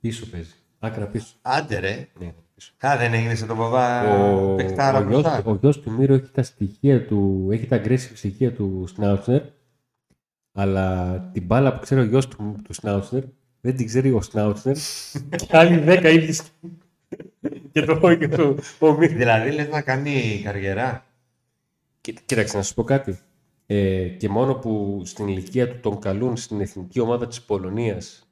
[0.00, 0.54] πίσω παίζει.
[0.78, 1.34] Άκρα πίσω.
[1.42, 2.08] Άντε ρε.
[2.18, 2.34] Ναι.
[2.80, 6.30] Ά, δεν έγινε σε τον παπά ο, παιχτάρα ο, γιος, ο γιος του Μύρο έχει
[6.32, 9.42] τα στοιχεία του, έχει τα aggressive στοιχεία του Σνάουτσερ,
[10.52, 13.22] αλλά την μπάλα που ξέρει ο γιος του, του Σνάουτσερ
[13.60, 14.76] δεν την ξέρει ο Σνάουτσερ
[15.46, 16.38] και άλλοι δέκα ίδιοι
[17.72, 19.14] και το και το ο Μύρο.
[19.14, 21.06] Δηλαδή λες να κάνει καριέρα.
[22.00, 23.18] Κοίταξε να σου πω κάτι.
[23.66, 28.27] Ε, και μόνο που στην ηλικία του τον καλούν στην εθνική ομάδα της Πολωνίας ε,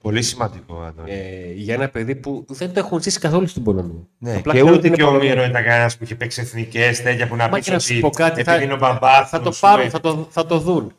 [0.00, 4.06] Πολύ σημαντικό, Ε, για ένα παιδί που δεν το έχουν ζήσει καθόλου στην Πολωνία.
[4.18, 7.36] Ναι, Απλά και ούτε και ο Μύρο ήταν κανένας που είχε παίξει εθνικές τέτοια που
[7.36, 10.46] να πει ότι πω κάτι, θα, είναι ο μπαμπά θα το πάρουν, θα το, θα
[10.46, 10.92] το δουν.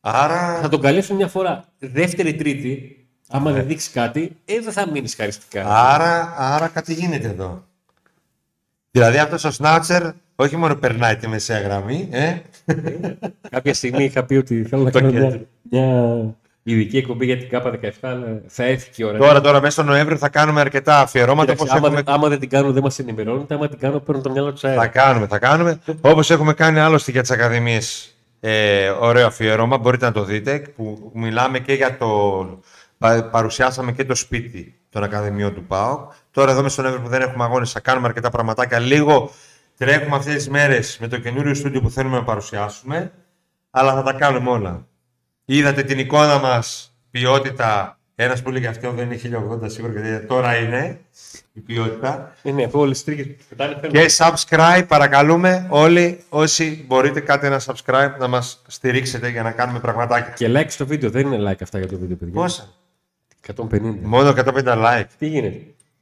[0.00, 0.58] Άρα...
[0.62, 1.64] Θα τον καλέσουν μια φορά.
[1.78, 3.56] Δεύτερη, τρίτη, άμα ναι.
[3.56, 5.66] δεν δείξει κάτι, ε, δεν θα μείνεις χαριστικά.
[5.66, 7.64] Άρα, άρα κάτι γίνεται εδώ.
[8.90, 10.02] Δηλαδή αυτός ο Σνάτσερ
[10.36, 12.08] όχι μόνο περνάει τη μεσαία γραμμή.
[12.10, 12.36] Ε.
[13.50, 15.46] Κάποια στιγμή είχα πει ότι θέλω να κάνω μια,
[16.66, 19.18] μια ειδική εκπομπή για την ΚΑΠΑ 17, αλλά θα έρθει και η ώρα.
[19.18, 21.52] Τώρα, τώρα, μέσα στο Νοέμβριο θα κάνουμε αρκετά αφιερώματα.
[21.52, 22.02] Κοίταξε, άμα, έχουμε...
[22.06, 23.46] άμα, δεν την κάνουν, δεν μας ενημερώνουν.
[23.48, 24.80] Άμα την κάνουν, παίρνουν το μυαλό τους αέρα.
[24.80, 25.80] Θα κάνουμε, θα κάνουμε.
[26.00, 28.14] Όπως έχουμε κάνει άλλωστε για τις Ακαδημίες.
[28.40, 30.58] Ε, ωραίο αφιέρωμα, μπορείτε να το δείτε.
[30.76, 32.08] Που μιλάμε και για το.
[33.30, 36.08] Παρουσιάσαμε και το σπίτι των Ακαδημιών του ΠΑΟ.
[36.30, 38.78] Τώρα, εδώ μέσα στο Νοέμβριο που δεν έχουμε αγώνες, θα κάνουμε αρκετά πραγματάκια.
[38.78, 39.30] Λίγο
[39.76, 43.12] τρέχουμε αυτές τις μέρες με το καινούριο στούντιο που θέλουμε να παρουσιάσουμε.
[43.70, 44.86] Αλλά θα τα κάνουμε όλα.
[45.44, 47.98] Είδατε την εικόνα μας ποιότητα.
[48.14, 49.20] Ένας που έλεγε αυτό δεν είναι
[49.62, 51.00] 1080 σίγουρα, γιατί τώρα είναι
[51.52, 52.34] η ποιότητα.
[52.42, 53.36] Είναι, αφού όλες τις
[53.90, 59.80] Και subscribe, παρακαλούμε όλοι όσοι μπορείτε κάτι ένα subscribe να μας στηρίξετε για να κάνουμε
[59.80, 60.32] πραγματάκια.
[60.32, 62.34] Και like στο βίντεο, δεν είναι like αυτά για το βίντεο, παιδιά.
[62.34, 62.68] Πόσα;
[63.56, 63.80] 150.
[64.02, 65.06] Μόνο 150 like.
[65.18, 65.60] Τι γίνεται;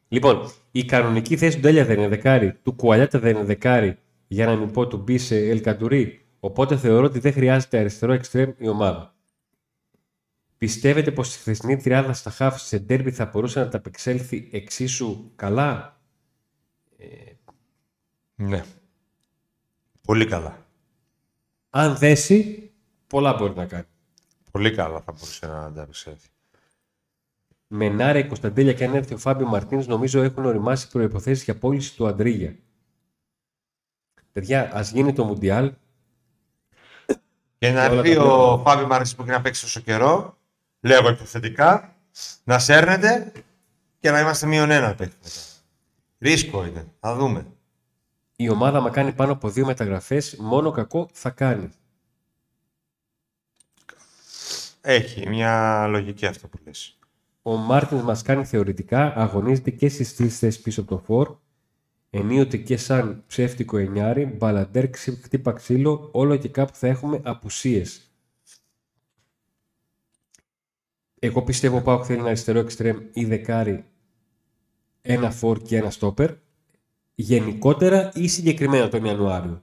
[0.09, 4.47] Λοιπόν, η κανονική θέση του Ντέλια δεν είναι δεκάρι, του Κουαλιάτα δεν είναι δεκάρι, για
[4.47, 6.25] να μην πω του μπει σε Ελκαντουρί.
[6.41, 9.12] Οπότε θεωρώ ότι δεν χρειάζεται αριστερό εξτρέμ η ομάδα.
[10.63, 15.31] Πιστεύετε πως η χθεσινή τριάδα στα χάφ σε ντέρμπι θα μπορούσε να τα απεξέλθει εξίσου
[15.37, 16.01] καλά;
[16.99, 17.07] Ε...
[18.35, 18.65] Ναι.
[20.03, 20.67] Πολύ καλά.
[21.71, 22.71] Αν δέσει,
[23.07, 23.85] πολλά μπορεί να κάνει.
[24.51, 26.29] Πολύ καλά θα μπορούσε να τα απεξέλθει.
[27.67, 31.97] Με Νάρε, Κωνσταντέλια και αν έρθει ο Φάμπιο Μαρτίνς νομίζω έχουν οριμάσει προϋποθέσεις για πώληση
[31.97, 32.57] του Αντρίγια.
[34.33, 35.73] Παιδιά, ας γίνει το Μουντιάλ.
[37.59, 40.41] Και να έρθει ο Φάμπιο Μαρτίνς που έχει να παίξει τόσο καιρό
[40.83, 41.97] λέγω υποθετικά,
[42.45, 43.33] να σέρνετε
[44.01, 45.39] και να είμαστε μείον ένα παιχνίδι.
[46.19, 46.87] Ρίσκο είναι.
[47.01, 47.47] Θα δούμε.
[48.37, 51.71] Η ομάδα μα κάνει πάνω από δύο μεταγραφές, μόνο κακό θα κάνει.
[54.81, 56.99] Έχει μια λογική αυτό που λες.
[57.43, 61.37] Ο Μάρτινς μας κάνει θεωρητικά, αγωνίζεται και στις τρεις θέσεις πίσω από το φόρ.
[62.11, 68.12] Ενίοτε και σαν ψεύτικο εννιάρι, μπαλαντέρ, χτύπα ξύλο, όλο και κάπου θα έχουμε απουσίες.
[71.25, 73.85] Εγώ πιστεύω ότι ο θέλει ένα αριστερό εξτρέμ ή δεκάρι,
[75.03, 76.31] ένα φορ και ένα στόπερ.
[77.15, 79.63] Γενικότερα ή συγκεκριμένα τον Ιανουάριο;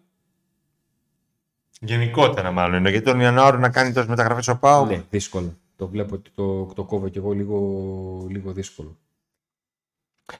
[1.79, 2.85] Γενικότερα μάλλον.
[2.85, 4.85] Γιατί τον Ιανουάριο να κάνει τόσες μεταγραφές ο Πάου.
[4.85, 5.57] Ναι, δύσκολο.
[5.75, 8.97] Το βλέπω ότι το, το κόβω κι εγώ λίγο, λίγο δύσκολο.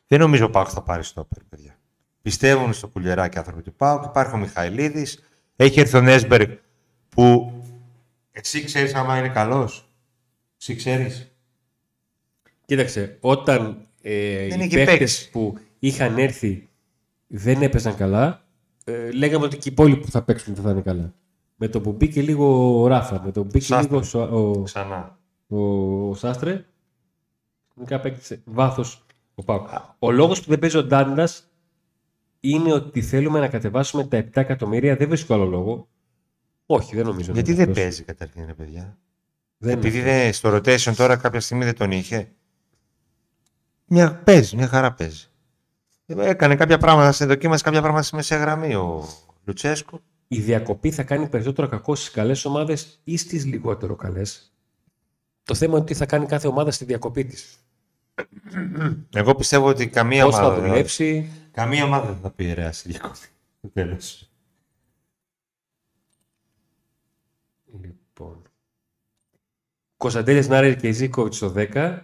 [0.07, 1.80] Δεν νομίζω ο Πάου θα πάρει στόπερ, παιδιά.
[2.22, 4.01] Πιστεύουν στο κουλιεράκι άνθρωποι του Πάου.
[4.05, 5.24] Υπάρχει ο Μιχαηλίδης.
[5.55, 6.51] Έχει έρθει ο Νέσμπεργκ
[7.09, 7.53] που
[8.32, 9.89] εσύ ξέρεις άμα είναι καλός.
[10.60, 11.32] Εσύ ξέρεις.
[12.66, 16.70] Κοίταξε, όταν ε, οι παίκτες που είχαν έρθει
[17.28, 18.45] δεν έπαιζαν καλά,
[18.84, 21.14] ε, λέγαμε ότι και οι υπόλοιποι που θα παίξουν δεν θα είναι καλά.
[21.55, 25.20] Με το που μπήκε λίγο ο Ράφα, με το που μπήκε λίγο ο, Ξανά.
[25.47, 25.57] ο,
[26.10, 26.66] ο Σάστρε,
[27.76, 29.05] γενικά παίκτησε βάθος
[29.36, 29.66] ο Πάου.
[29.99, 31.51] Ο λόγος που δεν παίζει ο Ντάντας
[32.39, 34.95] είναι ότι θέλουμε να κατεβάσουμε τα 7 εκατομμύρια.
[34.95, 35.88] Δεν βρίσκω άλλο λόγο.
[36.66, 37.32] Όχι, δεν νομίζω.
[37.32, 38.97] Γιατί δεν παίζει καταρχήν, παιδιά.
[39.62, 42.32] Δεν Επειδή δεν, στο rotation τώρα κάποια στιγμή δεν τον είχε.
[43.86, 45.28] Μια, παίζει, μια χαρά παίζει.
[46.05, 49.07] Έκανε κάποια πράγματα, σε δοκίμασε κάποια πράγματα στη μεσαία γραμμή ο
[49.43, 50.01] Λουτσέσκου.
[50.28, 54.53] Η διακοπή θα κάνει περισσότερο κακό στις καλές ομάδες ή στις λιγότερο καλές;
[55.43, 57.57] Το θέμα είναι τι θα κάνει κάθε ομάδα στη διακοπή της.
[59.14, 60.60] Εγώ πιστεύω ότι καμία Πώς θα ομάδα.
[60.62, 61.30] δεν- δουλέψει.
[61.51, 63.18] Καμία ομάδα δεν θα πει ρε στη διακοπή.
[63.74, 64.28] Τέλος.
[70.00, 72.00] Κωνσταντέλια Νάρερ και Ζήκοβιτ στο 10.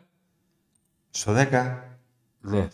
[1.10, 1.78] Στο 10.
[2.42, 2.68] Ναι.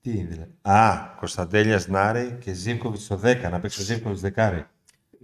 [0.00, 0.50] Τι είναι δηλαδή.
[0.62, 3.50] Α, Κωνσταντέλια Νάρη και Ζήβκοβιτ στο 10.
[3.50, 4.66] Να παίξει ο Ζήβκοβιτ δεκάρι.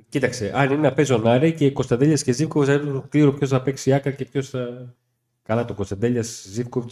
[0.09, 3.33] Κοίταξε, αν είναι να παίζει ο Νάρε και Κωνσταντέλιας και Ζήβκοβιτ, θα είναι το κλήρο
[3.33, 4.95] ποιος θα παίξει άκρα και ποιος θα.
[5.43, 6.91] Καλά, το Κωνσταντέλιας Ζήβκοβιτ.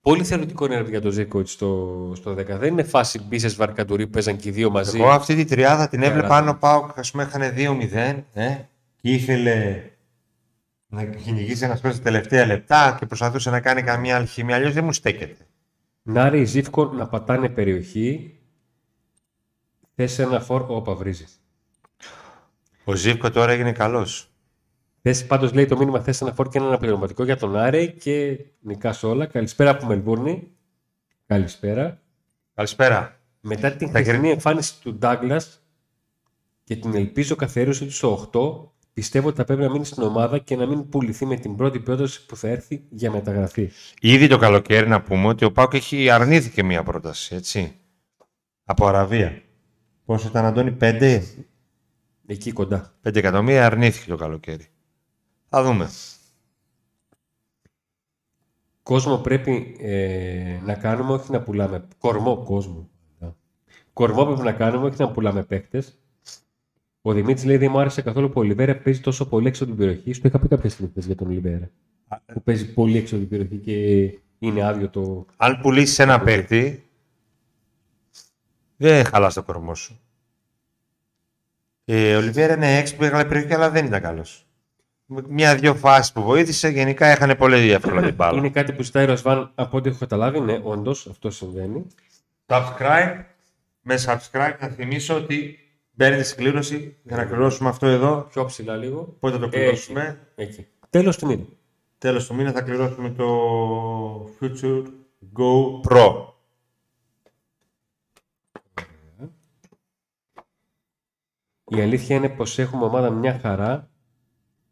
[0.00, 2.46] Πολύ θεωρητικό είναι για το Ζήβκοβιτ στο, στο 10.
[2.46, 4.98] Δεν είναι φάση μπίσες βαρκαντουρί που παίζαν και οι δύο μαζί.
[5.00, 6.50] Εγώ αυτή τη τριάδα την έβλεπα Τεράστια.
[6.50, 8.56] αν ο Πάοκ ας πούμε έχανε 2-0 ε,
[8.96, 9.82] και ήθελε
[10.96, 14.54] να κυνηγήσει ένας παίκτης στα τελευταία λεπτά και προσπαθούσε να κάνει καμία αλχημία.
[14.56, 15.46] Αλλιώς δεν μου στέκεται.
[16.02, 18.38] Νάρε ή Ζήφκο να πατάνε περιοχή.
[19.94, 20.64] Θες ένα φόρ.
[20.68, 21.26] Όπα, βρίζει.
[22.84, 24.30] Ο Ζήβκο τώρα έγινε καλός.
[25.02, 28.38] Θες πάντως λέει το μήνυμα θες ένα φόρ και ένα αναπληρωματικό για τον Άρε και
[28.60, 29.26] νικάς όλα.
[29.26, 30.50] Καλησπέρα από Μελβούρνη.
[31.26, 32.00] Καλησπέρα.
[32.54, 33.20] Καλησπέρα.
[33.40, 35.60] Μετά την Τα χθεσινή εμφάνιση του Ντάγκλας
[36.64, 40.38] και την ελπίζω καθιέρωση του στο 8, πιστεύω ότι θα πρέπει να μείνει στην ομάδα
[40.38, 43.70] και να μην πουληθεί με την πρώτη πρόταση που θα έρθει για μεταγραφή.
[44.00, 47.76] Ήδη το καλοκαίρι να πούμε ότι ο Πάοκ έχει αρνήθηκε μία πρόταση, έτσι.
[48.64, 49.42] Από Αραβία.
[50.04, 51.22] Πόσο ήταν, Αντώνη, 5,
[52.26, 52.94] Εκεί κοντά.
[53.02, 54.66] 5 εκατομμύρια αρνήθηκε το καλοκαίρι.
[55.48, 55.90] Θα δούμε.
[58.82, 61.88] Κόσμο πρέπει ε, να κάνουμε, όχι να πουλάμε.
[61.98, 62.88] Κορμό κόσμο.
[63.92, 65.98] Κορμό πρέπει να κάνουμε, όχι να πουλάμε παίκτες.
[67.06, 69.72] Ο Δημήτρης λέει: Δεν μου άρεσε καθόλου που ο Ολιβέρα παίζει τόσο πολύ έξω από
[69.72, 70.12] την περιοχή.
[70.12, 71.70] Σου το είχα πει κάποια στιγμή χθες για τον Ολιβέρα.
[72.32, 75.26] Που παίζει πολύ έξω από την περιοχή και είναι άδειο το.
[75.36, 76.84] Αν πουλήσεις ένα παίκτη,
[78.76, 80.00] δεν χαλάς το κορμό σου.
[81.84, 84.46] Ε, ο Ολιβέρα είναι έξω που έγραφε περιοχή, αλλά δεν ήταν καλός.
[85.28, 88.38] Μια-δυο φάσεις που βοήθησε, γενικά έχανε πολύ εύκολα την μπάλα.
[88.38, 90.40] Είναι κάτι που ζητάει ο Ρασβάν από ό,τι έχω καταλάβει.
[90.40, 91.86] Ναι, όντως αυτό συμβαίνει.
[92.46, 93.24] Subscribe.
[93.80, 95.65] Με subscribe να θυμίσω ότι
[95.96, 98.26] μπαίνετε στην κλήρωση για να κληρώσουμε αυτό εδώ.
[98.30, 99.16] Πιο ψηλά λίγο.
[99.20, 100.18] Πότε το κληρώσουμε.
[100.34, 100.66] Εκεί.
[100.90, 101.44] Τέλος του μήνα.
[101.98, 103.26] Τέλος του μήνα θα κληρώσουμε το
[104.40, 104.82] Future
[105.36, 106.26] Go Pro.
[111.68, 113.90] Η αλήθεια είναι πως έχουμε ομάδα μια χαρά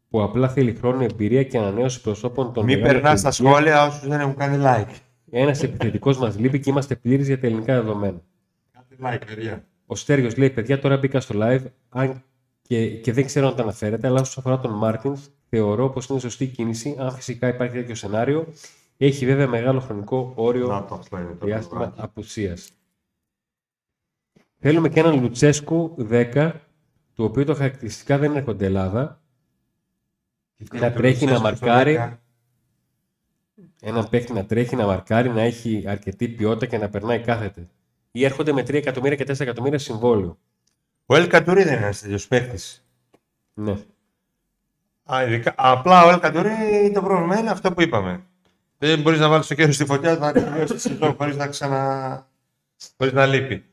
[0.09, 3.49] που απλά θέλει χρόνο, εμπειρία και ανανέωση προσώπων των Μην μεγάλων περνάς στα ηλικία.
[3.51, 4.95] σχόλια όσους δεν έχουν κάνει like.
[5.31, 8.21] Ένας επιθετικός μας λείπει και είμαστε πλήρεις για τα ελληνικά δεδομένα.
[8.71, 9.65] Κάντε like, παιδιά.
[9.85, 12.23] Ο Στέριος λέει: Παιδιά, τώρα μπήκα στο live αν
[12.61, 15.17] και, και δεν ξέρω αν τα αναφέρετε, αλλά όσον αφορά τον Μάρτιν,
[15.49, 16.95] θεωρώ πως είναι σωστή κίνηση.
[16.99, 18.47] Αν φυσικά υπάρχει τέτοιο σενάριο,
[18.97, 22.03] έχει βέβαια μεγάλο χρονικό όριο Να το αυτό είναι το διάστημα πράγμα.
[22.03, 22.71] απουσίας.
[24.59, 26.51] Θέλουμε και έναν Λουτσέσκου 10,
[27.15, 29.21] του οποίου τα χαρακτηριστικά δεν έρχονται Ελλάδα.
[30.73, 32.19] Να τρέχει να μαρκάρει,
[33.81, 37.69] έναν παίχτη να τρέχει, να μαρκάρει, να έχει αρκετή ποιότητα και να περνάει κάθετε.
[38.17, 40.37] Ή έρχονται με 3 εκατομμύρια και 4 εκατομμύρια συμβόλαιο.
[41.05, 42.85] Ο Ελ Καντουρί δεν είναι ένας τέτοιος παίκτης.
[43.53, 43.75] Ναι.
[45.13, 48.23] Α, ειδικά- απλά ο Ελ Καντουρί το πρόβλημα είναι αυτό που είπαμε.
[48.77, 52.27] Δεν μπορείς να βάλεις το χέρι στη φωτιά, θα τελειώσει τη σεζόν χωρίς να ξανα...
[52.97, 53.65] χωρίς να λείπει.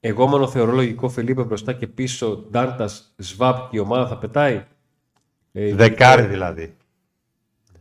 [0.00, 4.64] Εγώ μόνο θεωρώ λογικό Φελίπε μπροστά και πίσω Ντάντα, Σβάπ και η ομάδα θα πετάει.
[5.52, 6.76] Ε, Δεκάρι δηλαδή.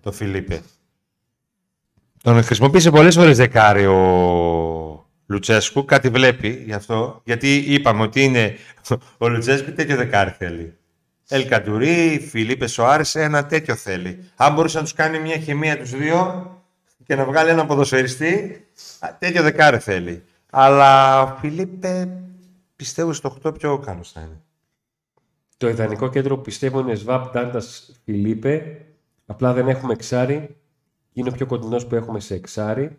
[0.02, 0.62] Το Φιλίπε.
[2.24, 3.96] Τον χρησιμοποίησε πολλές φορές δεκάρι ο
[5.26, 5.86] Λουτσέσκου.
[5.86, 7.22] Κάτι βλέπει γι' αυτό.
[7.24, 8.56] Γιατί είπαμε ότι είναι
[9.18, 10.78] ο Λουτσέσκου τέτοιο δεκάρι θέλει.
[11.28, 14.32] Ελ Καντουρί, Φιλίπε Σοάρες, ένα τέτοιο θέλει.
[14.36, 16.50] Αν μπορούσε να τους κάνει μια χημεία τους δύο
[17.06, 18.66] και να βγάλει ένα ποδοσφαιριστή,
[19.00, 20.24] α, τέτοιο δεκάρι θέλει.
[20.50, 22.10] Αλλά ο Φιλίπε
[22.76, 24.42] πιστεύω στο 8 πιο ικανός θα είναι.
[25.58, 28.82] Το ιδανικό κέντρο που πιστεύω είναι Σβάπ, Ντάντας, Φιλίπε.
[29.26, 30.58] Απλά δεν έχουμε εξάρι.
[31.14, 32.98] Είναι ο πιο κοντινός που έχουμε σε εξάρι.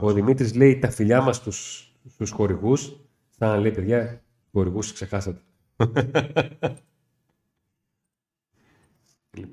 [0.00, 3.00] Ο Δημήτρης λέει τα φιλιά μας στους στους χορηγούς.
[3.38, 5.40] Θα λέει παιδιά, χορηγούς ξεχάσατε.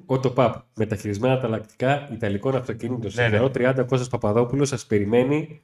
[0.06, 3.12] Ο Τοπαπ, μεταχειρισμένα ανταλλακτικά Ιταλικών αυτοκινήτων.
[3.14, 3.40] Ναι, ναι.
[3.40, 5.62] Ναι, 30 ο Κώστας Παπαδόπουλος σας περιμένει.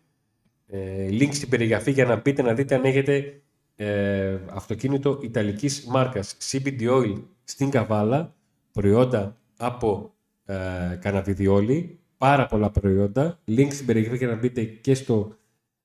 [0.68, 3.41] Ε, link στην περιγραφή για να μπείτε να δείτε αν έχετε
[3.76, 6.38] ε, αυτοκίνητο Ιταλικής μάρκας.
[6.52, 8.35] CBD Oil στην Καβάλα,
[8.72, 10.14] προϊόντα από
[10.45, 10.56] ε,
[10.99, 13.39] καναβιδιόλι, πάρα πολλά προϊόντα.
[13.48, 15.35] Link στην περιγραφή για να μπείτε και στο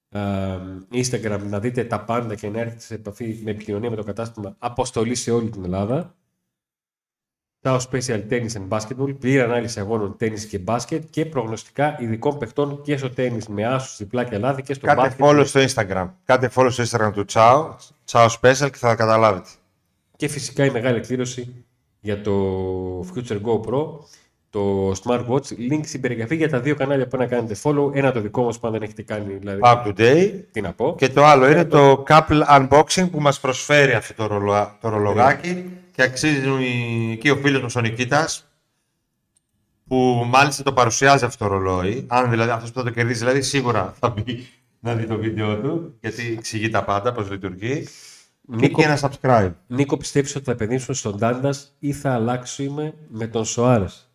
[0.08, 0.20] ε,
[0.92, 4.56] Instagram να δείτε τα πάντα και να έρθετε σε επαφή με επικοινωνία με το κατάστημα
[4.58, 6.14] αποστολή σε όλη την Ελλάδα.
[7.62, 12.82] Tao Special Tennis and Basketball, πλήρη ανάλυση αγώνων τέννις και μπάσκετ και προγνωστικά ειδικών παιχτών
[12.82, 15.24] και στο τέννις με άσους, διπλά και λάθη και στο Κάντε μπάσκετ.
[15.24, 16.10] follow στο Instagram.
[16.24, 17.76] Κάντε follow στο Instagram του Ciao.
[18.10, 19.48] Ciao Special και θα καταλάβετε.
[20.16, 21.64] Και φυσικά η μεγάλη εκκλήρωση
[22.00, 22.32] για το
[23.00, 23.86] Future Go Pro,
[24.56, 25.70] το Smartwatch.
[25.72, 27.94] Link στην περιγραφή για τα δύο κανάλια που να κάνετε follow.
[27.94, 30.32] Ένα το δικό μας που αν δεν έχετε κάνει, δηλαδή, Up to date.
[30.52, 30.94] τι να πω.
[30.98, 35.70] Και το άλλο είναι το Couple Unboxing που μας προσφέρει αυτό το, ρολο- το ρολογάκι
[35.92, 36.40] και αξίζει
[37.12, 38.48] εκεί ο φίλος μας ο Νικήτας
[39.88, 42.04] που μάλιστα το παρουσιάζει αυτό το ρολόι.
[42.08, 44.46] Αν δηλαδή αυτός που θα το κερδίσει δηλαδή σίγουρα θα μπει
[44.80, 47.84] να δει το βίντεο του γιατί εξηγεί τα πάντα πώς λειτουργεί.
[48.50, 49.52] Και Νίκο, και ένα subscribe.
[49.66, 54.05] Νίκο, πιστεύεις ότι θα επενδύσουμε στον Τάντας ή θα αλλάξουμε με τον Σοάρες.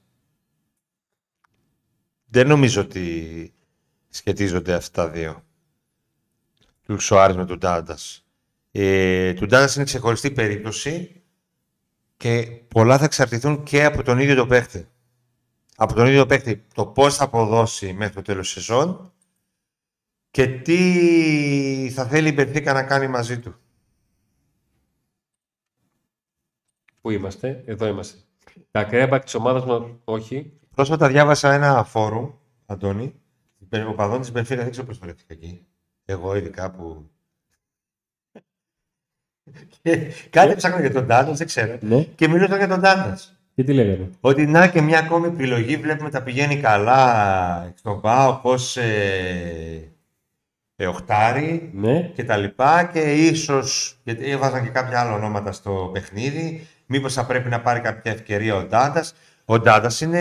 [2.34, 3.54] Δεν νομίζω ότι
[4.10, 5.44] σχετίζονται αυτά τα δύο.
[6.82, 8.26] Του Σοάρες με τον Τάντας.
[8.72, 11.22] Ε, του Τάντας είναι ξεχωριστή περίπτωση
[12.18, 14.88] και πολλά θα εξαρτηθούν και από τον ίδιο το παίχτη.
[15.76, 19.14] Από τον ίδιο το παίχτη το πώς θα αποδώσει μέχρι το τέλος της σεζόν
[20.32, 23.56] και τι θα θέλει η Μπενφίκα να κάνει μαζί του.
[27.02, 28.20] Πού είμαστε, εδώ είμαστε.
[28.72, 30.61] Τα ακραία μπακ της ομάδας μας, όχι.
[30.82, 32.30] Πρόσφατα διάβασα ένα φόρουμ,
[32.66, 33.14] Αντώνη.
[33.88, 35.66] Ο παδόν της Μπενφίκα δεν ξέρω πώς βρέθηκα εκεί.
[36.06, 37.10] Εγώ ειδικά που...
[39.82, 41.78] Και Κάτι ψάχνω για τον Τάντας, δεν ξέρω.
[41.82, 42.04] Ναι.
[42.04, 43.40] Και μιλούσαν για τον Τάντας.
[43.56, 44.10] Και τι λέγανε.
[44.20, 49.92] Ότι να και μια ακόμη επιλογή, βλέπουμε τα πηγαίνει καλά στον ΠΑΟ, ως ε,
[50.76, 52.02] ε, οχτάρι Ναι.
[52.02, 57.26] και τα λοιπά και ίσως, γιατί έβαζαν και κάποια άλλα ονόματα στο παιχνίδι, μήπως θα
[57.26, 59.14] πρέπει να πάρει κάποια ευκαιρία ο Ντάντας.
[59.52, 60.20] Ο Ντάντας είναι...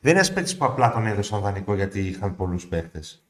[0.00, 3.22] δεν είναι ένας παίκτης που απλά τον έδωσαν δανεικό γιατί είχαν πολλούς παίκτες.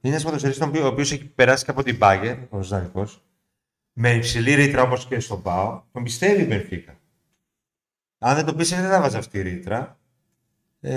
[0.00, 3.22] Είναι ένας ποδοσφαιριστής ο οποίος έχει περάσει και από την Μπάγκερ, ως δανεικός,
[3.92, 6.96] με υψηλή ρήτρα όπως και στον ΠΑΟ, τον πιστεύει η Μπενφίκα.
[8.18, 9.98] Αν δεν το πείσει, δεν θα βάζει αυτή η ρήτρα.
[10.80, 10.90] Ε,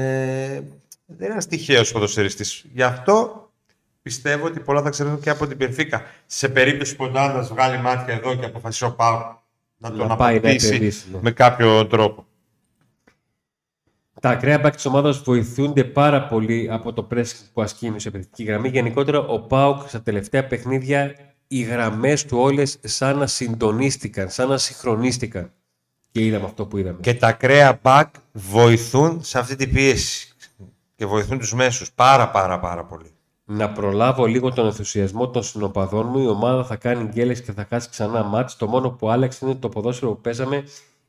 [1.06, 2.66] δεν είναι ένας τυχαίος ποδοσφαιριστής.
[2.74, 3.50] Γι' αυτό
[4.02, 6.06] πιστεύω ότι πολλά θα ξέρουν και από την Πενφύκα.
[6.26, 9.40] Σε περίπτωση που ο Ντάντας βγάλει μάτια εδώ και αποφασίσει ο Πάου
[9.78, 11.20] να τον Να πάει να αποκτήσει επενδύσει, ναι.
[11.22, 12.26] με κάποιο τρόπο.
[14.22, 18.44] Τα ακραία μπακ της ομάδας βοηθούνται πάρα πολύ από το pressing που ασκεί η μεσοεπιθετική
[18.44, 18.70] γραμμή.
[18.70, 21.16] Γενικότερα, ο Πάουκ στα τελευταία παιχνίδια,
[21.48, 25.52] οι γραμμές του όλες σαν να συντονίστηκαν, σαν να συγχρονίστηκαν.
[26.12, 26.98] Και είδαμε αυτό που είδαμε.
[27.02, 30.36] Και τα ακραία back βοηθούν σε αυτή την πίεση.
[30.96, 33.10] Και βοηθούν τους μέσους πάρα πάρα πάρα πολύ.
[33.46, 36.20] Να προλάβω λίγο τον ενθουσιασμό των συνοπαδών μου.
[36.20, 38.56] Η ομάδα θα κάνει γκέλες και θα χάσει ξανά μάτς.
[38.56, 40.64] Το μόνο που άλλαξε είναι ότι το ποδόσφαιρο που παίζαμε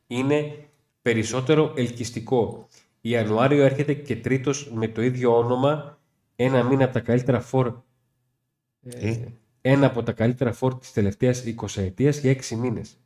[0.07, 0.55] είναι
[1.03, 2.69] περισσότερο ελκυστικό.
[3.09, 5.99] Ιανουάριο έρχεται και τρίτος με το ίδιο όνομα.
[6.37, 7.75] Ένα μήνα από τα καλύτερα φορ
[8.89, 9.25] Τι;
[9.61, 12.99] ένα από τα καλύτερα φόρ της τελευταίας 20 ετίας για 6 μήνες.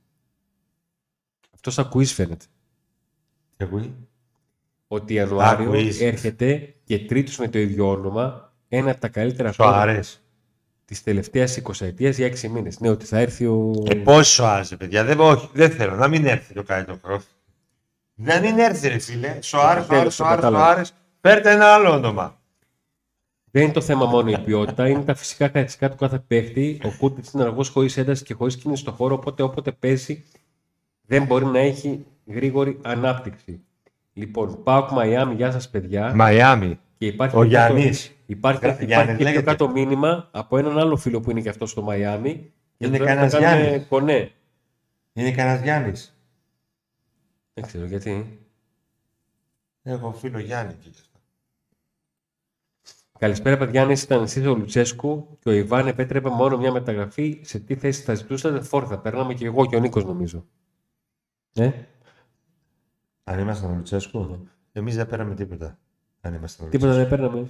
[1.54, 2.44] Αυτός σαν κουίζ φαίνεται.
[3.56, 3.94] Εγώ.
[4.86, 6.00] Ότι Ιανουάριο κουίζ.
[6.00, 10.20] έρχεται και τρίτος με το ίδιο όνομα ένα από τα καλύτερα Σου φόρ αρέσει.
[10.84, 12.80] της τελευταίας 20ετίας για 6 μήνες.
[12.80, 13.72] Ναι, ότι θα έρθει ο...
[13.86, 15.04] Ε, πόσο σου άρεσε, παιδιά.
[15.04, 15.94] Δεν, όχι, δεν θέλω.
[15.94, 17.22] Να μην έρθει το καλύτερο
[18.24, 18.34] φορ.
[18.34, 19.36] Να μην έρθει, ρε φίλε.
[19.42, 20.66] Σου άρεσε, σου τέλος, άρεσε, το σου άρεσε, σου κατάλαβα.
[20.72, 20.92] άρεσε.
[21.20, 22.38] Φέρτε ένα άλλο όνομα.
[23.52, 26.80] Δεν είναι το θέμα μόνο η ποιότητα, είναι τα φυσικά χαρακτηριστικά του κάθε παίχτη.
[26.84, 30.24] Ο Κούρτιτς είναι αργός χωρίς ένταση και χωρίς κίνηση στο χώρο, οπότε όποτε παίζει
[31.06, 33.60] δεν μπορεί να έχει γρήγορη ανάπτυξη.
[34.12, 36.12] Λοιπόν, Πάοκ Μαϊάμι, γεια σας παιδιά.
[36.14, 36.78] Μαϊάμι.
[36.98, 38.12] Και υπάρχει Ο και κάτω- Γιάννης.
[38.26, 39.50] Υπάρχει, Γρα- υπάρχει Γιάννης και πιο λέγεται.
[39.50, 42.52] κάτω μήνυμα από έναν άλλο φίλο που είναι και αυτός στο Μαϊάμι.
[42.78, 43.86] Και Είναι τώρα κανένας θα κάνουμε Γιάννης.
[43.88, 44.30] Κονέ.
[45.12, 46.19] Είναι κανένας Γιάννης.
[47.60, 48.38] Δεν ξέρω γιατί.
[49.82, 50.92] Έχω φίλο Γιάννη εκεί.
[53.18, 53.82] Καλησπέρα, παιδιά.
[53.82, 58.02] Αν ήταν εσεί ο Λουτσέσκου και ο Ιβάν επέτρεπε μόνο μια μεταγραφή, σε τι θέση
[58.02, 60.46] θα ζητούσατε, φόρ θα παίρναμε και εγώ και ο Νίκος, νομίζω.
[61.52, 61.88] Ναι,
[63.24, 65.78] Αν ήμασταν ο Λουτσέσκου, εμείς δεν πέραμε τίποτα.
[66.20, 67.16] Αν ήμασταν ο τίποτα Λουτσέσκου.
[67.16, 67.48] δεν παίρναμε.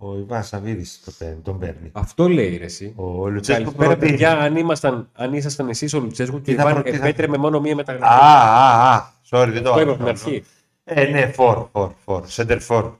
[0.00, 1.90] Ο Ιβάν Σαββίδης το παίρνει, τον παίρνει.
[1.92, 2.92] Αυτό λέει ρε, εσύ.
[2.96, 4.10] Ο Λουτσέσκου Καλησπέρα, προτείνει.
[4.10, 4.38] παιδιά.
[4.38, 7.06] Αν, ήμασταν, αν ήσασταν εσείς ο Λουτσέσκου και Τι ο θα Ιβάν προ- τι θα-
[7.06, 8.12] επέτρεπε μόνο μία Α, μεταγραφή.
[8.14, 9.10] α, α.
[9.30, 9.92] Sorry, δεν το Το είπα άκουσα.
[9.92, 10.44] από την αρχή.
[10.84, 12.24] Ε, ναι, φορ, φορ, φορ.
[12.28, 12.92] Center for.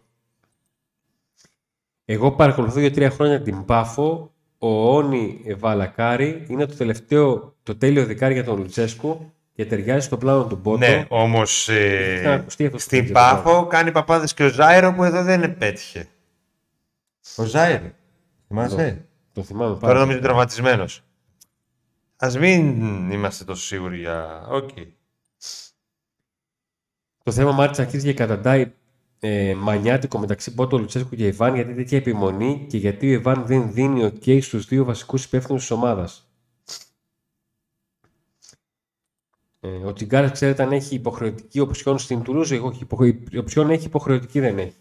[2.05, 4.33] Εγώ παρακολουθώ για τρία χρόνια την Πάφο.
[4.59, 10.16] Ο Όνι Βαλακάρη είναι το τελευταίο, το τέλειο δικάρι για τον Λουτσέσκου και ταιριάζει στο
[10.16, 10.79] πλάνο του Μπότο.
[10.79, 11.69] Ναι, όμως
[12.25, 16.07] να ακουστεί αυτό στην το Πάφο κάνει παπάδες και ο Ζάιρο που εδώ δεν επέτυχε.
[17.37, 17.91] Ο Ζάιρο.
[18.49, 20.01] Θυμάσαι; Το θυμάμαι πάρα Τώρα πολύ.
[20.01, 21.03] νομίζω τραυματισμένος.
[22.17, 24.47] Α μην είμαστε τόσο σίγουροι για.
[24.49, 24.69] Οκ.
[27.23, 28.73] Το θέμα μάλιστα αρχίζει και καταντάει
[29.21, 33.73] ε, μανιάτικο μεταξύ Μπότο, Λουτσέσκου και Ιβάν γιατί τέτοια επιμονή και γιατί ο Ιβάν δεν
[33.73, 36.29] δίνει OK στους δύο βασικούς υπεύθυνους της ομάδας.
[39.61, 42.83] Ε, ο Τσιγκάρας, ξέρετε, αν έχει υποχρεωτική οψιόν στην Τουλούζα, εγώ όχι.
[42.83, 43.05] Υποχω...
[43.05, 44.77] Η οψιόν έχει, υποχρεωτική δεν έχει.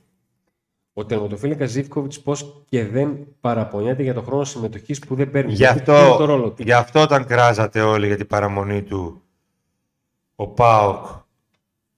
[0.98, 5.52] Ο τερματοφύλακα Ζήφκοβιτς πώς και δεν παραπονιέται για το χρόνο συμμετοχής που δεν παίρνει.
[5.52, 8.28] Γι' Γιατί αυτό, ποιο είναι το ρόλο του; γι' αυτό όταν κράζατε όλοι για την
[8.28, 9.22] παραμονή του,
[10.36, 11.06] ο Πάοκ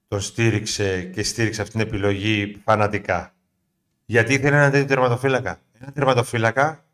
[0.08, 3.34] τον στήριξε και στήριξε αυτή την επιλογή φανατικά.
[4.04, 6.84] Γιατί ήθελε έναν τέτοιο τερματοφύλακα; Ένα τερματοφύλακα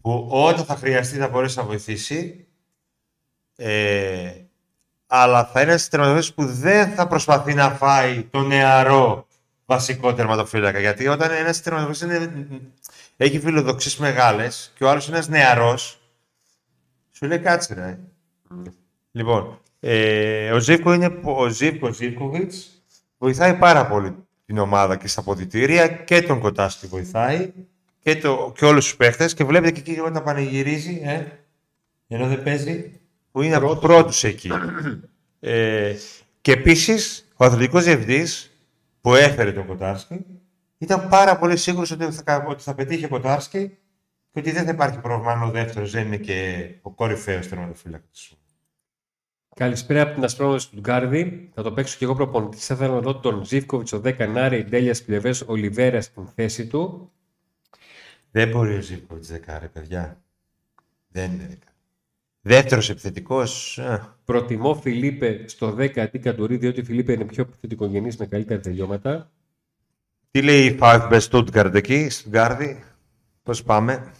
[0.00, 2.46] που όταν θα χρειαστεί θα μπορέσει να βοηθήσει,
[3.56, 4.30] ε,
[5.06, 9.26] αλλά θα είναι ένας τερματοφύλακας που δεν θα προσπαθεί να φάει το νεαρό
[9.66, 10.78] βασικό τερματοφύλακα.
[10.78, 12.46] Γιατί όταν ένας τερματοφύλακας είναι,
[13.16, 15.98] έχει φιλοδοξίες μεγάλες και ο άλλος είναι ένας νεαρός,
[17.12, 17.98] σου λέει κάτσε ρε.
[19.12, 22.82] Λοιπόν, ε, ο Ζήφκο είναι ο Ζήφκο Ζήφκοβιτς
[23.18, 24.14] βοηθάει πάρα πολύ
[24.46, 27.52] την ομάδα και στα ποδητήρια και τον Κοτάστη βοηθάει
[28.00, 31.24] και, το, και όλους τους παίχτες και βλέπετε και εκεί όταν πανηγυρίζει, ε,
[32.08, 33.00] ενώ δεν παίζει,
[33.32, 34.50] που είναι από τους πρώτους εκεί.
[35.40, 35.94] ε,
[36.40, 38.53] και επίσης, ο αθλητικός διευθυντής
[39.04, 40.26] που έφερε τον Κοτάρσκι
[40.78, 43.78] ήταν πάρα πολύ σίγουρος ότι θα, ότι θα πετύχει ο Κοτάρσκι
[44.32, 48.38] και ότι δεν θα υπάρχει πρόβλημα αν ο δεύτερος δεν είναι και ο κορυφαίος τερματοφύλακας.
[49.56, 51.50] Καλησπέρα από την Ασπρόμαυρη του Γκάρδη.
[51.54, 52.66] Θα το παίξω και εγώ προπονητής.
[52.66, 57.12] Θα ήθελα να δω τον Ζήφκοβιτς, ο 10 Νάρη, Ντέλιας Πλευρέ, Ολιβέρα στην θέση του.
[58.30, 60.22] Δεν μπορεί ο Ζήφκοβιτς δεκάρε, παιδιά.
[61.08, 61.73] Δεν είναι δεκάρε.
[62.46, 63.78] Δεύτερος επιθετικός.
[63.78, 68.60] α, Προτιμώ Φιλίπε στο 10 αντί Καντουρί, διότι ο Φιλίπε είναι πιο επιθετικογενής με καλύτερα
[68.60, 69.30] τελειώματα.
[70.30, 72.82] Τι λέει η 5 Best Stuttgart εκεί, στην Γκάρδη.
[73.42, 74.12] Πώς πάμε;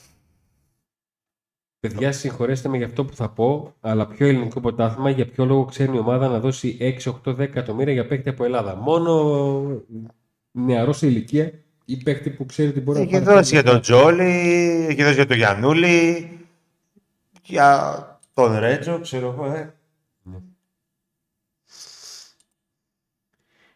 [1.80, 5.64] Παιδιά, συγχωρέστε με για αυτό που θα πω, αλλά πιο ελληνικό πρωτάθλημα, για ποιο λόγο
[5.64, 8.76] ξέρει η ομάδα να δώσει 6, 8, 10 εκατομμύρια για παίκτη από Ελλάδα.
[8.76, 9.84] Μόνο
[10.50, 11.52] νεαρός σε ηλικία
[11.84, 13.36] ή παίκτη που ξέρει ότι μπορεί Έχει να πάρει.
[13.36, 16.28] δώσει για τον Τζόλι, έχει δώσει για τον Γιαννούλη,
[17.42, 19.74] για τον Ρέτζο, ξέρω εγώ, ε.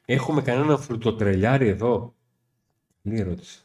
[0.05, 2.15] Έχουμε κανένα φρουτοτρελιάρι εδώ;
[3.03, 3.63] Καλή ερώτηση.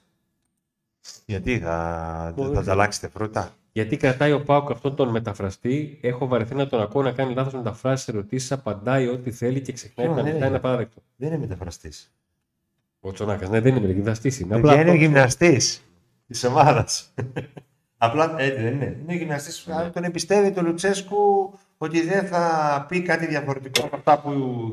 [1.26, 2.53] Γιατί θα, Μπορεί.
[2.53, 7.02] θα ανταλλάξετε φρούτα; Γιατί κρατάει ο Πάουκ αυτόν τον μεταφραστή, έχω βαρεθεί να τον ακούω
[7.02, 10.45] να κάνει λάθος μεταφράσεις, ερωτήσεις, απαντάει ό,τι θέλει και ξεχνάει Ω, τα ναι, λεφτά ναι.
[10.45, 11.02] είναι απαράδεκτο.
[11.15, 12.14] Δεν είναι μεταφραστής.
[12.99, 14.40] Ο Τσονάκας, ναι, δεν είναι γυμναστής.
[14.40, 14.94] Είναι Απλά είναι αυτό.
[14.94, 15.84] γυμναστής
[16.28, 17.14] της ομάδας.
[18.05, 18.97] Απλά έτσι δεν είναι.
[19.01, 19.67] Είναι γυμναστής.
[19.67, 24.31] Αν τον εμπιστεύει τον Λουτσέσκου ότι δεν θα πει κάτι διαφορετικό από αυτά που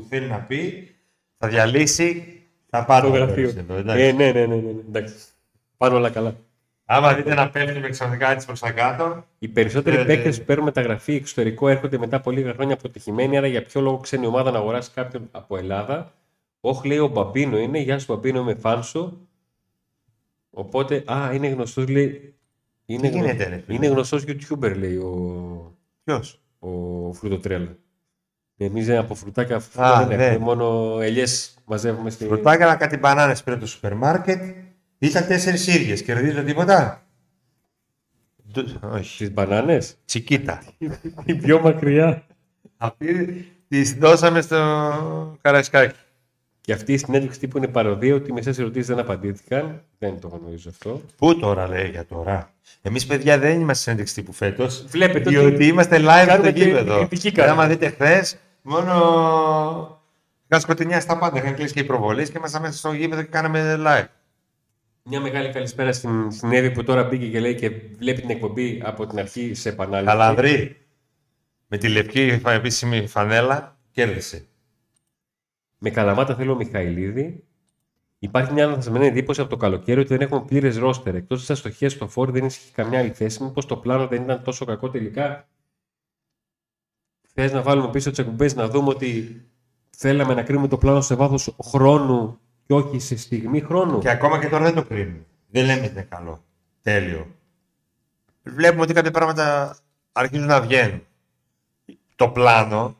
[0.09, 0.91] θέλει να πει.
[1.37, 2.41] Θα διαλύσει.
[2.69, 3.49] Θα πάρει Το το γραφείο.
[3.49, 4.03] Εδώ, εντάξει.
[4.03, 4.81] Ε, ναι, ναι, ναι, ναι, ναι.
[4.87, 5.15] Εντάξει.
[5.77, 6.35] Πάνε όλα καλά.
[6.85, 9.25] Άμα δείτε να πέφτει με ξαφνικά έτσι προς τα κάτω.
[9.39, 10.39] Οι περισσότεροι Ε, παίκτες ναι.
[10.39, 13.37] που παίρνουν μεταγραφή εξωτερικό έρχονται μετά από λίγα χρόνια αποτυχημένοι.
[13.37, 16.13] Άρα για ποιο λόγο ξένη ομάδα να αγοράσει κάποιον από Ελλάδα.
[16.59, 17.79] Όχι, λέει ο Μπαμπίνο είναι.
[17.79, 19.27] Γεια σου, Μπαμπίνο, είμαι φαν σου.
[20.49, 22.35] Οπότε, α, είναι γνωστός, λέει.
[22.91, 26.69] Είναι, Τι γίνεται, ρε φίλε; είναι γνωστός YouTuber, λέει ο, Ποιος; ο
[27.13, 27.75] Φρουτοτρέλα.
[28.57, 30.25] Εμείς από φρουτάκια Α, φρούτα δεν ναι.
[30.25, 30.45] έχουμε.
[30.45, 32.25] Μόνο ελιές μαζεύουμε στη.
[32.25, 34.55] Ρωτάγανα κάτι μπανάνες πήρε το σούπερ μάρκετ.
[34.97, 36.01] Ήταν τέσσερις ίδιες.
[36.03, 37.05] Κερδίζω τίποτα;
[38.51, 39.17] Ντου- Όχι.
[39.17, 40.63] Τις μπανάνες; Τσικίτα.
[41.25, 42.23] Η πιο μακριά.
[42.77, 45.95] Αυτή τις δώσαμε στο Καραϊσκάκι.
[46.61, 49.83] Και αυτή η συνέντευξη τύπου είναι παροδία ότι οι μεσαίες ερωτήσεις δεν απαντήθηκαν.
[49.99, 51.01] Δεν το γνωρίζω αυτό.
[51.17, 54.85] Πού τώρα λέει για τώρα; Εμείς, παιδιά, δεν είμαστε συνέντευξη τύπου φέτος.
[54.87, 56.97] Βλέπετε Διότι ότι είμαστε live στο κάνουμε και γήπεδο.
[56.97, 57.67] κριτική Και άμα κάνουμε.
[57.75, 58.93] δείτε χθες, μόνο.
[60.47, 61.37] Είχαν σκοτεινιά στα πάντα.
[61.37, 64.05] Είχαν κλείσει και οι προβολές και ήμασταν μέσα στο γήπεδο και κάναμε live.
[65.03, 68.81] Μια μεγάλη καλησπέρα στην, στην Εύη που τώρα μπήκε και λέει και βλέπει την εκπομπή
[68.85, 70.15] από την αρχή σε επανάληψη.
[70.17, 70.77] Καλανδρή.
[71.67, 74.45] Με τη λευκή φα- επίσημη φανέλα κέρδισε.
[75.83, 77.43] Με καλαμάτα θέλω Μιχαηλίδη.
[78.19, 81.15] Υπάρχει μια λανθασμένη εντύπωση από το καλοκαίρι ότι δεν έχουμε πλήρες ρόστερ.
[81.15, 83.43] Εκτός της αστοχίας στο φόρ δεν ισχύει καμιά άλλη θέση.
[83.43, 85.47] Μήπως το πλάνο δεν ήταν τόσο κακό τελικά;
[87.33, 89.41] Θες να βάλουμε πίσω τις εκπομπές να δούμε ότι
[89.89, 94.39] θέλαμε να κρίνουμε το πλάνο σε βάθος χρόνου και όχι σε στιγμή χρόνου; Και ακόμα
[94.39, 95.25] και τώρα δεν το κρίνουμε.
[95.49, 96.43] Δεν λέμε ότι είναι καλό.
[96.81, 97.35] Τέλειο.
[98.43, 99.77] Βλέπουμε ότι κάποια πράγματα
[100.11, 101.05] αρχίζουν να βγαίνουν.
[102.15, 102.95] Το πλάνο.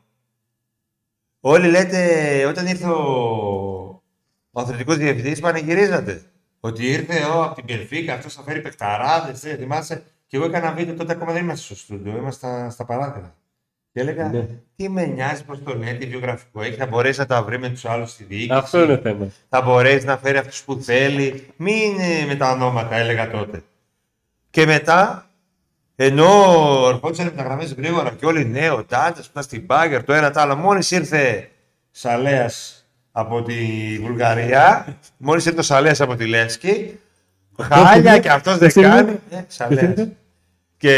[1.44, 4.02] Όλοι λέτε, όταν ήρθε ο,
[4.50, 6.22] ο αθλητικός διευθυντής, πανηγυρίζατε.
[6.60, 10.02] Ότι ήρθε ο, από την Περφίκα, αυτός θα φέρει παιχταράδες, ε, θυμάσαι.
[10.26, 13.34] Και εγώ έκανα βίντεο τότε ακόμα δεν είμαστε στο στούντιο, είμαστε στα, στα παράθυρα.
[13.92, 14.46] Και έλεγα, Ναι.
[14.76, 17.68] τι με νοιάζει πως το λέει, τι βιογραφικό έχει, θα μπορέσεις να τα βρεις με
[17.68, 19.28] τους άλλους στη διοίκηση Αυτό είναι θέμα.
[19.48, 21.46] θα μπορέσεις να φέρει αυτούς που θέλει.
[21.56, 23.62] Μην είναι με τα ονόματα, έλεγα τότε.
[24.50, 25.26] Και μετά,
[25.96, 26.26] ενώ
[26.88, 30.30] ερχόντουσαν οι μεταγραφές γρήγορα και όλοι ναι, ο Τάντας που ήταν στην Μπάγκερ, το ένα
[30.30, 31.50] το άλλο, μόλις ήρθε
[31.90, 33.54] Σαλέας από τη
[34.00, 36.98] Βουλγαρία, μόλις ήρθε ο Σαλέας από τη Λεύσκη,
[37.60, 39.18] χάλια και αυτός δεν Ποιος είναι; κάνει.
[39.30, 40.08] Ε, Σαλέας.
[40.76, 40.96] Και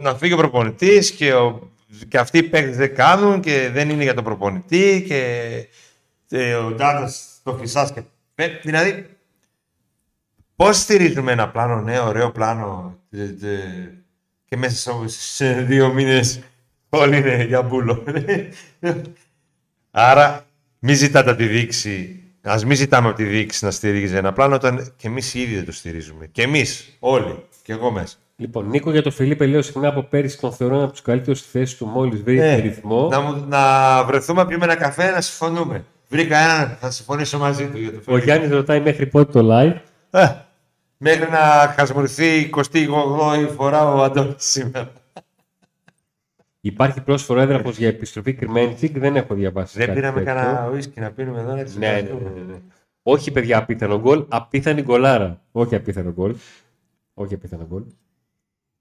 [0.00, 1.70] να φύγει ο προπονητής και ο
[2.08, 5.52] και αυτοί οι παίκτες δεν κάνουν και δεν είναι για τον προπονητή και
[6.28, 8.02] ε, ο Ντάτας το φυσάς και...
[8.34, 9.16] Ε, δηλαδή,
[10.56, 13.05] πώς στηρίζουμε ένα πλάνο, ναι, ωραίο πλάνο ε, ε,
[14.44, 16.40] και μέσα σε δύο μήνες
[16.88, 18.04] όλοι είναι για μπούλο.
[19.90, 20.46] Άρα,
[20.78, 24.54] μην ζητάτε από τη δείξη, ας μην ζητάμε από τη δείξη να στηρίζει ένα πλάνο,
[24.54, 26.26] όταν και εμείς ήδη δεν το στηρίζουμε.
[26.26, 28.16] Και εμείς, όλοι, και εγώ μέσα.
[28.36, 31.38] Λοιπόν, Νίκο για το Φιλίππε λέω συχνά από πέρυσι τον θεωρώ ένα από τους καλύτερους
[31.38, 33.08] στη θέση του μόλις βρει Ε, ρυθμό.
[33.08, 35.84] Να, μου- να βρεθούμε να πιούμε ένα καφέ να συμφωνούμε.
[36.08, 38.24] Βρήκα έναν, θα συμφωνήσω μαζί του για το Ο Φελίπε.
[38.24, 39.76] Γιάννης ρωτάει μέχρι πότε το live.
[40.98, 41.38] Ε, μέχρι να
[41.76, 44.92] χασμουριθεί η 28η φορά ο Αντώνης σήμερα.
[46.60, 48.98] Υπάρχει πρόσφορο έδραπο για επιστροφή Κρυμέντσικ.
[48.98, 49.78] Δεν έχω διαβάσει.
[49.78, 50.34] Δεν κάτι πήραμε τέτοιο.
[50.34, 52.30] κανένα ουίσκι να πίνουμε εδώ να Ναι, ναι, εξεταστούμε.
[52.30, 52.58] ναι, ναι.
[53.02, 54.24] Όχι, παιδιά, απίθανο γκολ.
[54.28, 55.40] Απίθανη γκολάρα.
[55.52, 56.34] Όχι απίθανο γκολ.
[57.14, 57.82] Όχι απίθανο γκολ.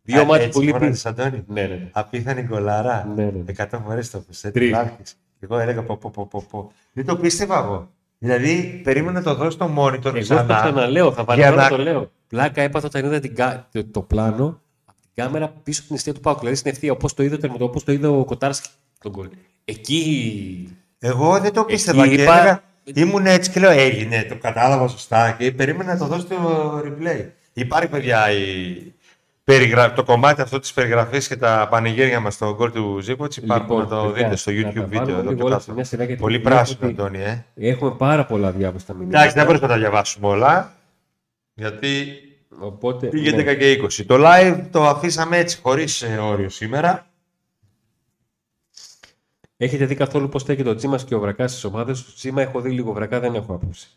[0.02, 0.78] Δύο Α, μάτια έτσι που λείπει.
[0.78, 1.44] φώναζες, Αντώνη.
[1.48, 1.90] Ναι, ναι, ναι.
[1.94, 3.12] Απίθανη γκολάρα.
[3.16, 3.44] Ναι, ναι.
[3.46, 4.42] Εκατό φορές το πες.
[4.54, 4.78] Τρεις.
[5.00, 6.72] έτσι, Εγώ έλεγα πω, πω, πω, πω, πω.
[6.94, 7.92] Δεν το πίστευα εγώ.
[8.26, 10.46] Δηλαδή, περίμενα να το δω στο monitor Εγώ ξανά.
[10.46, 12.12] το ξαναλέω, θα βάλω Για τώρα να- το λέω.
[12.28, 15.96] Πλάκα έπαθα όταν είδα την κα- το, το πλάνο από την κάμερα πίσω από την
[15.96, 16.40] αιστεία του Πάουκ.
[16.40, 18.70] Δηλαδή στην ευθεία, όπως το είδε ο τερματο, όπως το είδε ο Κοτάρσκι
[19.00, 19.28] τον γκολ.
[19.66, 20.70] Εκεί.
[21.00, 22.62] Εγώ δεν το πίστευα Εκεί και είπα- έλεγα,
[22.94, 26.36] ήμουν έτσι και λέω έγινε, το κατάλαβα σωστά και περίμενα να το δω στο
[26.86, 27.26] replay.
[27.54, 28.38] Υπάρχει παιδιά η...
[29.46, 33.78] περιγρα- το κομμάτι αυτό της περιγραφής και τα πανηγύρια μας στο γκολ του Ζήποτς υπάρχουν
[33.78, 35.18] να το Λοιπόν, παιδιά, δείτε στο να τα YouTube βάλουμε βίντεο.
[35.20, 37.46] Εδώ λίγο όλα και σε μια σειρά, γιατί Πολύ βλέπω πράσινο, ότι Αντώνη, ε.
[37.56, 39.18] Έχουμε πάρα πολλά διάβαστα μηνύματα.
[39.18, 40.74] Εντάξει, δεν μπορείς να τα διαβάσουμε όλα,
[41.54, 42.06] γιατί
[42.60, 43.08] Οπότε.
[43.08, 43.44] πήγε ναι.
[43.52, 44.06] 10 και 20.
[44.06, 47.08] Το live το αφήσαμε έτσι, χωρίς ε, όριο σήμερα.
[49.58, 52.14] Έχετε δει καθόλου πώς στέκεται ο Τσίμα και ο Βρακά στις ομάδες; Του.
[52.14, 53.88] Τσίμα έχω δει λίγο Βρακά, δεν έχω άποψη.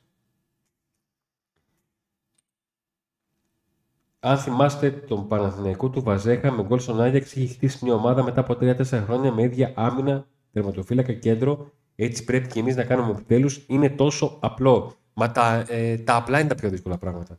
[4.20, 8.40] Αν θυμάστε τον Παναθηναϊκό του Βαζέχα με γκολ στον Άγιαξ, είχε χτίσει μια ομάδα μετά
[8.40, 11.70] από 3-4 χρόνια με ίδια άμυνα, τερματοφύλακα, κέντρο.
[11.96, 13.64] Έτσι πρέπει και εμείς να κάνουμε επιτέλους.
[13.66, 14.94] Είναι τόσο απλό.
[15.12, 17.38] Μα τα, ε, τα απλά είναι τα πιο δύσκολα πράγματα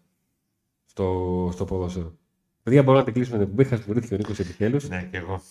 [0.85, 2.13] στο, στο ποδόσφαιρο.
[2.63, 3.69] Παιδιά, μπορούμε να την κλείσουμε την εκπομπή.
[3.69, 4.89] Χασμουρίθηκε ο Νίκος επιτέλους.
[4.89, 5.41] Ναι, και εγώ.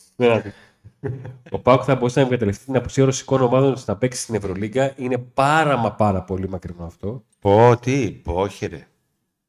[1.50, 4.92] Ο Πάουκ θα μπορούσε να εγκαταλευτεί την απουσία ρωσικών ομάδων να παίξει στην Ευρωλίγκα.
[4.96, 7.24] Είναι πάρα μα πάρα πολύ μακρινό αυτό.
[7.40, 8.86] Πω, τι, πω, όχι ρε.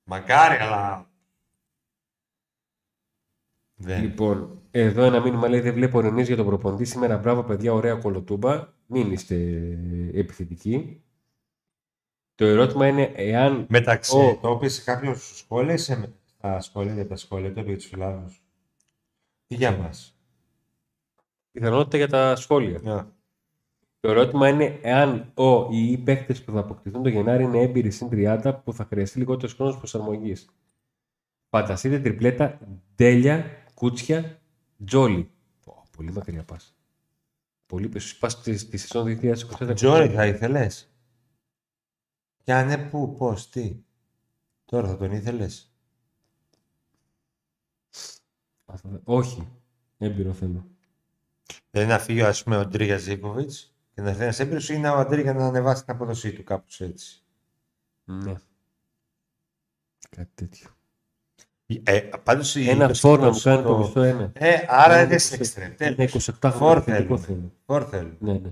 [0.03, 1.08] Μακάρι, αλλά...
[3.81, 4.01] Δεν.
[4.01, 7.17] Λοιπόν, εδώ ένα μήνυμα λέει: Δεν βλέπω Ρενή για τον προπονητή σήμερα.
[7.17, 8.67] Μπράβο, παιδιά, ωραία κολοτούμπα.
[8.85, 9.35] Μην είστε
[10.13, 11.01] επιθετικοί.
[12.35, 13.65] Το ερώτημα είναι εάν.
[13.69, 17.69] Μεταξύ, Ο- το είπες σε κάποιο σχόλιο, σε, στα σχόλια, για τα σχόλια, το είπε
[17.69, 18.41] για τους φιλάθλους.
[19.47, 20.19] Ή για μας;
[21.51, 22.79] Πιθανότητα για τα σχόλια.
[22.83, 23.03] Ναι.
[23.99, 27.91] Το ερώτημα είναι εάν ο ή οι παίκτες που θα αποκτηθούν το Γενάρη είναι έμπειροι
[27.91, 30.49] συν 30 που θα χρειαστεί λιγότερος χρόνος προσαρμογής.
[31.49, 32.59] Φανταστείτε τριπλέτα
[32.95, 33.45] Ντέλια,
[33.79, 34.41] Κούτσια,
[34.85, 35.31] Τζόλι.
[35.61, 36.75] Πω, πολύ μακριά πας.
[37.65, 38.17] Πολύ πίσω.
[38.19, 39.71] Πας στη, στη σεζόν 2024.
[39.75, 40.93] Τζόρι θα ήθελες;
[42.43, 43.83] Και αν ναι, πού, πώς, τι;
[44.65, 45.73] Τώρα θα τον ήθελες;
[49.03, 49.47] Όχι.
[49.97, 50.67] Έμπειρο θέλω.
[51.71, 54.93] Δηλαδή να φύγει, ας πούμε, ο Ντρίγια Ζήκοβιτς και να έρθει ένας έμπειρος ή να
[54.93, 57.23] ο Αντρίγια να ανεβάσει την απόδοσή του κάπως έτσι.
[58.03, 58.35] Ναι.
[60.09, 60.78] Κάτι τέτοιο.
[61.83, 64.31] Ε, πάντως η Ένα φόρ να μου κάνει το το- μισθό ένα.
[64.33, 65.67] Ε, άρα Είναι δεν 20 σε εξτρέμ.
[65.79, 66.27] Είναι Τέλος.
[66.27, 66.83] 27 Φόρ χρόνια.
[66.83, 67.39] θετικό θέλουν.
[67.39, 67.51] θέλω.
[67.65, 68.15] Φόρ θέλουν.
[68.19, 68.51] Ναι, ναι.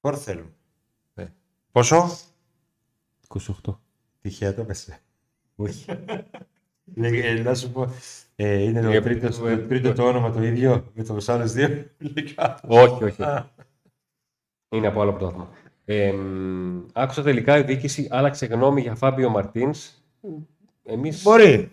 [0.00, 0.54] Φόρ θέλουν.
[1.14, 1.24] Ε.
[1.72, 2.10] Πόσο;
[3.28, 3.78] 28.
[4.20, 4.98] Τυχαία το πέσε.
[5.56, 5.84] Όχι.
[6.94, 7.92] Λέγε, ε, να σου πω,
[8.36, 11.52] ε, είναι Ε, το τρίτο, ε, το τρίτο το όνομα το ίδιο με τους άλλους
[11.52, 11.68] δύο.
[12.14, 12.68] Λέει κάτω.
[12.68, 13.22] όχι, όχι.
[13.22, 13.50] Α.
[14.68, 15.48] Είναι από άλλο πρωτάθλημα.
[15.84, 19.90] Ε, μ, άκουσα τελικά η διοίκηση άλλαξε γνώμη για Φάμπιο Μαρτίνς.
[20.84, 21.70] Εμεί Μπορεί.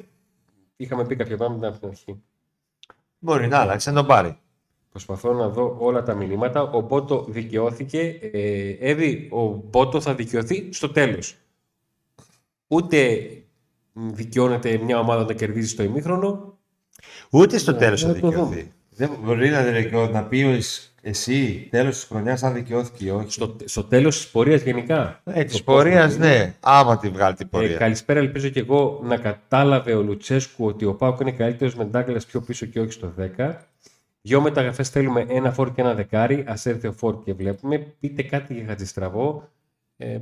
[0.78, 2.22] Είχαμε πει κάποια πράγματα από την αρχή.
[3.20, 4.38] Μπορεί να αλλάξει, να τον πάρει.
[4.90, 6.62] Προσπαθώ να δω όλα τα μηνύματα.
[6.62, 8.20] Ο Μπότο δικαιώθηκε.
[8.34, 11.36] Ε, Εύη, ο Μπότο θα δικαιωθεί στο τέλος.
[12.68, 13.28] Ούτε
[13.94, 16.58] μ, δικαιώνεται μια ομάδα να κερδίζει στο ημίχρονο.
[17.32, 18.72] Ούτε στο Ναι, τέλος θα να το δικαιωθεί.
[18.98, 23.10] Δεν μπορεί να, δικαιω- να πει ο εσ- εσύ τέλος της χρονιάς αν δικαιώθηκε ή
[23.10, 23.32] όχι.
[23.32, 25.22] Στο, στο τέλος της πορείας γενικά.
[25.24, 26.38] Ε, της Το πώς πορείας, θα γίνει.
[26.38, 26.56] ναι.
[26.60, 27.78] Άμα τη βγάλει την Ε, πορεία.
[27.78, 32.26] καλησπέρα, ελπίζω και εγώ να κατάλαβε ο Λουτσέσκου ότι ο Πάουκ είναι καλύτερος με Ντάγκλας
[32.26, 33.68] πιο πίσω και όχι στο 10.
[34.22, 36.36] Δυο μεταγραφές θέλουμε ένα φόρ και ένα δεκάρι.
[36.40, 37.78] Α έρθει ο φόρ και βλέπουμε.
[38.00, 39.50] Πείτε κάτι για Χατζηστραβό.
[39.98, 40.18] Ε,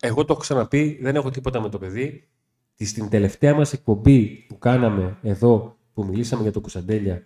[0.00, 2.28] εγώ το έχω ξαναπεί, δεν έχω τίποτα με το παιδί.
[2.76, 7.22] Τη- Στην τελευταία μας εκπομπή που κάναμε εδώ, που μιλήσαμε για το Κωνσταντέλια.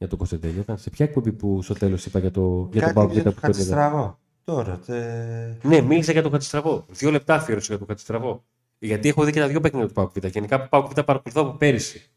[0.00, 2.80] Ε, Για το Κωνσταντέλια, ήταν σε ποια εκπομπή που στο τέλος είπα για το, για
[2.80, 3.76] τον Κάτι Πάουκ για και το τα που τον είδα.
[3.76, 4.18] Χατζηστραβό.
[4.44, 5.58] Τώρα, τε...
[5.62, 6.86] Ναι, μίλησα για τον Χατζηστραβό.
[6.90, 8.44] Δύο λεπτά αφιέρωσα για τον Χατζηστραβό.
[8.78, 10.26] Γιατί έχω δει και τα δύο παιχνίδια του Πάουκ Β.
[10.26, 12.10] Γενικά Πάουκ Β παρακολουθώ από πέρυσι.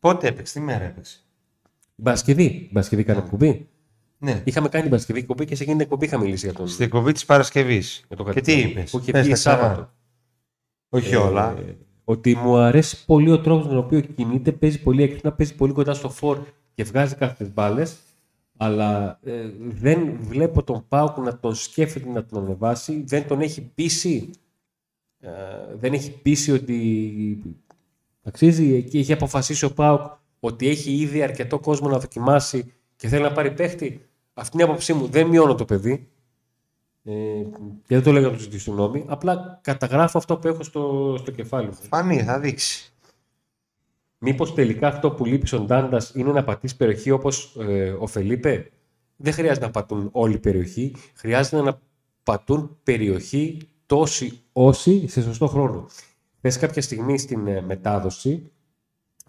[0.00, 1.18] πότε έπαιξε, τι μέρα έπαιξε.
[1.94, 2.50] Την Παρασκευή.
[2.50, 3.68] Την Παρασκευή κάναμε κουμπί.
[4.18, 4.42] Ναι.
[4.44, 6.68] Είχαμε κάνει την Παρασκευή εκπομπή και σε εκείνη την εκπομπή είχα μιλήσει για τον.
[6.68, 8.04] Στην εκπομπή της Παρασκευής.
[8.08, 9.90] για τον Και τι Κατσίνη, είπες; Που είχε βγει Σάββατο.
[10.88, 11.56] Όχι Ε, όλα.
[12.04, 15.72] ότι μου αρέσει πολύ ο τρόπος με τον οποίο κινείται, παίζει πολύ έξυπνα, παίζει πολύ
[15.72, 16.38] κοντά στο φόρ
[16.74, 17.96] και βγάζει κάθε μπάλες.
[18.56, 23.04] Αλλά ε, δεν βλέπω τον Πάουκ να τον σκέφτεται να τον ανεβάσει.
[23.06, 24.30] Δεν τον έχει πείσει.
[25.20, 25.30] ε,
[25.74, 27.42] δεν έχει πείσει ότι
[28.22, 30.00] αξίζει και έχει αποφασίσει ο Πάουκ
[30.40, 34.08] ότι έχει ήδη αρκετό κόσμο να δοκιμάσει και θέλει να πάρει παίχτη.
[34.34, 35.06] Αυτή είναι η άποψή μου.
[35.06, 36.08] Δεν μειώνω το παιδί.
[37.04, 37.12] Ε,
[37.86, 39.04] και δεν το λέω για να τους ζητήσω συγγνώμη.
[39.08, 41.74] Απλά καταγράφω αυτό που έχω στο, στο κεφάλι μου.
[41.74, 42.93] Φανεί, θα δείξει.
[44.26, 47.56] Μήπως τελικά αυτό που λείπει στον Ντάντα είναι να πατήσει περιοχή όπως
[47.98, 48.70] ο Φελίπε;
[49.16, 50.96] Δεν χρειάζεται να πατούν όλη η περιοχή.
[51.14, 51.80] Χρειάζεται να
[52.22, 55.88] πατούν περιοχή τόσοι όσοι σε σωστό χρόνο.
[56.40, 58.50] Θες κάποια στιγμή στην ε, μετάδοση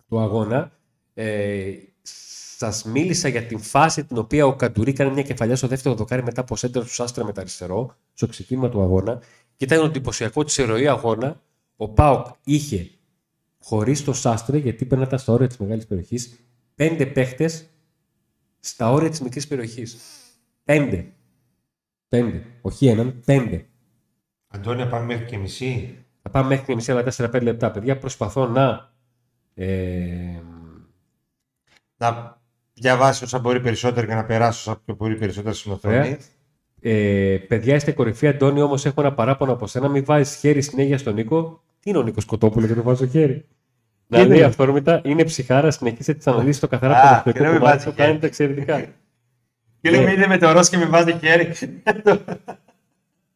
[0.08, 0.72] του αγώνα,
[1.14, 1.72] ε,
[2.58, 6.24] σας μίλησα για την φάση την οποία ο Καντουρί έκανε μια κεφαλιά στο δεύτερο δοκάρι
[6.24, 9.22] μετά από σέντερ του Άστρα με τα αριστερό, στο ξεκίνημα του αγώνα.
[9.56, 11.42] Και ήταν εντυπωσιακό ότι σε ροή αγώνα
[11.76, 12.90] ο Πάοκ είχε
[13.68, 16.40] χωρίς το Σάστρε, γιατί περνάτε στα όρια της μεγάλης περιοχής,
[16.76, 17.66] πέντε παίχτες
[18.60, 19.98] στα όρια της μικρής περιοχής.
[20.64, 21.06] Πέντε.
[22.08, 22.44] Πέντε.
[22.62, 23.66] Όχι έναν, πέντε.
[24.48, 25.98] Αντώνια, πάμε μέχρι και μισή.
[26.22, 27.72] Θα πάμε μέχρι και μισή αλλά 4-5 λεπτά.
[27.72, 28.94] Παιδιά, προσπαθώ να.
[29.54, 30.42] Ε,
[31.98, 32.42] Να
[32.74, 35.96] διαβάσει όσα μπορεί περισσότερο και να περάσει όσα μπορεί περισσότερο στην οθόνη.
[35.96, 36.18] Ωραία.
[36.82, 38.28] ε, παιδιά, είστε κορυφή.
[38.28, 39.90] Αντώνη, όμως έχω ένα παράπονο από σένα.
[39.90, 41.64] Μην βάζεις χέρι συνέχεια στον Νίκο.
[41.80, 43.46] Τι είναι ο Νίκος Κοτόπουλος και το βάζω χέρι.
[44.08, 44.28] Να Είναι.
[44.36, 47.78] λέει αυθόρμητα, είναι ψυχάρα, συνεχίστε τι αναλύσει στο καθαρά Α, και ποδοσφαιρικό να μην κομμάτι,
[47.78, 48.08] βάζει το χέρι.
[48.08, 48.86] κάνετε εξαιρετικά.
[49.82, 50.06] Και λέει, Ναι.
[50.06, 51.52] με είδε με το ροζ και με βάζει χέρι.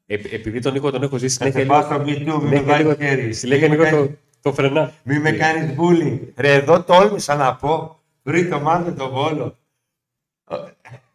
[0.05, 2.47] Ε, επειδή τον Νίκο τον έχω ζήσει, Θα σε συνέχεια πάω λίγο, στο B2, μην
[2.49, 3.33] με συνέχεια λίγο, βάζει χέρι.
[3.33, 4.91] συνέχεια Μη λίγο με το, κάνεις- το φρενά.
[5.03, 6.19] Μη με κάνεις bullying.
[6.35, 7.99] Ρε, εδώ τόλμησα να πω.
[8.23, 9.57] Βρει το μάτι τον Βόλο.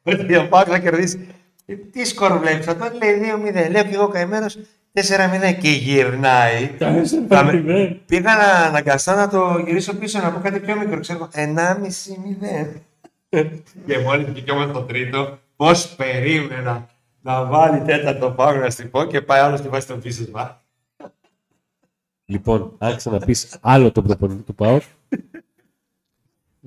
[0.03, 1.29] Ότι ο Πάκος θα κερδίσει.
[1.67, 3.71] Ε, Τι σκορ βλέπεις, αυτό λέει 2-0.
[3.71, 4.59] Λέω και εγώ καημένος
[5.01, 6.67] 4-0 και γυρνάει.
[7.29, 11.01] Θα με- Πήγα να αναγκαστώ να το γυρίσω πίσω να πω κάτι πιο μικρό.
[11.01, 12.81] Ξέρω, 1,5-0.
[13.87, 16.87] και μόλις βγήκε όμως το τρίτο, πώς περίμενα
[17.21, 20.25] να βάλει τέταρτο πάγο να στην πω και πάει άλλος και βάζει στο πίσω.
[20.33, 20.61] Μα.
[22.25, 24.83] Λοιπόν, άρχισε να πεις άλλο τον προπονητή του ΠΑΟΚ.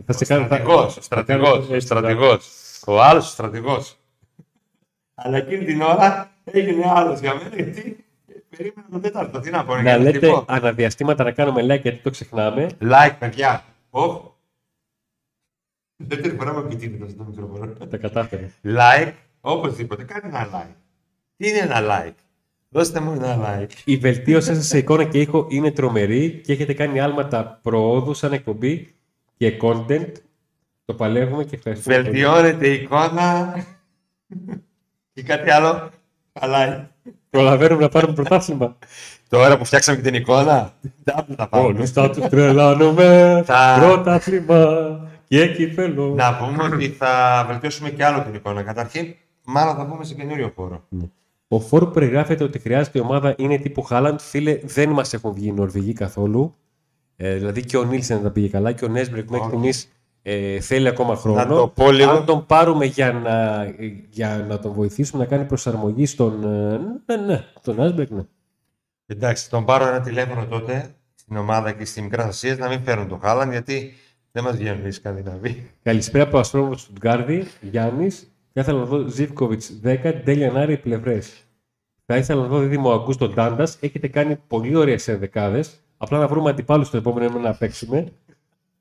[0.06, 0.48] θα σε κάνω.
[0.48, 2.50] θα- Στρατηγός, ο θα κάνω- στρατηγός, ο έτσι, στρατηγός.
[2.88, 3.98] Ο άλλος ο στρατηγός.
[5.16, 8.06] Αλλά εκείνη την ώρα έγινε άλλος για μένα γιατί
[8.58, 9.40] περίμενα το τέταρτο.
[9.40, 10.46] Τι να πω, Να για λέτε τυπώ.
[10.48, 12.70] αναδιαστήματα να κάνουμε like γιατί το ξεχνάμε.
[12.82, 13.64] Like, παιδιά.
[13.90, 14.22] Οχ.
[15.96, 17.74] Δεύτερη φορά με επιτείνει στο μικρόφωνο.
[17.90, 18.50] Τα κατάφερε.
[18.64, 20.76] Like, οπωσδήποτε, κάνει ένα like.
[21.38, 22.14] Τι είναι ένα like;
[22.70, 23.72] Δώστε μου ένα like.
[23.86, 28.34] Η βελτίωσή σας σε εικόνα και ήχο είναι τρομερή και έχετε κάνει άλματα προόδου σαν
[28.34, 28.96] εκπομπή
[29.38, 30.12] και content.
[30.86, 31.96] Το παλεύουμε και ευχαριστούμε.
[31.96, 32.10] πολύ.
[32.10, 33.56] Βελτιώνεται η εικόνα.
[35.14, 35.90] και κάτι άλλο.
[36.40, 36.88] Χαλάει.
[37.30, 38.78] Προλαβαίνουμε να πάρουμε πρωτάθλημα.
[39.30, 40.74] Τώρα που φτιάξαμε και την εικόνα,
[41.06, 41.66] double θα πάμε.
[41.66, 43.42] Όλου θα τους τρελάνουμε.
[43.46, 46.14] Θα- Πρωτάθλημα και κυπέλο.
[46.14, 48.62] Να πούμε ότι θα βελτιώσουμε και άλλο την εικόνα.
[48.64, 50.84] Καταρχήν, μάλλον θα μπούμε σε καινούριο χώρο.
[51.48, 54.20] Ο φόρ που περιγράφεται ότι χρειάζεται η ομάδα είναι τύπου Χάλαντ.
[54.20, 56.56] Φίλε, δεν μας έχουν βγει οι Νορβηγοί καθόλου.
[57.16, 59.56] Ε, δηλαδή και ο Νίλσεν δεν τα πήγε καλά και ο Νέσμπρεκ μέχρι Όχι.
[59.74, 59.97] στιγμή
[60.30, 61.38] ε, θέλει ακόμα χρόνο.
[61.38, 62.12] Να το πω λίγο.
[62.12, 63.66] Αν τον πάρουμε για να,
[64.10, 66.44] για να τον βοηθήσουμε να κάνει προσαρμογή στον.
[66.44, 68.22] ε, Ναι, ναι, τον Νέσμπρεκ, ναι.
[69.06, 73.08] Εντάξει, τον πάρω ένα τηλέφωνο τότε στην ομάδα και στη Μικρά Ασία να μην φέρουν
[73.08, 73.94] τον Χάλαν γιατί
[74.32, 75.70] δεν μας βγαίνουν οι Σκανδιναβοί.
[75.84, 78.32] Καλησπέρα από Αστρόμο του Στουτγκάρδη, Γιάννης.
[78.54, 81.44] Θα ήθελα να δω Ζήφκοβιτς 10, Ντέλια Νάρη πλευρές.
[82.06, 83.78] Θα ήθελα να δω δίδυμο Αγκούστο Ντάντας.
[83.80, 85.80] Έχετε κάνει πολύ ωραίες ενδεκάδες.
[85.98, 88.12] Απλά να βρούμε αντιπάλους στο επόμενο αίμα να παίξουμε.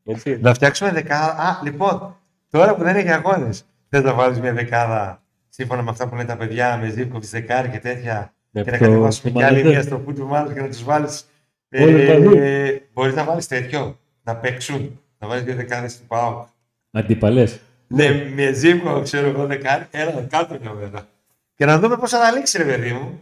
[0.06, 0.38] Έτσι.
[0.40, 1.32] Να φτιάξουμε δεκάδα.
[1.42, 2.16] Α, λοιπόν,
[2.50, 6.28] τώρα που δεν έχει αγώνες, θες να βάλεις μια δεκάδα σύμφωνα με αυτά που λένε
[6.28, 8.34] τα παιδιά με Ζήπκοβιτ δεκάρι και τέτοια.
[8.50, 9.74] Με και να το- κατεβάσουμε το κι άλλη μανετέ.
[9.74, 11.26] μία στο φούτου μάλλον και να τους βάλεις.
[11.72, 12.38] Όλοι μαζί.
[12.38, 13.98] Ε, Μπορείς να βάλεις τέτοιο.
[14.22, 15.00] Να παίξουν.
[15.18, 16.46] Να βάλεις δύο δεκάδες του ΠΑΟΚ.
[16.90, 17.44] Αντίπαλε.
[17.86, 19.86] Ναι, με Ζήπκο, ξέρω εγώ δεκάρι.
[19.90, 21.06] Έλα, κάτω για μένα.
[21.54, 23.20] Και να δούμε πώς θα τα λήξει, ρε παιδί μου.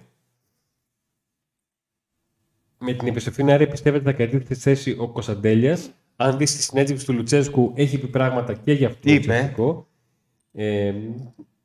[2.78, 7.06] Με την επιστροφή Νάρη πιστεύετε θα κρατήσει τη θέση ο Κωνσταντέλιας; Αν δεις τη συνέντευξη
[7.06, 9.86] του Λουτσέσκου, έχει πει πράγματα και για αυτό Τι το είπε; Λουτσέσκο.
[10.52, 10.92] Ε,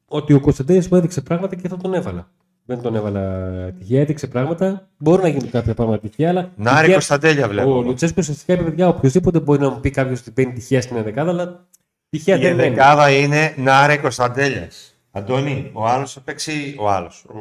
[0.05, 2.29] ότι ο Κωνσταντέλια μου έδειξε πράγματα και θα τον έβαλα.
[2.65, 4.87] Δεν τον έβαλα τυχαία, έδειξε πράγματα.
[4.97, 6.51] Μπορεί να γίνουν κάποια πράγματα τυχαία, αλλά.
[6.55, 7.81] Να ρε τυχαία- Κωνσταντέλια Ο βλέπω.
[7.81, 11.29] Λουτσέσκος ουσιαστικά είπε: Παιδιά, οποιοδήποτε μπορεί να μου πει κάποιος ότι μπαίνει τυχαία στην ενδεκάδα,
[11.31, 11.67] αλλά
[12.09, 12.61] τυχαία Η δεν είναι.
[12.69, 14.93] δεκάδα είναι Νάρε Κωνσταντέλιας.
[15.11, 16.75] Αντώνη, ο άλλος θα παίξει.
[16.79, 17.23] Ο άλλος.
[17.25, 17.37] Ο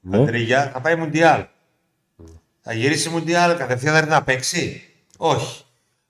[0.00, 0.16] Ναι.
[0.18, 1.44] Αντρίγια θα πάει Μουντιάλ.
[2.60, 4.82] Θα γυρίσει Μουντιάλ, κατευθείαν δεν είναι να παίξει.
[5.16, 5.63] Όχι.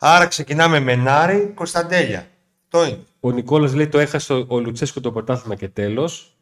[0.06, 2.26] Άρα ξεκινάμε με Νάρη Κωνσταντέλια.
[2.64, 2.98] Αυτό είναι.
[3.20, 6.36] Ο Νικόλας λέει το έχασε ο, ο Λουτσέσκο το πρωτάθλημα και τέλος.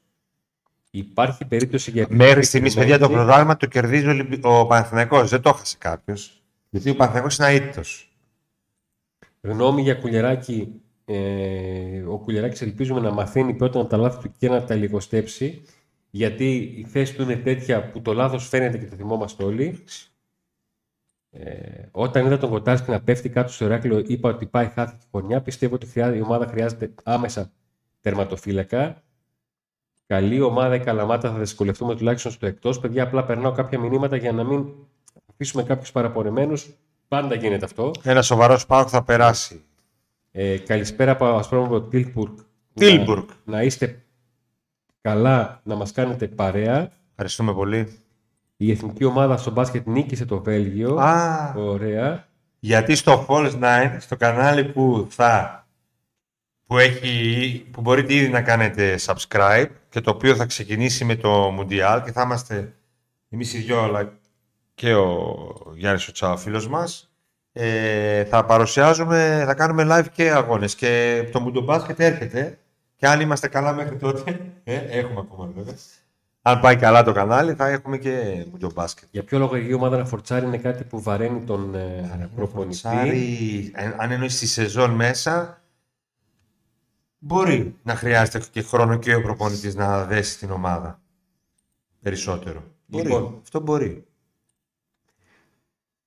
[0.91, 3.25] Υπάρχει περίπτωση για Μέχρι στιγμής, παιδιά, το επιβεβαίωση.
[3.27, 5.31] πρωτάθλημα το κερδίζει ο, Ολυμπι- ο Παναθηναϊκός.
[5.31, 6.43] Δεν το έχασε κάποιος.
[6.71, 8.11] Γιατί ο Παναθηναϊκός είναι αίτητος.
[9.41, 10.81] Γνώμη για Κουλεράκη.
[11.05, 15.63] Ε, ο Κουλεράκης ελπίζουμε να μαθαίνει πρώτα από τα λάθη του και να τα λιγοστέψει.
[16.11, 19.85] Γιατί η θέση του είναι τέτοια που το λάθος φαίνεται και το θυμόμαστε όλοι.
[21.35, 25.41] Ε, όταν είδα τον Κοτάρσκι να πέφτει κάτω στο Ηράκλειο, είπα ότι πάει χάθηκε χρονιά.
[25.43, 27.51] Πιστεύω ότι χρειά- η ομάδα χρειάζεται άμεσα
[28.01, 29.03] τερματοφύλακα.
[30.07, 32.79] Καλή ομάδα η Καλαμάτα, θα δυσκολευτούμε τουλάχιστον στο εκτός.
[32.81, 34.67] Παιδιά, απλά περνάω κάποια μηνύματα για να μην
[35.33, 36.69] αφήσουμε κάποιους παραπονεμένους.
[37.09, 37.91] Πάντα γίνεται αυτό.
[38.03, 39.63] Ένα σοβαρό πάω θα περάσει.
[40.31, 42.37] Ε, καλησπέρα από Ασπρόμοβο Τίλμπουργκ.
[42.75, 43.29] Τίλμπουργκ.
[43.45, 44.03] Να, να είστε
[45.01, 46.91] καλά, να μας κάνετε παρέα.
[47.11, 47.99] Ευχαριστούμε πολύ.
[48.63, 50.97] Η εθνική ομάδα στο μπάσκετ νίκησε το Βέλγιο.
[50.97, 52.29] Α, Ωραία.
[52.59, 55.67] γιατί στο Falls 9, στο κανάλι που θα
[56.67, 61.59] που, έχει, που μπορείτε ήδη να κάνετε subscribe και το οποίο θα ξεκινήσει με το
[61.59, 62.73] Mundial και θα είμαστε
[63.29, 64.13] εμείς οι δυο αλλά
[64.75, 65.37] και ο
[65.75, 67.13] Γιάννης ο Τσάο φίλος μας
[67.53, 72.59] ε, θα παρουσιάζουμε, θα κάνουμε live και αγώνες και το Mundo Basket έρχεται
[72.97, 75.75] και αν είμαστε καλά μέχρι τότε, ε, έχουμε ακόμα βέβαια,
[76.43, 79.05] αν πάει καλά το κανάλι θα έχουμε και Mundo Basket.
[79.11, 82.77] Για ποιο λόγο η ομάδα να φορτσάρει είναι κάτι που βαραίνει τον ε, προπονητή.
[82.77, 85.63] Φορτσάρι, ε, αν εννοείς τη σεζόν μέσα,
[87.19, 91.01] μπορεί να χρειάζεται και χρόνο και ο προπονητής να δέσει την ομάδα.
[92.01, 92.65] Περισσότερο.
[92.87, 93.05] Μπορεί.
[93.05, 93.39] Λοιπόν.
[93.43, 94.05] Αυτό μπορεί.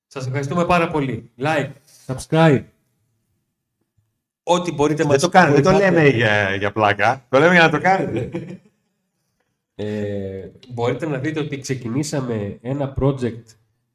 [0.07, 1.31] Σας ευχαριστούμε πάρα πολύ.
[1.39, 1.71] Like,
[2.05, 2.63] subscribe.
[4.43, 5.91] Ό,τι μπορείτε Δεν μας το κάνετε, δεν το βοηθάτε.
[5.95, 7.25] λέμε για, για πλάκα.
[7.29, 8.29] Το λέμε για να το κάνετε.
[9.75, 13.43] Ε, μπορείτε να δείτε ότι ξεκινήσαμε ένα project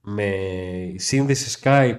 [0.00, 0.32] με
[0.96, 1.98] σύνδεση Skype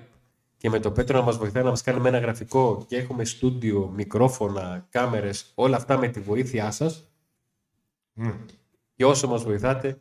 [0.58, 3.26] και με το Πέτρο να μας βοηθάει να μας κάνει με ένα γραφικό και έχουμε
[3.26, 7.12] στούντιο, μικρόφωνα, κάμερες, όλα αυτά με τη βοήθειά σας
[8.14, 8.30] Μμ.
[8.96, 10.00] και όσο μας βοηθάτε.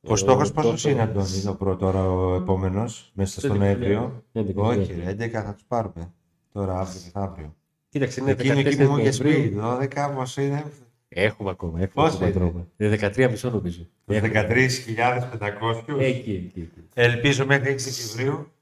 [0.00, 3.58] Ο στόχος ε, πόσο τόσο- είναι, Αντώνη, το πρώτο, τώρα ο επόμενος, μέσα στο Δεν
[3.58, 4.22] Νοέμβριο.
[4.32, 4.66] δεν ξέρω.
[4.66, 6.12] Όχι, ρε, 11 θα τους πάρουμε.
[6.52, 7.54] Τώρα, αύριο μεθαύριο.
[7.88, 9.50] Κοίταξε, είναι Εκείνο εκεί 14 που μου είχε Νοεμβρίου.
[9.50, 10.64] πει, 12 πόσο είναι.
[11.08, 12.66] Έχουμε ακόμα, έχουμε Πόσο ακόμα είναι; τρόπο.
[12.76, 13.86] Είναι 13 μισό νομίζω.
[14.04, 14.30] Το Έχουμε.
[14.34, 16.00] 13.500.
[16.00, 16.88] Εκεί, εκεί, εκεί.
[16.94, 18.52] Ελπίζω μέχρι 6 Δεκεμβρίου.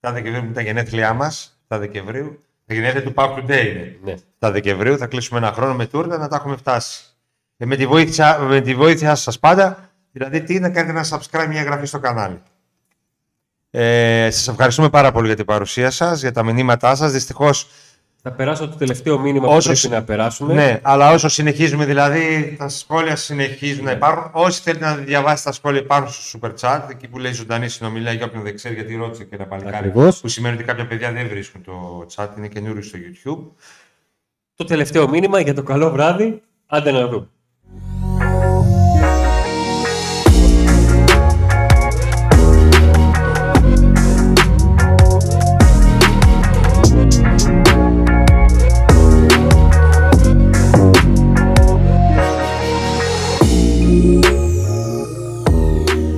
[0.00, 1.60] Τα Δεκεμβρίου είναι τα γενέθλιά μας.
[1.66, 2.42] Τα Δεκεμβρίου.
[2.66, 3.98] Τα γενέθλια του Pub Today είναι.
[4.04, 4.14] Ναι.
[4.38, 7.02] Τα Δεκεμβρίου θα κλείσουμε ένα χρόνο με τούρτα να τα έχουμε φτάσει.
[7.56, 11.46] Ε, με τη βοήθεια, με τη βοήθεια σας πάντα, δηλαδή τι να κάνετε ένα subscribe,
[11.48, 12.42] μια εγγραφή στο κανάλι.
[13.70, 17.12] Ε, σας ευχαριστούμε πάρα πολύ για την παρουσία σας, για τα μηνύματά σας.
[17.12, 17.68] Δυστυχώς,
[18.22, 20.54] Θα περάσω το τελευταίο μήνυμα Όσο που συ- πρέπει να περάσουμε.
[20.54, 24.30] ναι, αλλά όσο συνεχίζουμε, δηλαδή τα σχόλια συνεχίζουν να υπάρχουν.
[24.34, 28.12] Όσοι θέλετε να διαβάσετε τα σχόλια, υπάρχουν στο super chat, εκεί που λέει ζωντανή συνομιλία
[28.12, 29.76] για όποιον δεν ξέρει, γιατί ρώτησε και ένα παλικάρι.
[29.76, 30.20] Ακριβώς.
[30.20, 33.44] Που σημαίνει ότι κάποια παιδιά δεν βρίσκουν το chat, είναι καινούριο στο YouTube.
[34.54, 36.42] Το τελευταίο μήνυμα για το καλό βράδυ.
[36.66, 37.28] Άντε να δούμε.